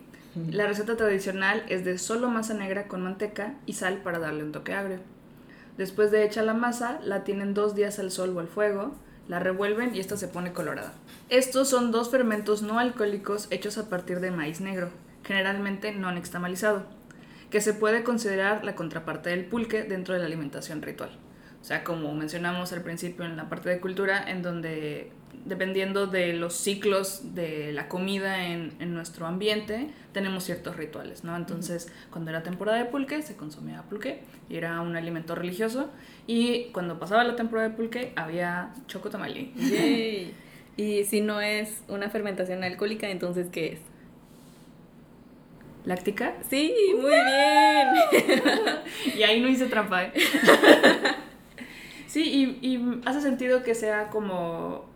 La 0.51 0.69
receta 0.69 0.97
tradicional 0.97 1.65
es 1.69 1.85
de 1.85 1.99
solo 1.99 2.31
masa 2.31 2.55
negra 2.55 2.87
con 2.87 3.03
manteca 3.03 3.55
y 3.67 3.73
sal 3.73 4.03
para 4.03 4.21
darle 4.21 4.45
un 4.45 4.53
toque 4.53 4.73
agrio. 4.73 5.01
Después 5.77 6.13
de 6.13 6.25
hecha 6.25 6.43
la 6.43 6.55
masa, 6.55 7.01
la 7.03 7.25
tienen 7.25 7.55
dos 7.55 7.75
días 7.75 7.99
al 7.99 8.13
sol 8.13 8.37
o 8.37 8.41
al 8.41 8.47
fuego, 8.47 8.95
la 9.27 9.41
revuelven 9.41 9.97
y 9.97 10.01
esta 10.01 10.17
se 10.17 10.29
pone 10.29 10.53
colorada. 10.53 10.93
Estos 11.29 11.69
son 11.69 11.91
dos 11.91 12.11
fermentos 12.11 12.63
no 12.63 12.79
alcohólicos 12.79 13.49
hechos 13.51 13.79
a 13.79 13.89
partir 13.89 14.21
de 14.21 14.31
maíz 14.31 14.61
negro, 14.61 14.91
generalmente 15.29 15.93
no 15.93 16.11
nixtamalizado 16.11 16.87
que 17.51 17.61
se 17.61 17.75
puede 17.75 18.03
considerar 18.03 18.65
la 18.65 18.75
contraparte 18.75 19.31
del 19.31 19.45
pulque 19.45 19.83
dentro 19.83 20.15
de 20.15 20.21
la 20.21 20.27
alimentación 20.27 20.83
ritual. 20.83 21.11
O 21.61 21.65
sea, 21.65 21.85
como 21.85 22.15
mencionamos 22.15 22.73
al 22.73 22.83
principio 22.83 23.25
en 23.25 23.37
la 23.37 23.49
parte 23.49 23.69
de 23.69 23.79
cultura, 23.79 24.31
en 24.31 24.43
donde 24.43 25.13
dependiendo 25.45 26.07
de 26.07 26.33
los 26.33 26.55
ciclos 26.55 27.35
de 27.35 27.73
la 27.73 27.89
comida 27.89 28.47
en, 28.47 28.73
en 28.81 28.95
nuestro 28.95 29.27
ambiente, 29.27 29.91
tenemos 30.13 30.45
ciertos 30.45 30.77
rituales, 30.77 31.25
¿no? 31.25 31.37
Entonces, 31.37 31.93
cuando 32.11 32.31
era 32.31 32.43
temporada 32.43 32.79
de 32.79 32.87
pulque, 32.87 33.23
se 33.23 33.37
consumía 33.37 33.83
pulque 33.83 34.21
y 34.49 34.57
era 34.57 34.81
un 34.81 34.97
alimento 34.97 35.35
religioso. 35.35 35.91
Y 36.27 36.71
cuando 36.73 36.99
pasaba 36.99 37.25
la 37.25 37.37
temporada 37.37 37.69
de 37.69 37.75
pulque, 37.75 38.13
había 38.17 38.73
chocotamalí. 38.87 39.53
Y 40.79 41.03
si 41.03 41.21
no 41.21 41.41
es 41.41 41.83
una 41.89 42.09
fermentación 42.09 42.63
alcohólica, 42.63 43.11
entonces, 43.11 43.49
¿qué 43.51 43.73
es? 43.73 43.81
Láctica. 45.89 46.35
Sí, 46.49 46.75
muy 46.95 47.11
bien. 47.11 47.89
y 49.19 49.23
ahí 49.23 49.41
no 49.41 49.49
hice 49.49 49.67
trampa, 49.67 50.05
¿eh? 50.05 50.13
sí, 52.07 52.59
y, 52.61 52.75
y 52.75 53.01
hace 53.07 53.21
sentido 53.21 53.63
que 53.63 53.75
sea 53.75 54.09
como 54.11 54.87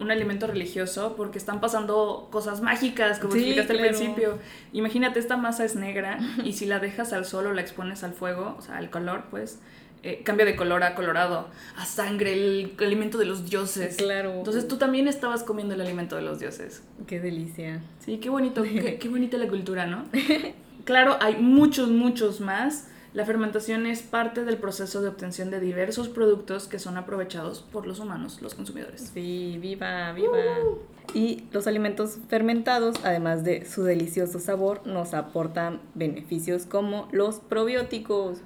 un 0.00 0.10
alimento 0.10 0.46
religioso 0.46 1.14
porque 1.14 1.38
están 1.38 1.60
pasando 1.60 2.28
cosas 2.32 2.62
mágicas, 2.62 3.18
como 3.18 3.34
explicaste 3.34 3.72
al 3.74 3.78
principio. 3.80 4.38
Imagínate, 4.72 5.20
esta 5.20 5.36
masa 5.36 5.64
es 5.64 5.76
negra 5.76 6.18
y 6.44 6.54
si 6.54 6.66
la 6.66 6.80
dejas 6.80 7.12
al 7.12 7.26
sol 7.26 7.46
o 7.46 7.52
la 7.52 7.60
expones 7.60 8.02
al 8.02 8.14
fuego, 8.14 8.56
o 8.58 8.62
sea, 8.62 8.78
al 8.78 8.90
color, 8.90 9.26
pues, 9.30 9.60
eh, 10.02 10.22
cambia 10.24 10.46
de 10.46 10.56
color 10.56 10.82
a 10.82 10.94
colorado, 10.94 11.48
a 11.76 11.84
sangre, 11.84 12.32
el, 12.32 12.72
alimento 12.78 13.18
de 13.18 13.26
los 13.26 13.48
dioses. 13.50 13.96
Claro. 13.96 14.32
Entonces 14.34 14.66
tú 14.66 14.76
también 14.76 15.08
estabas 15.08 15.42
comiendo 15.42 15.74
el 15.74 15.80
alimento 15.80 16.16
de 16.16 16.22
los 16.22 16.38
dioses. 16.38 16.82
Qué 17.06 17.20
delicia. 17.20 17.82
Sí, 18.04 18.18
qué 18.18 18.30
bonito, 18.30 18.62
qué, 18.62 18.98
qué 19.00 19.08
bonita 19.08 19.36
la 19.36 19.48
cultura, 19.48 19.86
¿no? 19.86 20.06
claro, 20.84 21.16
hay 21.20 21.36
muchos, 21.36 21.90
muchos 21.90 22.40
más. 22.40 22.86
La 23.12 23.24
fermentación 23.24 23.86
es 23.86 24.02
parte 24.02 24.44
del 24.44 24.56
proceso 24.56 25.02
de 25.02 25.08
obtención 25.08 25.50
de 25.50 25.58
diversos 25.58 26.08
productos 26.08 26.68
que 26.68 26.78
son 26.78 26.96
aprovechados 26.96 27.60
por 27.60 27.86
los 27.86 27.98
humanos, 27.98 28.40
los 28.40 28.54
consumidores. 28.54 29.10
Sí, 29.12 29.58
viva, 29.60 30.12
viva. 30.12 30.38
Uh. 30.64 30.78
Y 31.12 31.44
los 31.50 31.66
alimentos 31.66 32.18
fermentados, 32.28 32.94
además 33.02 33.42
de 33.42 33.66
su 33.66 33.82
delicioso 33.82 34.38
sabor, 34.38 34.86
nos 34.86 35.12
aportan 35.12 35.80
beneficios 35.94 36.66
como 36.66 37.08
los 37.10 37.40
probióticos. 37.40 38.38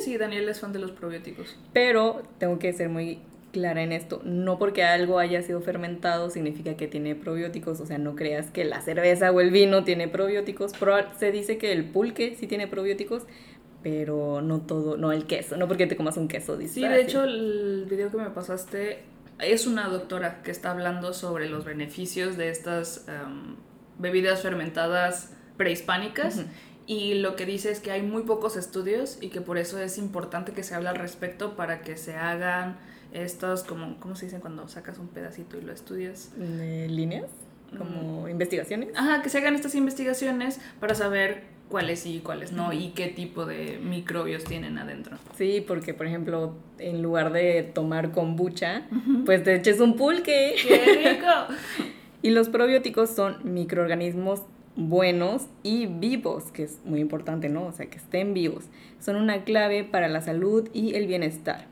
Sí, 0.00 0.16
Daniel 0.16 0.48
es 0.48 0.60
fan 0.60 0.72
de 0.72 0.78
los 0.78 0.92
probióticos. 0.92 1.58
Pero 1.72 2.22
tengo 2.38 2.58
que 2.58 2.72
ser 2.72 2.88
muy 2.88 3.20
clara 3.52 3.82
en 3.82 3.92
esto. 3.92 4.22
No 4.24 4.58
porque 4.58 4.82
algo 4.82 5.18
haya 5.18 5.42
sido 5.42 5.60
fermentado 5.60 6.30
significa 6.30 6.76
que 6.76 6.86
tiene 6.86 7.14
probióticos. 7.14 7.80
O 7.80 7.86
sea, 7.86 7.98
no 7.98 8.14
creas 8.14 8.50
que 8.50 8.64
la 8.64 8.80
cerveza 8.80 9.30
o 9.30 9.40
el 9.40 9.50
vino 9.50 9.84
tiene 9.84 10.08
probióticos. 10.08 10.72
se 11.18 11.32
dice 11.32 11.58
que 11.58 11.72
el 11.72 11.84
pulque 11.84 12.36
sí 12.38 12.46
tiene 12.46 12.66
probióticos, 12.66 13.24
pero 13.82 14.40
no 14.42 14.60
todo, 14.60 14.96
no 14.96 15.12
el 15.12 15.26
queso, 15.26 15.56
no 15.56 15.68
porque 15.68 15.86
te 15.86 15.96
comas 15.96 16.16
un 16.16 16.28
queso. 16.28 16.58
Sí, 16.66 16.86
de 16.86 17.00
hecho 17.00 17.24
el 17.24 17.86
video 17.88 18.10
que 18.10 18.18
me 18.18 18.30
pasaste 18.30 19.02
es 19.38 19.66
una 19.66 19.88
doctora 19.88 20.42
que 20.42 20.50
está 20.50 20.70
hablando 20.70 21.12
sobre 21.12 21.48
los 21.48 21.64
beneficios 21.64 22.36
de 22.36 22.50
estas 22.50 23.06
em, 23.08 23.56
bebidas 23.98 24.42
fermentadas 24.42 25.32
prehispánicas. 25.56 26.44
Y 26.90 27.14
lo 27.14 27.36
que 27.36 27.46
dice 27.46 27.70
es 27.70 27.78
que 27.78 27.92
hay 27.92 28.02
muy 28.02 28.24
pocos 28.24 28.56
estudios 28.56 29.16
y 29.20 29.28
que 29.28 29.40
por 29.40 29.58
eso 29.58 29.78
es 29.78 29.96
importante 29.96 30.50
que 30.50 30.64
se 30.64 30.74
hable 30.74 30.88
al 30.88 30.96
respecto 30.96 31.54
para 31.54 31.82
que 31.82 31.96
se 31.96 32.16
hagan 32.16 32.78
estos, 33.12 33.62
como, 33.62 34.00
¿cómo 34.00 34.16
se 34.16 34.24
dicen 34.24 34.40
cuando 34.40 34.66
sacas 34.66 34.98
un 34.98 35.06
pedacito 35.06 35.56
y 35.56 35.60
lo 35.60 35.72
estudias? 35.72 36.32
¿Líneas? 36.36 37.26
¿Como 37.78 38.28
investigaciones? 38.28 38.88
Ajá, 38.96 39.22
que 39.22 39.28
se 39.28 39.38
hagan 39.38 39.54
estas 39.54 39.76
investigaciones 39.76 40.60
para 40.80 40.96
saber 40.96 41.44
cuáles 41.68 42.00
sí 42.00 42.16
y 42.16 42.20
cuáles 42.22 42.50
no 42.50 42.72
y 42.72 42.88
qué 42.88 43.06
tipo 43.06 43.46
de 43.46 43.78
microbios 43.80 44.42
tienen 44.42 44.76
adentro. 44.76 45.16
Sí, 45.38 45.64
porque 45.64 45.94
por 45.94 46.08
ejemplo, 46.08 46.56
en 46.78 47.02
lugar 47.02 47.32
de 47.32 47.70
tomar 47.72 48.10
kombucha, 48.10 48.82
pues 49.26 49.44
te 49.44 49.54
eches 49.54 49.78
un 49.78 49.94
pulque. 49.94 50.56
¡Qué 50.60 51.12
rico! 51.14 51.54
y 52.22 52.30
los 52.30 52.48
probióticos 52.48 53.10
son 53.10 53.38
microorganismos 53.44 54.42
buenos 54.76 55.46
y 55.62 55.86
vivos, 55.86 56.44
que 56.52 56.64
es 56.64 56.80
muy 56.84 57.00
importante, 57.00 57.48
¿no? 57.48 57.66
O 57.66 57.72
sea, 57.72 57.86
que 57.86 57.98
estén 57.98 58.34
vivos. 58.34 58.64
Son 59.00 59.16
una 59.16 59.44
clave 59.44 59.84
para 59.84 60.08
la 60.08 60.20
salud 60.20 60.68
y 60.72 60.94
el 60.94 61.06
bienestar. 61.06 61.66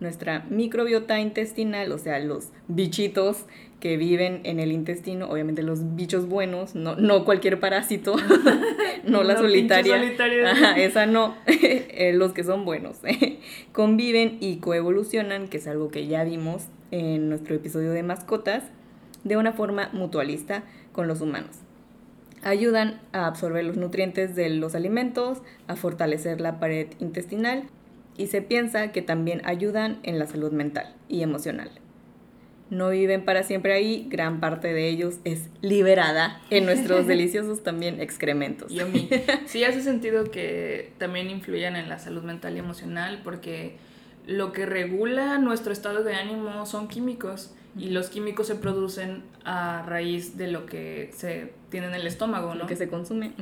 Nuestra 0.00 0.46
microbiota 0.48 1.18
intestinal, 1.18 1.90
o 1.90 1.98
sea, 1.98 2.20
los 2.20 2.50
bichitos 2.68 3.46
que 3.80 3.96
viven 3.96 4.40
en 4.44 4.60
el 4.60 4.72
intestino, 4.72 5.28
obviamente 5.28 5.62
los 5.62 5.94
bichos 5.96 6.26
buenos, 6.28 6.74
no, 6.74 6.96
no 6.96 7.24
cualquier 7.24 7.60
parásito, 7.60 8.16
no 9.04 9.22
la 9.22 9.36
solitaria, 9.36 10.00
esa 10.76 11.06
no, 11.06 11.34
eh, 11.46 12.12
los 12.14 12.32
que 12.32 12.44
son 12.44 12.64
buenos, 12.64 12.98
conviven 13.72 14.38
y 14.40 14.56
coevolucionan, 14.56 15.48
que 15.48 15.58
es 15.58 15.66
algo 15.66 15.90
que 15.90 16.06
ya 16.06 16.24
vimos 16.24 16.66
en 16.90 17.28
nuestro 17.28 17.54
episodio 17.54 17.92
de 17.92 18.02
mascotas, 18.02 18.64
de 19.24 19.36
una 19.36 19.52
forma 19.52 19.90
mutualista 19.92 20.64
con 20.92 21.06
los 21.06 21.20
humanos. 21.20 21.58
Ayudan 22.42 23.00
a 23.12 23.26
absorber 23.26 23.64
los 23.64 23.76
nutrientes 23.76 24.36
de 24.36 24.48
los 24.50 24.74
alimentos, 24.74 25.42
a 25.66 25.76
fortalecer 25.76 26.40
la 26.40 26.60
pared 26.60 26.88
intestinal 27.00 27.64
y 28.16 28.26
se 28.26 28.42
piensa 28.42 28.92
que 28.92 29.02
también 29.02 29.42
ayudan 29.44 29.98
en 30.02 30.18
la 30.18 30.26
salud 30.26 30.52
mental 30.52 30.94
y 31.08 31.22
emocional. 31.22 31.70
No 32.70 32.90
viven 32.90 33.24
para 33.24 33.44
siempre 33.44 33.72
ahí, 33.72 34.06
gran 34.10 34.40
parte 34.40 34.74
de 34.74 34.88
ellos 34.88 35.20
es 35.24 35.48
liberada 35.62 36.40
en 36.50 36.66
nuestros 36.66 37.06
deliciosos 37.06 37.62
también 37.62 38.00
excrementos. 38.00 38.70
Y 38.70 38.80
a 38.80 38.84
mí, 38.84 39.08
sí 39.46 39.64
hace 39.64 39.80
sentido 39.80 40.30
que 40.30 40.92
también 40.98 41.30
influyan 41.30 41.76
en 41.76 41.88
la 41.88 41.98
salud 41.98 42.22
mental 42.22 42.56
y 42.56 42.58
emocional 42.58 43.22
porque 43.24 43.76
lo 44.26 44.52
que 44.52 44.66
regula 44.66 45.38
nuestro 45.38 45.72
estado 45.72 46.04
de 46.04 46.14
ánimo 46.14 46.66
son 46.66 46.88
químicos 46.88 47.54
y 47.76 47.90
los 47.90 48.08
químicos 48.08 48.46
se 48.46 48.54
producen 48.56 49.22
a 49.44 49.82
raíz 49.86 50.36
de 50.36 50.48
lo 50.48 50.66
que 50.66 51.10
se 51.12 51.52
tiene 51.70 51.86
en 51.86 51.94
el 51.94 52.06
estómago, 52.06 52.54
¿no? 52.54 52.62
Lo 52.62 52.66
que 52.66 52.76
se 52.76 52.88
consume. 52.88 53.32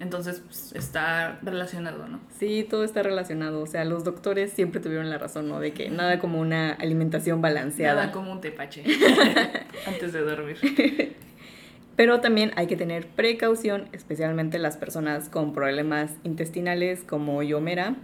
Entonces 0.00 0.42
pues, 0.44 0.72
está 0.74 1.38
relacionado, 1.42 2.06
¿no? 2.08 2.20
Sí, 2.38 2.66
todo 2.68 2.84
está 2.84 3.02
relacionado. 3.02 3.60
O 3.60 3.66
sea, 3.66 3.84
los 3.84 4.04
doctores 4.04 4.52
siempre 4.52 4.80
tuvieron 4.80 5.10
la 5.10 5.18
razón, 5.18 5.48
¿no? 5.48 5.60
De 5.60 5.72
que 5.72 5.90
nada 5.90 6.18
como 6.18 6.40
una 6.40 6.72
alimentación 6.72 7.42
balanceada. 7.42 8.02
Nada 8.02 8.12
como 8.12 8.32
un 8.32 8.40
tepache 8.40 8.84
antes 9.86 10.12
de 10.12 10.20
dormir. 10.20 11.16
Pero 11.96 12.20
también 12.20 12.52
hay 12.56 12.66
que 12.66 12.76
tener 12.76 13.06
precaución, 13.06 13.88
especialmente 13.92 14.58
las 14.58 14.76
personas 14.76 15.28
con 15.28 15.52
problemas 15.52 16.10
intestinales 16.24 17.04
como 17.04 17.42
Yomera. 17.42 17.94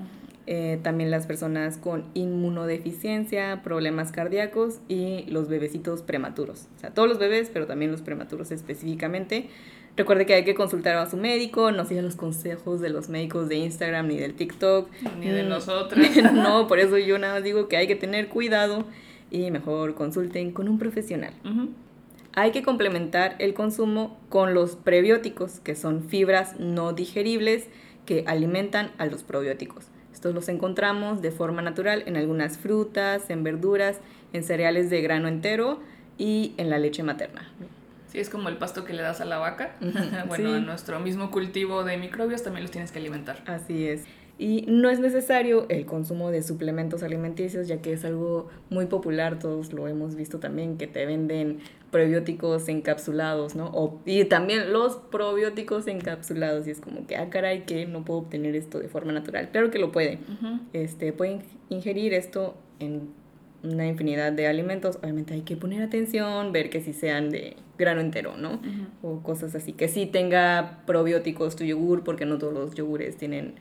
Eh, 0.47 0.81
también 0.83 1.11
las 1.11 1.27
personas 1.27 1.77
con 1.77 2.07
inmunodeficiencia, 2.15 3.63
problemas 3.63 4.11
cardíacos 4.11 4.81
y 4.89 5.25
los 5.29 5.49
bebecitos 5.49 6.03
prematuros. 6.03 6.67
O 6.77 6.81
sea, 6.81 6.91
todos 6.91 7.09
los 7.09 7.19
bebés, 7.19 7.51
pero 7.53 7.67
también 7.67 7.93
los 7.93 8.03
prematuros 8.03 8.51
específicamente. 8.51 9.49
Recuerde 9.97 10.25
que 10.25 10.35
hay 10.35 10.45
que 10.45 10.55
consultar 10.55 10.97
a 10.97 11.11
su 11.11 11.17
médico, 11.17 11.73
no 11.73 11.85
sigan 11.85 12.05
los 12.05 12.17
consejos 12.17 12.81
de 12.81 12.89
los 12.89 13.09
médicos 13.09 13.49
de 13.49 13.57
Instagram 13.57 14.09
ni 14.09 14.17
del 14.17 14.35
TikTok. 14.35 14.89
Ni 15.19 15.29
de 15.29 15.43
mm, 15.45 15.49
nosotros. 15.49 16.07
no, 16.33 16.67
por 16.67 16.79
eso 16.79 16.97
yo 16.97 17.19
nada 17.19 17.35
más 17.35 17.45
digo 17.45 17.69
que 17.69 17.77
hay 17.77 17.87
que 17.87 17.97
tener 17.97 18.29
cuidado 18.29 18.87
y 19.31 19.51
mejor 19.51 19.95
consulten 19.95 20.53
con 20.53 20.69
un 20.69 20.79
profesional. 20.79 21.33
Hay 22.33 22.53
que 22.53 22.63
complementar 22.63 23.37
el 23.39 23.55
consumo 23.55 24.19
con 24.29 24.55
los 24.55 24.77
prebióticos, 24.77 25.61
que 25.61 25.75
son 25.75 26.05
fibras 26.05 26.59
no 26.59 26.93
digeribles 26.93 27.67
que 28.07 28.25
alimentan 28.27 28.93
a 28.99 29.07
los 29.07 29.23
probióticos. 29.23 29.90
Estos 30.21 30.35
los 30.35 30.51
encontramos 30.51 31.23
de 31.23 31.31
forma 31.31 31.63
natural 31.63 32.03
en 32.05 32.19
algunas 32.19 32.59
frutas, 32.59 33.31
en 33.31 33.43
verduras, 33.43 34.01
en 34.35 34.45
cereales 34.45 34.91
de 34.91 35.01
grano 35.01 35.29
entero 35.29 35.81
y 36.19 36.53
en 36.59 36.69
la 36.69 36.79
leche 36.79 37.03
materna. 37.03 37.51
Sí, 38.09 38.19
es 38.19 38.29
como 38.29 38.51
el 38.51 38.59
pasto 38.59 38.85
que 38.85 38.93
le 38.93 39.01
das 39.01 39.23
a 39.23 39.25
la 39.25 39.39
vaca. 39.39 39.77
bueno, 40.29 40.57
en 40.57 40.67
nuestro 40.67 41.01
mismo 41.01 41.31
cultivo 41.31 41.85
de 41.85 41.97
microbios 41.97 42.43
también 42.43 42.65
los 42.65 42.71
tienes 42.71 42.93
que 42.93 42.99
alimentar. 42.99 43.43
Así 43.47 43.87
es. 43.87 44.05
Y 44.37 44.67
no 44.69 44.91
es 44.91 45.01
necesario 45.01 45.65
el 45.71 45.87
consumo 45.87 46.31
de 46.31 46.43
suplementos 46.43 47.03
alimenticios, 47.03 47.67
ya 47.67 47.81
que 47.81 47.95
es 47.95 48.05
algo 48.05 48.51
muy 48.69 48.85
popular, 48.85 49.39
todos 49.39 49.73
lo 49.73 49.89
hemos 49.89 50.17
visto 50.17 50.39
también, 50.39 50.77
que 50.77 50.87
te 50.87 51.07
venden 51.07 51.61
probióticos 51.91 52.69
encapsulados, 52.69 53.55
¿no? 53.55 53.67
O, 53.67 54.01
y 54.07 54.25
también 54.25 54.73
los 54.73 54.97
probióticos 54.97 55.87
encapsulados, 55.87 56.67
y 56.67 56.71
es 56.71 56.81
como 56.81 57.07
que, 57.07 57.17
ah, 57.17 57.31
caray, 57.31 57.63
que 57.63 57.87
no 57.87 58.05
puedo 58.05 58.21
obtener 58.21 58.55
esto 58.57 58.79
de 58.79 58.89
forma 58.89 59.13
natural. 59.13 59.51
Claro 59.51 59.71
que 59.71 59.79
lo 59.79 59.93
puede. 59.93 60.19
este, 60.73 61.13
pueden 61.13 61.43
ingerir 61.69 62.15
esto 62.15 62.57
en 62.79 63.11
una 63.63 63.87
infinidad 63.87 64.33
de 64.33 64.47
alimentos. 64.47 64.99
Obviamente 65.03 65.35
hay 65.35 65.43
que 65.43 65.57
poner 65.57 65.83
atención, 65.83 66.53
ver 66.53 66.71
que 66.71 66.81
si 66.81 66.93
sean 66.93 67.31
de 67.31 67.57
grano 67.77 68.01
entero, 68.01 68.37
¿no? 68.37 68.61
O 69.03 69.23
cosas 69.23 69.55
así. 69.55 69.73
Que 69.73 69.89
sí 69.89 70.07
tenga 70.07 70.83
probióticos 70.87 71.57
tu 71.57 71.65
yogur, 71.65 72.05
porque 72.05 72.25
no 72.25 72.39
todos 72.39 72.55
los 72.55 72.75
yogures 72.75 73.17
tienen 73.17 73.55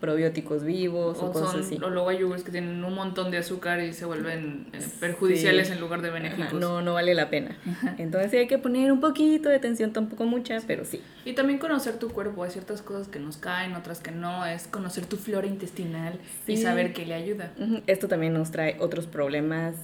probióticos 0.00 0.64
vivos 0.64 1.18
o, 1.20 1.30
cosas 1.30 1.66
así. 1.66 1.78
O 1.82 1.90
luego 1.90 2.08
hay 2.08 2.18
yogures 2.18 2.42
que 2.42 2.50
tienen 2.50 2.82
un 2.82 2.94
montón 2.94 3.30
de 3.30 3.38
azúcar 3.38 3.80
y 3.80 3.92
se 3.92 4.06
vuelven 4.06 4.66
eh, 4.72 4.80
perjudiciales 4.98 5.70
en 5.70 5.78
lugar 5.78 6.00
de 6.00 6.10
benéficos. 6.10 6.54
no, 6.54 6.80
no 6.80 6.94
vale 6.94 7.14
la 7.14 7.28
pena. 7.28 7.56
Entonces 7.98 8.32
hay 8.32 8.46
que 8.46 8.58
poner 8.58 8.90
un 8.90 9.00
poquito 9.00 9.50
de 9.50 9.56
atención, 9.56 9.92
tampoco 9.92 10.24
mucha, 10.24 10.58
pero 10.66 10.84
sí. 10.84 11.02
Y 11.24 11.34
también 11.34 11.58
conocer 11.58 11.98
tu 11.98 12.08
cuerpo. 12.08 12.42
Hay 12.42 12.50
ciertas 12.50 12.80
cosas 12.80 13.08
que 13.08 13.18
nos 13.20 13.36
caen, 13.36 13.74
otras 13.74 14.00
que 14.00 14.10
no. 14.10 14.46
Es 14.46 14.66
conocer 14.66 15.04
tu 15.04 15.16
flora 15.16 15.46
intestinal 15.46 16.18
y 16.46 16.56
saber 16.56 16.94
qué 16.94 17.04
le 17.04 17.14
ayuda. 17.14 17.52
Esto 17.86 18.08
también 18.08 18.32
nos 18.32 18.50
trae 18.50 18.76
otros 18.80 19.06
problemas, 19.06 19.74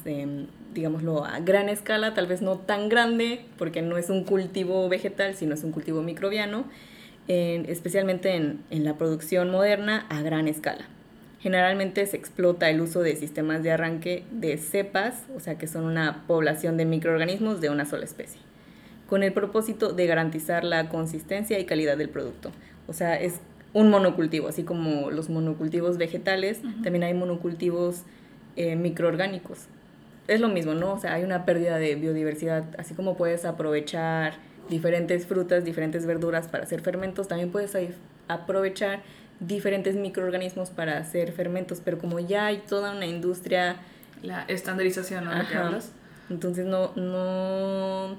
digámoslo, 0.72 1.24
a 1.24 1.40
gran 1.40 1.68
escala, 1.68 2.14
tal 2.14 2.26
vez 2.26 2.40
no 2.40 2.56
tan 2.56 2.88
grande, 2.88 3.44
porque 3.58 3.82
no 3.82 3.98
es 3.98 4.08
un 4.08 4.24
cultivo 4.24 4.88
vegetal, 4.88 5.34
sino 5.34 5.54
es 5.54 5.62
un 5.62 5.72
cultivo 5.72 6.02
microbiano 6.02 6.64
especialmente 7.28 8.34
en, 8.34 8.60
en 8.70 8.84
la 8.84 8.98
producción 8.98 9.50
moderna 9.50 10.06
a 10.08 10.22
gran 10.22 10.48
escala. 10.48 10.86
Generalmente 11.40 12.04
se 12.06 12.16
explota 12.16 12.70
el 12.70 12.80
uso 12.80 13.02
de 13.02 13.14
sistemas 13.14 13.62
de 13.62 13.70
arranque 13.70 14.24
de 14.30 14.56
cepas, 14.58 15.24
o 15.36 15.40
sea 15.40 15.58
que 15.58 15.66
son 15.66 15.84
una 15.84 16.24
población 16.26 16.76
de 16.76 16.86
microorganismos 16.86 17.60
de 17.60 17.70
una 17.70 17.84
sola 17.84 18.04
especie, 18.04 18.40
con 19.08 19.22
el 19.22 19.32
propósito 19.32 19.92
de 19.92 20.06
garantizar 20.06 20.64
la 20.64 20.88
consistencia 20.88 21.58
y 21.58 21.64
calidad 21.64 21.96
del 21.96 22.08
producto. 22.08 22.50
O 22.88 22.92
sea, 22.92 23.20
es 23.20 23.40
un 23.74 23.90
monocultivo, 23.90 24.48
así 24.48 24.62
como 24.62 25.10
los 25.10 25.28
monocultivos 25.28 25.98
vegetales, 25.98 26.62
también 26.82 27.04
hay 27.04 27.14
monocultivos 27.14 28.02
eh, 28.56 28.74
microorgánicos. 28.74 29.66
Es 30.28 30.40
lo 30.40 30.48
mismo, 30.48 30.74
¿no? 30.74 30.94
O 30.94 30.98
sea, 30.98 31.14
hay 31.14 31.22
una 31.22 31.44
pérdida 31.44 31.78
de 31.78 31.94
biodiversidad, 31.94 32.64
así 32.78 32.94
como 32.94 33.16
puedes 33.16 33.44
aprovechar 33.44 34.34
diferentes 34.68 35.26
frutas, 35.26 35.64
diferentes 35.64 36.06
verduras 36.06 36.48
para 36.48 36.64
hacer 36.64 36.80
fermentos, 36.80 37.28
también 37.28 37.50
puedes 37.50 37.76
aprovechar 38.28 39.02
diferentes 39.40 39.96
microorganismos 39.96 40.70
para 40.70 40.98
hacer 40.98 41.32
fermentos, 41.32 41.80
pero 41.84 41.98
como 41.98 42.18
ya 42.20 42.46
hay 42.46 42.58
toda 42.68 42.92
una 42.94 43.06
industria... 43.06 43.76
La 44.22 44.42
estandarización, 44.44 45.26
¿no? 45.26 45.32
Entonces 46.30 46.66
no, 46.66 46.92
no 46.96 48.16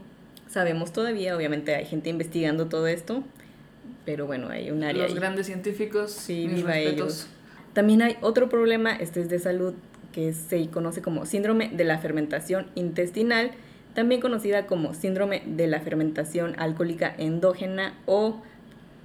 sabemos 0.47 0.93
todavía, 0.93 1.35
obviamente 1.35 1.75
hay 1.75 1.85
gente 1.85 2.09
investigando 2.09 2.67
todo 2.67 2.87
esto, 2.87 3.23
pero 4.05 4.25
bueno, 4.27 4.49
hay 4.49 4.71
un 4.71 4.83
área... 4.83 5.03
Los 5.03 5.15
grandes 5.15 5.47
científicos, 5.47 6.11
sí, 6.11 6.47
viva 6.47 6.77
ellos. 6.77 7.27
También 7.73 8.01
hay 8.01 8.17
otro 8.21 8.47
problema, 8.47 8.95
este 8.95 9.21
es 9.21 9.29
de 9.29 9.39
salud, 9.39 9.73
que 10.13 10.33
se 10.33 10.67
conoce 10.69 11.01
como 11.01 11.25
síndrome 11.25 11.69
de 11.69 11.83
la 11.83 11.97
fermentación 11.97 12.67
intestinal, 12.75 13.51
también 13.97 14.21
conocida 14.21 14.67
como 14.67 14.93
síndrome 14.93 15.41
de 15.47 15.65
la 15.65 15.79
fermentación 15.79 16.53
alcohólica 16.59 17.15
endógena 17.17 17.97
o 18.05 18.43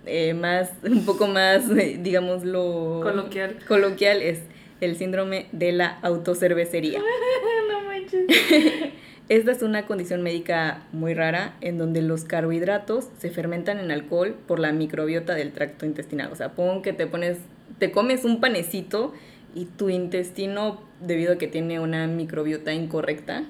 eh, 0.05 0.34
más, 0.34 0.70
un 0.82 1.07
poco 1.07 1.28
más, 1.28 1.62
eh, 1.70 1.99
digamos, 1.99 2.45
lo 2.45 3.01
coloquial. 3.03 3.57
coloquial 3.66 4.20
es 4.20 4.40
el 4.82 4.97
síndrome 4.97 5.47
de 5.53 5.72
la 5.72 5.99
autocervecería. 6.03 7.01
no 7.70 7.80
manches. 7.86 8.26
Esta 9.30 9.53
es 9.53 9.62
una 9.62 9.86
condición 9.86 10.20
médica 10.20 10.82
muy 10.93 11.14
rara 11.14 11.57
en 11.62 11.78
donde 11.78 12.03
los 12.03 12.24
carbohidratos 12.24 13.09
se 13.16 13.30
fermentan 13.30 13.78
en 13.78 13.90
alcohol 13.93 14.36
por 14.47 14.59
la 14.59 14.72
microbiota 14.72 15.34
del 15.34 15.53
tracto 15.53 15.86
intestinal. 15.86 16.30
O 16.30 16.36
sea, 16.36 16.51
pon 16.51 16.82
que 16.82 16.93
te 16.93 17.07
pones, 17.07 17.38
te 17.78 17.93
comes 17.93 18.26
un 18.26 18.43
panecito 18.43 19.14
y 19.55 19.64
tu 19.64 19.88
intestino, 19.88 20.82
debido 21.01 21.32
a 21.32 21.38
que 21.38 21.49
tiene 21.49 21.80
una 21.80 22.07
microbiota 22.09 22.74
incorrecta, 22.74 23.45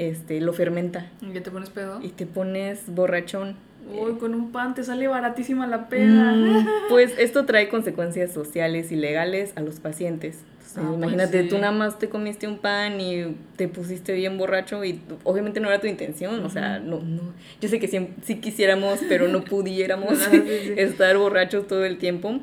este, 0.00 0.40
lo 0.40 0.54
fermenta. 0.54 1.10
¿Y 1.20 1.32
qué 1.32 1.42
te 1.42 1.50
pones 1.50 1.68
pedo? 1.68 2.00
Y 2.02 2.08
te 2.08 2.24
pones 2.24 2.84
borrachón. 2.86 3.56
Uy, 3.94 4.14
con 4.14 4.34
un 4.34 4.50
pan 4.50 4.74
te 4.74 4.82
sale 4.82 5.08
baratísima 5.08 5.66
la 5.66 5.90
peda. 5.90 6.32
Mm, 6.32 6.66
pues 6.88 7.12
esto 7.18 7.44
trae 7.44 7.68
consecuencias 7.68 8.32
sociales 8.32 8.92
y 8.92 8.96
legales 8.96 9.52
a 9.56 9.60
los 9.60 9.78
pacientes. 9.78 10.38
Ah, 10.76 10.84
pues 10.86 10.94
imagínate, 10.94 11.42
tú 11.44 11.58
nada 11.58 11.72
más 11.72 11.98
te 11.98 12.08
comiste 12.08 12.48
un 12.48 12.58
pan 12.58 12.98
y 12.98 13.36
te 13.56 13.68
pusiste 13.68 14.14
bien 14.14 14.38
borracho 14.38 14.82
y 14.84 15.02
obviamente 15.24 15.60
no 15.60 15.68
era 15.68 15.80
tu 15.80 15.88
intención, 15.88 16.44
o 16.44 16.48
sea, 16.48 16.78
no, 16.78 17.00
no, 17.00 17.34
yo 17.60 17.68
sé 17.68 17.80
que 17.80 17.88
sí, 17.88 18.36
quisiéramos, 18.36 19.00
pero 19.08 19.26
no 19.26 19.40
pudiéramos 19.44 20.24
ah, 20.28 20.34
estar 20.76 21.18
borrachos 21.18 21.66
todo 21.66 21.84
el 21.84 21.98
tiempo 21.98 22.38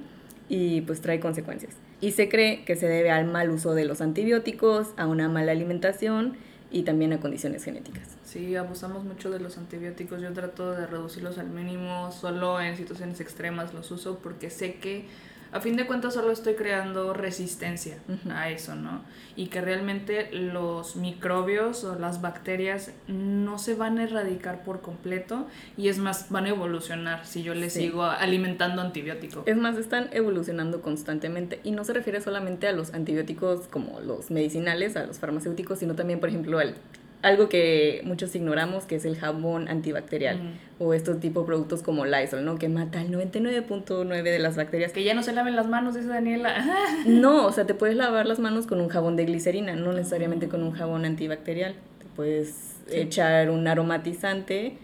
y 0.49 0.81
pues 0.81 0.99
trae 0.99 1.21
consecuencias. 1.21 1.73
Y 2.01 2.11
se 2.11 2.27
cree 2.27 2.65
que 2.65 2.75
se 2.75 2.87
debe 2.87 3.11
al 3.11 3.25
mal 3.25 3.49
uso 3.49 3.73
de 3.73 3.85
los 3.85 4.01
antibióticos, 4.01 4.89
a 4.97 5.07
una 5.07 5.29
mala 5.29 5.53
alimentación 5.53 6.35
y 6.69 6.83
también 6.83 7.13
a 7.13 7.19
condiciones 7.19 7.63
genéticas. 7.63 8.17
Sí, 8.25 8.55
abusamos 8.55 9.03
mucho 9.03 9.29
de 9.29 9.39
los 9.39 9.57
antibióticos. 9.57 10.21
Yo 10.21 10.33
trato 10.33 10.71
de 10.71 10.85
reducirlos 10.85 11.37
al 11.37 11.49
mínimo, 11.49 12.11
solo 12.11 12.59
en 12.59 12.75
situaciones 12.75 13.19
extremas 13.21 13.73
los 13.73 13.89
uso 13.91 14.19
porque 14.19 14.49
sé 14.49 14.75
que 14.75 15.05
a 15.51 15.61
fin 15.61 15.75
de 15.75 15.85
cuentas 15.85 16.13
solo 16.13 16.31
estoy 16.31 16.55
creando 16.55 17.13
resistencia 17.13 17.97
a 18.29 18.49
eso, 18.49 18.75
¿no? 18.75 19.01
Y 19.35 19.47
que 19.47 19.61
realmente 19.61 20.29
los 20.31 20.95
microbios 20.95 21.83
o 21.83 21.97
las 21.97 22.21
bacterias 22.21 22.91
no 23.07 23.57
se 23.59 23.75
van 23.75 23.97
a 23.99 24.03
erradicar 24.03 24.63
por 24.63 24.81
completo 24.81 25.47
y 25.77 25.89
es 25.89 25.99
más, 25.99 26.29
van 26.29 26.45
a 26.45 26.49
evolucionar 26.49 27.25
si 27.25 27.43
yo 27.43 27.53
les 27.53 27.73
sigo 27.73 28.03
alimentando 28.03 28.81
antibiótico. 28.81 29.43
Es 29.45 29.57
más, 29.57 29.77
están 29.77 30.09
evolucionando 30.11 30.81
constantemente 30.81 31.59
y 31.63 31.71
no 31.71 31.83
se 31.83 31.93
refiere 31.93 32.21
solamente 32.21 32.67
a 32.67 32.71
los 32.71 32.93
antibióticos 32.93 33.67
como 33.67 33.99
los 33.99 34.31
medicinales, 34.31 34.95
a 34.97 35.05
los 35.05 35.19
farmacéuticos, 35.19 35.79
sino 35.79 35.95
también, 35.95 36.19
por 36.19 36.29
ejemplo, 36.29 36.59
al 36.59 36.75
algo 37.21 37.49
que 37.49 38.01
muchos 38.03 38.35
ignoramos, 38.35 38.85
que 38.85 38.95
es 38.95 39.05
el 39.05 39.17
jabón 39.17 39.67
antibacterial 39.67 40.39
o 40.79 40.93
estos 40.93 41.19
tipo 41.19 41.41
de 41.41 41.45
productos 41.47 41.81
como 41.81 42.05
Lysol, 42.05 42.45
¿no? 42.45 42.57
Que 42.57 42.69
mata 42.69 43.01
el 43.01 43.11
99.9 43.11 44.23
de 44.23 44.39
las 44.39 44.55
bacterias. 44.55 44.91
Que 44.91 45.03
ya 45.03 45.13
no 45.13 45.23
se 45.23 45.33
laven 45.33 45.55
las 45.55 45.67
manos, 45.67 45.95
dice 45.95 46.07
Daniela. 46.07 46.63
no, 47.05 47.45
o 47.45 47.51
sea, 47.51 47.65
te 47.65 47.73
puedes 47.73 47.95
lavar 47.95 48.27
las 48.27 48.39
manos 48.39 48.67
con 48.67 48.79
un 48.79 48.89
jabón 48.89 49.15
de 49.15 49.25
glicerina, 49.25 49.75
no 49.75 49.93
necesariamente 49.93 50.47
con 50.47 50.63
un 50.63 50.73
jabón 50.73 51.05
antibacterial. 51.05 51.73
Te 51.99 52.05
puedes 52.15 52.75
echar 52.89 53.49
un 53.49 53.67
aromatizante 53.67 54.77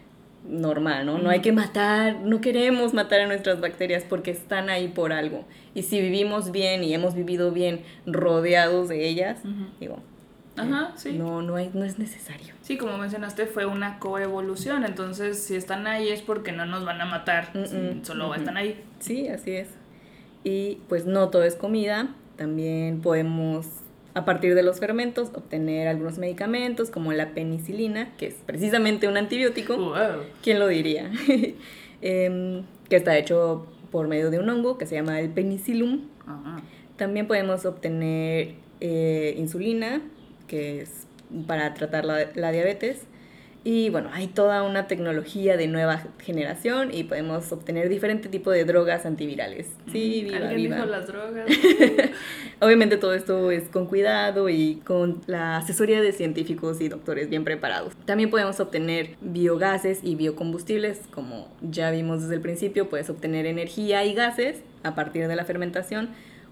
normal, 0.48 1.06
¿no? 1.06 1.20
No 1.20 1.30
hay 1.30 1.40
que 1.40 1.52
matar, 1.52 2.20
no 2.22 2.42
queremos 2.42 2.94
matar 2.94 3.22
a 3.22 3.28
nuestras 3.28 3.62
bacterias 3.62 4.04
porque 4.08 4.32
están 4.32 4.70
ahí 4.70 4.88
por 4.88 5.14
algo. 5.14 5.46
Y 5.74 5.84
si 5.84 6.02
vivimos 6.02 6.52
bien 6.52 6.84
y 6.84 6.94
hemos 6.94 7.16
vivido 7.16 7.52
bien 7.52 7.82
rodeados 8.06 8.90
de 8.90 9.08
ellas, 9.08 9.40
digo, 9.80 10.00
Ajá, 10.56 10.93
sí. 10.95 11.14
No, 11.14 11.41
no, 11.41 11.56
hay, 11.56 11.72
no 11.74 11.84
es 11.84 11.97
necesario. 11.97 12.54
Sí, 12.62 12.78
como 12.78 12.97
mencionaste, 12.97 13.47
fue 13.47 13.66
una 13.66 13.99
coevolución. 13.99 14.86
Entonces, 14.86 15.43
si 15.43 15.56
están 15.56 15.88
ahí 15.88 16.10
es 16.10 16.22
porque 16.22 16.51
no 16.51 16.66
nos 16.66 16.86
van 16.86 17.01
a 17.01 17.06
matar. 17.06 17.51
solo 18.04 18.36
están 18.36 18.58
ahí. 18.58 18.82
Sí, 18.99 19.28
así 19.28 19.51
es. 19.51 19.70
Y 20.43 20.80
pues 20.89 21.06
no 21.06 21.30
todo 21.30 21.43
es 21.43 21.56
comida. 21.56 22.10
También 22.36 23.01
podemos, 23.01 23.68
a 24.14 24.26
partir 24.26 24.56
de 24.56 24.64
los 24.64 24.80
fermentos, 24.80 25.30
obtener 25.34 25.88
algunos 25.88 26.18
medicamentos 26.18 26.89
como 26.89 27.14
la 27.14 27.30
penicilina, 27.30 28.12
que 28.18 28.28
es 28.28 28.36
precisamente 28.45 29.08
un 29.08 29.18
antibiótico. 29.18 29.93
¿Quién 30.41 30.60
lo 30.60 30.68
diría? 30.68 31.12
Em, 32.06 32.66
que 32.89 32.97
está 32.97 33.18
hecho 33.18 33.66
por 33.89 34.10
medio 34.10 34.30
de 34.30 34.38
un 34.38 34.49
hongo 34.49 34.78
que 34.78 34.86
se 34.86 34.95
llama 34.95 35.22
el 35.22 35.30
penicillum. 35.30 36.01
También 36.97 37.28
podemos 37.28 37.66
obtener 37.66 38.56
eh, 38.82 39.36
insulina, 39.38 40.01
que 40.48 40.82
es 40.82 41.08
para 41.48 41.74
tratar 41.74 42.06
la, 42.06 42.28
la, 42.36 42.52
diabetes. 42.52 43.06
Y 43.66 43.89
bueno, 43.89 44.10
hay 44.12 44.28
toda 44.28 44.64
una 44.64 44.88
tecnología 44.88 45.56
de 45.56 45.68
nueva 45.68 46.04
generación 46.20 46.94
y 46.94 47.06
podemos 47.06 47.50
obtener 47.54 47.88
diferente 47.88 48.28
tipo 48.28 48.52
de 48.52 48.66
drogas 48.66 49.06
antivirales. 49.06 49.70
Sí, 49.89 50.24
viva, 50.26 50.50
¿Alguien 50.50 50.74
viva. 50.74 50.86
las 50.86 51.08
drogas? 51.08 51.50
Obviamente 52.60 52.98
todo 52.98 53.14
esto 53.14 53.52
es 53.52 53.70
con 53.70 53.86
cuidado 53.86 54.50
y 54.50 54.82
con 54.84 55.22
la 55.28 55.58
asesoría 55.58 56.02
de 56.02 56.12
científicos 56.12 56.82
y 56.82 56.89
doctores 56.89 57.30
bien 57.30 57.46
preparados. 57.46 57.94
También 58.06 58.30
podemos 58.30 58.60
obtener 58.60 59.16
biogases 59.22 60.00
y 60.04 60.16
biocombustibles, 60.16 61.00
como 61.12 61.48
ya 61.62 61.89
vimos 61.89 62.24
desde 62.24 62.36
el 62.36 62.41
principio, 62.41 62.89
puedes 62.89 63.10
obtener 63.10 63.46
energía 63.46 64.04
y 64.04 64.14
gases 64.14 64.58
a 64.84 64.94
partir 64.94 65.30
de 65.30 65.38
la 65.38 65.46
fermentación. 65.46 66.10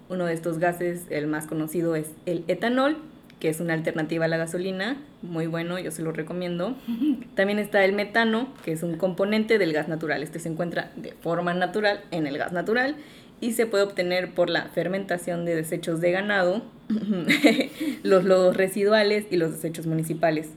Uno 0.08 0.26
de 0.26 0.34
estos 0.34 0.60
gases, 0.60 1.04
el 1.10 1.28
más 1.28 1.46
conocido, 1.46 1.96
es 1.96 2.08
el 2.26 2.46
etanol, 2.48 2.98
que 3.42 3.50
es 3.50 3.60
una 3.60 3.74
alternativa 3.74 4.26
a 4.26 4.28
la 4.28 4.38
gasolina, 4.38 4.98
muy 5.24 5.48
bueno, 5.48 5.80
yo 5.80 5.90
se 5.90 6.04
lo 6.04 6.12
recomiendo. 6.12 6.76
También 7.36 7.58
está 7.58 7.84
el 7.84 7.92
metano, 7.92 8.54
que 8.64 8.72
es 8.72 8.84
un 8.84 8.96
componente 8.96 9.58
del 9.58 9.74
gas 9.74 9.88
natural. 9.88 10.22
Este 10.22 10.40
se 10.40 10.48
encuentra 10.48 10.92
de 10.96 11.14
forma 11.14 11.54
natural 11.56 12.02
en 12.12 12.28
el 12.28 12.38
gas 12.38 12.54
natural 12.54 12.96
y 13.42 13.54
se 13.54 13.66
puede 13.66 13.84
obtener 13.84 14.36
por 14.36 14.52
la 14.52 14.66
fermentación 14.70 15.44
de 15.44 15.56
desechos 15.56 16.00
de 16.00 16.12
ganado, 16.12 16.62
los 18.04 18.24
lodos 18.24 18.56
residuales 18.56 19.26
y 19.32 19.38
los 19.38 19.52
desechos 19.52 19.88
municipales. 19.88 20.50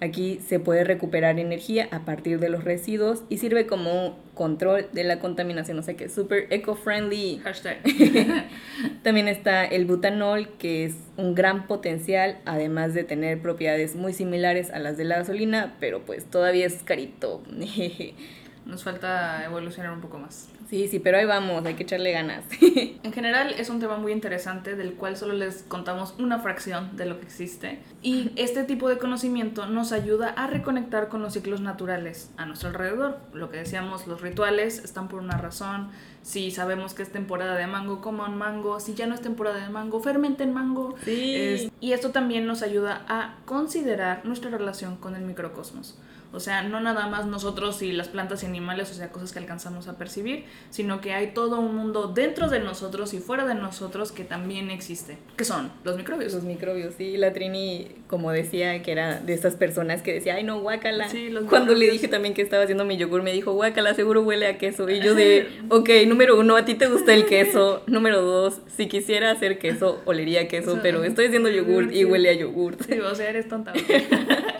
Aquí 0.00 0.38
se 0.46 0.60
puede 0.60 0.84
recuperar 0.84 1.40
energía 1.40 1.88
a 1.90 2.04
partir 2.04 2.38
de 2.38 2.48
los 2.48 2.62
residuos 2.62 3.24
y 3.28 3.38
sirve 3.38 3.66
como 3.66 4.16
control 4.34 4.86
de 4.92 5.02
la 5.02 5.18
contaminación, 5.18 5.76
o 5.78 5.82
sea 5.82 5.96
que 5.96 6.04
es 6.04 6.14
súper 6.14 6.46
eco-friendly. 6.50 7.40
Hashtag. 7.42 7.78
También 9.02 9.26
está 9.26 9.64
el 9.64 9.86
butanol, 9.86 10.50
que 10.58 10.84
es 10.84 10.94
un 11.16 11.34
gran 11.34 11.66
potencial, 11.66 12.38
además 12.44 12.94
de 12.94 13.02
tener 13.02 13.42
propiedades 13.42 13.96
muy 13.96 14.12
similares 14.12 14.70
a 14.70 14.78
las 14.78 14.96
de 14.96 15.04
la 15.04 15.16
gasolina, 15.16 15.74
pero 15.80 16.02
pues 16.04 16.24
todavía 16.26 16.66
es 16.66 16.82
carito. 16.84 17.42
Nos 18.68 18.84
falta 18.84 19.42
evolucionar 19.46 19.92
un 19.92 20.02
poco 20.02 20.18
más. 20.18 20.50
Sí, 20.68 20.88
sí, 20.88 20.98
pero 20.98 21.16
ahí 21.16 21.24
vamos, 21.24 21.64
hay 21.64 21.72
que 21.72 21.84
echarle 21.84 22.12
ganas. 22.12 22.44
en 22.60 23.12
general 23.14 23.54
es 23.56 23.70
un 23.70 23.80
tema 23.80 23.96
muy 23.96 24.12
interesante 24.12 24.76
del 24.76 24.92
cual 24.92 25.16
solo 25.16 25.32
les 25.32 25.62
contamos 25.62 26.14
una 26.18 26.40
fracción 26.40 26.94
de 26.94 27.06
lo 27.06 27.18
que 27.18 27.24
existe. 27.24 27.78
Y 28.02 28.30
este 28.36 28.64
tipo 28.64 28.90
de 28.90 28.98
conocimiento 28.98 29.64
nos 29.64 29.92
ayuda 29.92 30.28
a 30.36 30.48
reconectar 30.48 31.08
con 31.08 31.22
los 31.22 31.32
ciclos 31.32 31.62
naturales 31.62 32.30
a 32.36 32.44
nuestro 32.44 32.68
alrededor. 32.68 33.16
Lo 33.32 33.50
que 33.50 33.56
decíamos, 33.56 34.06
los 34.06 34.20
rituales 34.20 34.84
están 34.84 35.08
por 35.08 35.20
una 35.20 35.38
razón. 35.38 35.88
Si 36.20 36.50
sabemos 36.50 36.92
que 36.92 37.02
es 37.02 37.10
temporada 37.10 37.56
de 37.56 37.66
mango, 37.66 38.02
coman 38.02 38.36
mango. 38.36 38.80
Si 38.80 38.92
ya 38.92 39.06
no 39.06 39.14
es 39.14 39.22
temporada 39.22 39.64
de 39.64 39.70
mango, 39.70 40.00
fermenten 40.00 40.52
mango. 40.52 40.94
Sí. 41.06 41.72
y 41.80 41.92
esto 41.92 42.10
también 42.10 42.44
nos 42.46 42.60
ayuda 42.60 43.06
a 43.08 43.36
considerar 43.46 44.26
nuestra 44.26 44.50
relación 44.50 44.96
con 44.96 45.16
el 45.16 45.22
microcosmos. 45.22 45.98
O 46.32 46.40
sea, 46.40 46.62
no 46.62 46.80
nada 46.80 47.06
más 47.06 47.26
nosotros 47.26 47.80
y 47.82 47.92
las 47.92 48.08
plantas 48.08 48.42
y 48.42 48.46
animales, 48.46 48.90
o 48.90 48.94
sea, 48.94 49.10
cosas 49.10 49.32
que 49.32 49.38
alcanzamos 49.38 49.88
a 49.88 49.96
percibir, 49.96 50.44
sino 50.70 51.00
que 51.00 51.12
hay 51.14 51.28
todo 51.28 51.58
un 51.58 51.74
mundo 51.74 52.08
dentro 52.08 52.48
de 52.48 52.60
nosotros 52.60 53.14
y 53.14 53.18
fuera 53.18 53.46
de 53.46 53.54
nosotros 53.54 54.12
que 54.12 54.24
también 54.24 54.70
existe. 54.70 55.16
¿Qué 55.36 55.44
son? 55.44 55.72
Los 55.84 55.96
microbios. 55.96 56.34
Los 56.34 56.44
microbios, 56.44 56.94
sí. 56.98 57.16
La 57.16 57.32
Trini, 57.32 57.88
como 58.08 58.30
decía, 58.30 58.82
que 58.82 58.92
era 58.92 59.20
de 59.20 59.32
esas 59.32 59.56
personas 59.56 60.02
que 60.02 60.12
decía, 60.12 60.34
ay 60.34 60.44
no, 60.44 60.60
guácala. 60.60 61.08
Sí, 61.08 61.30
los 61.30 61.44
Cuando 61.44 61.74
le 61.74 61.90
dije 61.90 62.08
también 62.08 62.34
que 62.34 62.42
estaba 62.42 62.62
haciendo 62.62 62.84
mi 62.84 62.98
yogur, 62.98 63.22
me 63.22 63.32
dijo, 63.32 63.52
guácala, 63.52 63.94
seguro 63.94 64.22
huele 64.22 64.46
a 64.46 64.58
queso. 64.58 64.88
Y 64.90 65.00
yo 65.00 65.14
de, 65.14 65.48
ok, 65.70 65.88
número 66.06 66.38
uno, 66.38 66.56
a 66.56 66.64
ti 66.64 66.74
te 66.74 66.88
gusta 66.88 67.14
el 67.14 67.24
queso. 67.24 67.82
Número 67.86 68.20
dos, 68.20 68.60
si 68.76 68.86
quisiera 68.86 69.30
hacer 69.30 69.58
queso, 69.58 70.02
olería 70.04 70.42
a 70.42 70.48
queso, 70.48 70.72
Eso, 70.72 70.80
pero 70.82 71.04
estoy 71.04 71.26
haciendo 71.26 71.48
yogur 71.48 71.92
y 71.92 72.04
huele 72.04 72.28
a 72.28 72.34
yogur. 72.34 72.76
Sí, 72.84 72.98
o 73.00 73.14
sea, 73.14 73.30
eres 73.30 73.48
tonta. 73.48 73.72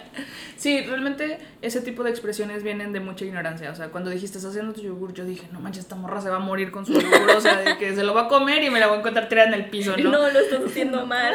Sí, 0.58 0.80
realmente 0.80 1.38
ese 1.62 1.80
tipo 1.80 2.02
de 2.02 2.10
expresiones 2.10 2.64
vienen 2.64 2.92
de 2.92 2.98
mucha 2.98 3.24
ignorancia. 3.24 3.70
O 3.70 3.76
sea, 3.76 3.90
cuando 3.90 4.10
dijiste, 4.10 4.38
estás 4.38 4.50
haciendo 4.50 4.74
tu 4.74 4.80
yogur, 4.80 5.14
yo 5.14 5.24
dije, 5.24 5.46
no 5.52 5.60
manches, 5.60 5.84
esta 5.84 5.94
morra 5.94 6.20
se 6.20 6.30
va 6.30 6.36
a 6.36 6.40
morir 6.40 6.72
con 6.72 6.84
su 6.84 6.94
yogur. 6.94 7.30
O 7.36 7.40
sea, 7.40 7.58
de 7.58 7.78
que 7.78 7.94
se 7.94 8.02
lo 8.02 8.12
va 8.12 8.22
a 8.22 8.28
comer 8.28 8.64
y 8.64 8.70
me 8.70 8.80
la 8.80 8.88
voy 8.88 8.96
a 8.96 8.98
encontrar 8.98 9.28
tirada 9.28 9.46
en 9.46 9.54
el 9.54 9.66
piso, 9.66 9.96
No, 9.96 10.10
¿no? 10.10 10.18
lo 10.18 10.40
estás 10.40 10.60
haciendo 10.66 11.06
mal. 11.06 11.34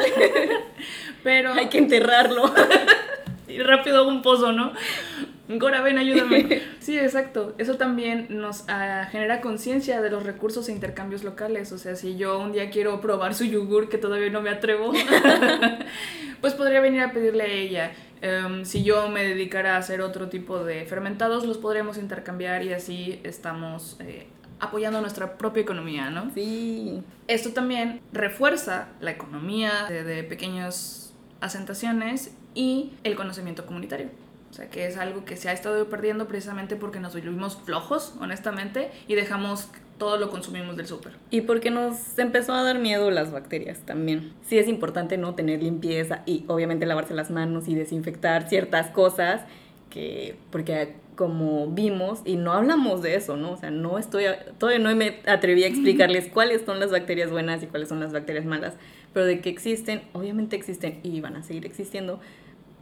Pero. 1.24 1.54
Hay 1.54 1.68
que 1.68 1.78
enterrarlo. 1.78 2.52
Y 3.46 3.58
rápido 3.58 3.98
hago 3.98 4.08
un 4.08 4.20
pozo, 4.20 4.52
¿no? 4.52 4.72
Gora, 5.48 5.80
ven, 5.80 5.96
ayúdame. 5.98 6.62
Sí, 6.80 6.98
exacto. 6.98 7.54
Eso 7.58 7.76
también 7.76 8.26
nos 8.30 8.64
ah, 8.68 9.06
genera 9.12 9.40
conciencia 9.40 10.00
de 10.00 10.10
los 10.10 10.24
recursos 10.24 10.68
e 10.68 10.72
intercambios 10.72 11.22
locales. 11.22 11.70
O 11.70 11.78
sea, 11.78 11.94
si 11.94 12.16
yo 12.16 12.40
un 12.40 12.52
día 12.52 12.70
quiero 12.70 13.00
probar 13.00 13.34
su 13.34 13.44
yogur, 13.44 13.88
que 13.88 13.98
todavía 13.98 14.30
no 14.30 14.40
me 14.40 14.50
atrevo, 14.50 14.92
pues 16.40 16.54
podría 16.54 16.80
venir 16.80 17.02
a 17.02 17.12
pedirle 17.12 17.44
a 17.44 17.46
ella. 17.46 17.92
Em, 18.24 18.64
si 18.64 18.82
yo 18.82 19.10
me 19.10 19.22
dedicara 19.22 19.74
a 19.74 19.76
hacer 19.76 20.00
otro 20.00 20.30
tipo 20.30 20.64
de 20.64 20.86
fermentados, 20.86 21.44
los 21.44 21.58
podríamos 21.58 21.98
intercambiar 21.98 22.64
y 22.64 22.72
así 22.72 23.20
estamos 23.22 23.98
eh, 24.00 24.26
apoyando 24.60 25.02
nuestra 25.02 25.36
propia 25.36 25.60
economía, 25.60 26.08
¿no? 26.08 26.30
Sí. 26.32 27.02
Esto 27.28 27.52
también 27.52 28.00
refuerza 28.14 28.88
la 29.00 29.10
economía 29.10 29.84
de, 29.90 30.04
de 30.04 30.24
pequeñas 30.24 31.12
asentaciones 31.42 32.34
y 32.54 32.94
el 33.04 33.14
conocimiento 33.14 33.66
comunitario. 33.66 34.08
O 34.50 34.54
sea, 34.54 34.70
que 34.70 34.86
es 34.86 34.96
algo 34.96 35.26
que 35.26 35.36
se 35.36 35.50
ha 35.50 35.52
estado 35.52 35.90
perdiendo 35.90 36.26
precisamente 36.26 36.76
porque 36.76 37.00
nos 37.00 37.12
volvimos 37.12 37.58
flojos, 37.66 38.14
honestamente, 38.20 38.90
y 39.06 39.16
dejamos 39.16 39.68
todo 39.98 40.16
lo 40.16 40.30
consumimos 40.30 40.76
del 40.76 40.86
súper. 40.86 41.12
Y 41.30 41.42
porque 41.42 41.70
nos 41.70 42.18
empezó 42.18 42.52
a 42.52 42.62
dar 42.62 42.78
miedo 42.78 43.10
las 43.10 43.32
bacterias 43.32 43.78
también. 43.80 44.32
Sí 44.46 44.58
es 44.58 44.68
importante 44.68 45.16
no 45.16 45.34
tener 45.34 45.62
limpieza 45.62 46.22
y 46.26 46.44
obviamente 46.48 46.86
lavarse 46.86 47.14
las 47.14 47.30
manos 47.30 47.68
y 47.68 47.74
desinfectar 47.74 48.48
ciertas 48.48 48.90
cosas 48.90 49.42
que 49.90 50.36
porque 50.50 50.96
como 51.14 51.68
vimos 51.68 52.20
y 52.24 52.36
no 52.36 52.52
hablamos 52.52 53.02
de 53.02 53.14
eso, 53.14 53.36
¿no? 53.36 53.52
O 53.52 53.56
sea, 53.56 53.70
no 53.70 53.98
estoy 53.98 54.24
todavía 54.58 54.80
no 54.80 54.94
me 54.96 55.20
atreví 55.26 55.62
a 55.62 55.68
explicarles 55.68 56.28
cuáles 56.28 56.62
son 56.62 56.80
las 56.80 56.90
bacterias 56.90 57.30
buenas 57.30 57.62
y 57.62 57.66
cuáles 57.66 57.88
son 57.88 58.00
las 58.00 58.12
bacterias 58.12 58.44
malas, 58.44 58.74
pero 59.12 59.24
de 59.26 59.40
que 59.40 59.50
existen, 59.50 60.02
obviamente 60.12 60.56
existen 60.56 60.98
y 61.02 61.20
van 61.20 61.36
a 61.36 61.42
seguir 61.42 61.66
existiendo. 61.66 62.18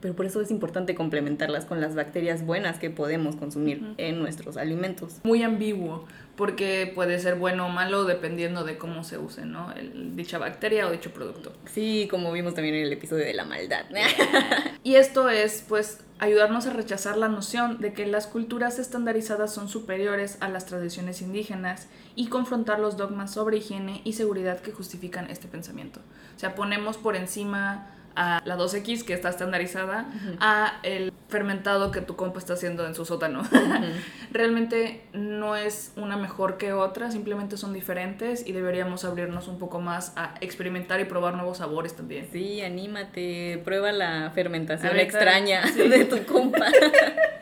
Pero 0.02 0.14
por 0.14 0.26
eso 0.26 0.42
es 0.42 0.50
importante 0.50 0.94
complementarlas 0.94 1.64
con 1.64 1.80
las 1.80 1.94
bacterias 1.94 2.44
buenas 2.44 2.78
que 2.78 2.90
podemos 2.90 3.36
consumir 3.36 3.94
en 3.96 4.18
nuestros 4.18 4.58
alimentos. 4.58 5.20
Muy 5.22 5.42
ambiguo, 5.42 6.04
porque 6.36 6.90
puede 6.94 7.18
ser 7.20 7.36
bueno 7.36 7.66
o 7.66 7.68
malo 7.70 8.04
dependiendo 8.04 8.64
de 8.64 8.76
cómo 8.76 9.04
se 9.04 9.16
use, 9.16 9.46
¿no? 9.46 9.72
El- 9.72 10.16
dicha 10.16 10.38
bacteria 10.38 10.86
o 10.88 10.90
dicho 10.90 11.12
producto. 11.12 11.52
Sí, 11.66 12.08
como 12.10 12.32
vimos 12.32 12.54
también 12.54 12.74
en 12.74 12.82
el 12.86 12.92
episodio 12.92 13.24
de 13.24 13.32
la 13.32 13.44
maldad. 13.44 13.84
Y 14.84 14.96
esto 14.96 15.28
es, 15.30 15.64
pues, 15.68 16.00
ayudarnos 16.18 16.66
a 16.66 16.72
rechazar 16.72 17.16
la 17.16 17.28
noción 17.28 17.78
de 17.80 17.92
que 17.92 18.04
las 18.04 18.26
culturas 18.26 18.80
estandarizadas 18.80 19.54
son 19.54 19.68
superiores 19.68 20.38
a 20.40 20.48
las 20.48 20.66
tradiciones 20.66 21.22
indígenas 21.22 21.86
y 22.16 22.26
confrontar 22.26 22.80
los 22.80 22.96
dogmas 22.96 23.32
sobre 23.32 23.58
higiene 23.58 24.00
y 24.02 24.14
seguridad 24.14 24.58
que 24.60 24.72
justifican 24.72 25.30
este 25.30 25.46
pensamiento. 25.46 26.00
O 26.36 26.38
sea, 26.40 26.56
ponemos 26.56 26.96
por 26.98 27.14
encima 27.14 27.86
a 28.16 28.40
la 28.44 28.56
2X 28.56 29.04
que 29.04 29.12
está 29.14 29.30
estandarizada 29.30 30.06
a 30.40 30.78
el 30.82 31.12
fermentado 31.28 31.90
que 31.90 32.00
tu 32.02 32.14
compa 32.14 32.38
está 32.38 32.52
haciendo 32.52 32.86
en 32.86 32.94
su 32.94 33.04
sótano. 33.04 33.42
Realmente 34.32 35.04
no 35.12 35.56
es 35.56 35.92
una 35.96 36.16
mejor 36.16 36.58
que 36.58 36.72
otra, 36.72 37.10
simplemente 37.10 37.56
son 37.56 37.72
diferentes 37.72 38.46
y 38.46 38.52
deberíamos 38.52 39.04
abrirnos 39.04 39.48
un 39.48 39.58
poco 39.58 39.80
más 39.80 40.12
a 40.16 40.34
experimentar 40.40 41.00
y 41.00 41.04
probar 41.04 41.34
nuevos 41.34 41.58
sabores 41.58 41.96
también. 41.96 42.28
Sí, 42.32 42.60
anímate, 42.60 43.60
prueba 43.64 43.92
la 43.92 44.30
fermentación 44.34 44.98
extraña 44.98 45.66
sí. 45.74 45.88
de 45.88 46.04
tu 46.04 46.24
compa. 46.24 46.66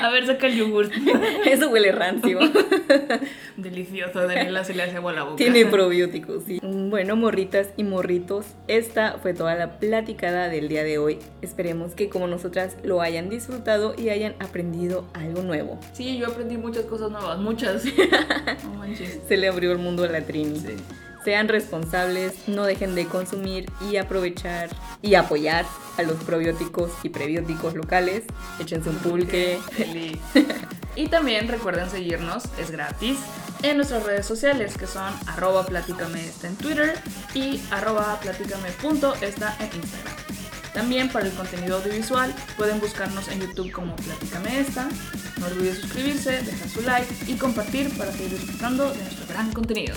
A 0.00 0.10
ver, 0.10 0.26
saca 0.26 0.46
el 0.46 0.56
yogur. 0.56 0.90
Eso 1.46 1.68
huele 1.68 1.92
rancio. 1.92 2.38
Delicioso, 3.56 4.26
Daniela 4.26 4.64
se 4.64 4.74
le 4.74 4.82
hace 4.84 4.96
agua 4.96 5.12
la 5.12 5.24
boca. 5.24 5.36
Tiene 5.36 5.66
probióticos, 5.70 6.44
sí. 6.44 6.60
Bueno, 6.62 7.16
morritas 7.16 7.68
y 7.76 7.84
morritos, 7.84 8.46
esta 8.68 9.18
fue 9.18 9.34
toda 9.34 9.54
la 9.54 9.78
platicada 9.78 10.48
del 10.48 10.68
día 10.68 10.84
de 10.84 10.98
hoy. 10.98 11.18
Esperemos 11.42 11.94
que 11.94 12.08
como 12.08 12.26
nosotras 12.26 12.76
lo 12.82 13.00
hayan 13.00 13.28
disfrutado 13.28 13.94
y 13.96 14.10
hayan 14.10 14.34
aprendido 14.38 15.06
algo 15.14 15.42
nuevo. 15.42 15.78
Sí, 15.92 16.18
yo 16.18 16.28
aprendí 16.28 16.56
muchas 16.56 16.84
cosas 16.84 17.10
nuevas, 17.10 17.38
muchas. 17.38 17.84
No 18.64 18.74
manches. 18.74 19.20
Se 19.26 19.36
le 19.36 19.48
abrió 19.48 19.72
el 19.72 19.78
mundo 19.78 20.04
a 20.04 20.08
la 20.08 20.20
Trini. 20.22 20.58
Sí. 20.58 20.76
Sean 21.24 21.48
responsables, 21.48 22.48
no 22.48 22.64
dejen 22.64 22.94
de 22.94 23.06
consumir 23.06 23.70
y 23.90 23.96
aprovechar 23.96 24.70
y 25.02 25.14
apoyar 25.14 25.66
a 25.96 26.02
los 26.02 26.16
probióticos 26.24 26.92
y 27.02 27.08
prebióticos 27.08 27.74
locales. 27.74 28.24
Échense 28.60 28.88
un 28.88 28.96
pulque. 28.96 29.58
Feliz. 29.72 30.18
Y 30.96 31.06
también 31.06 31.46
recuerden 31.46 31.88
seguirnos, 31.88 32.42
es 32.58 32.72
gratis, 32.72 33.20
en 33.62 33.76
nuestras 33.76 34.02
redes 34.02 34.26
sociales 34.26 34.76
que 34.76 34.88
son 34.88 35.14
arroba 35.28 35.64
platícame 35.64 36.26
esta 36.26 36.48
en 36.48 36.56
Twitter 36.56 36.94
y 37.34 37.62
arroba 37.70 38.18
platícame.esta 38.20 39.56
en 39.60 39.76
Instagram. 39.76 40.37
También 40.78 41.08
para 41.08 41.26
el 41.26 41.32
contenido 41.32 41.78
audiovisual 41.78 42.32
pueden 42.56 42.78
buscarnos 42.78 43.26
en 43.26 43.40
YouTube 43.40 43.72
como 43.72 43.96
Platícame 43.96 44.60
Esta. 44.60 44.88
No 45.40 45.46
olviden 45.46 45.74
suscribirse, 45.74 46.40
dejar 46.40 46.68
su 46.68 46.82
like 46.82 47.12
y 47.26 47.34
compartir 47.34 47.90
para 47.98 48.12
seguir 48.12 48.38
disfrutando 48.38 48.88
de 48.92 49.02
nuestro 49.02 49.26
gran 49.26 49.52
contenido. 49.52 49.96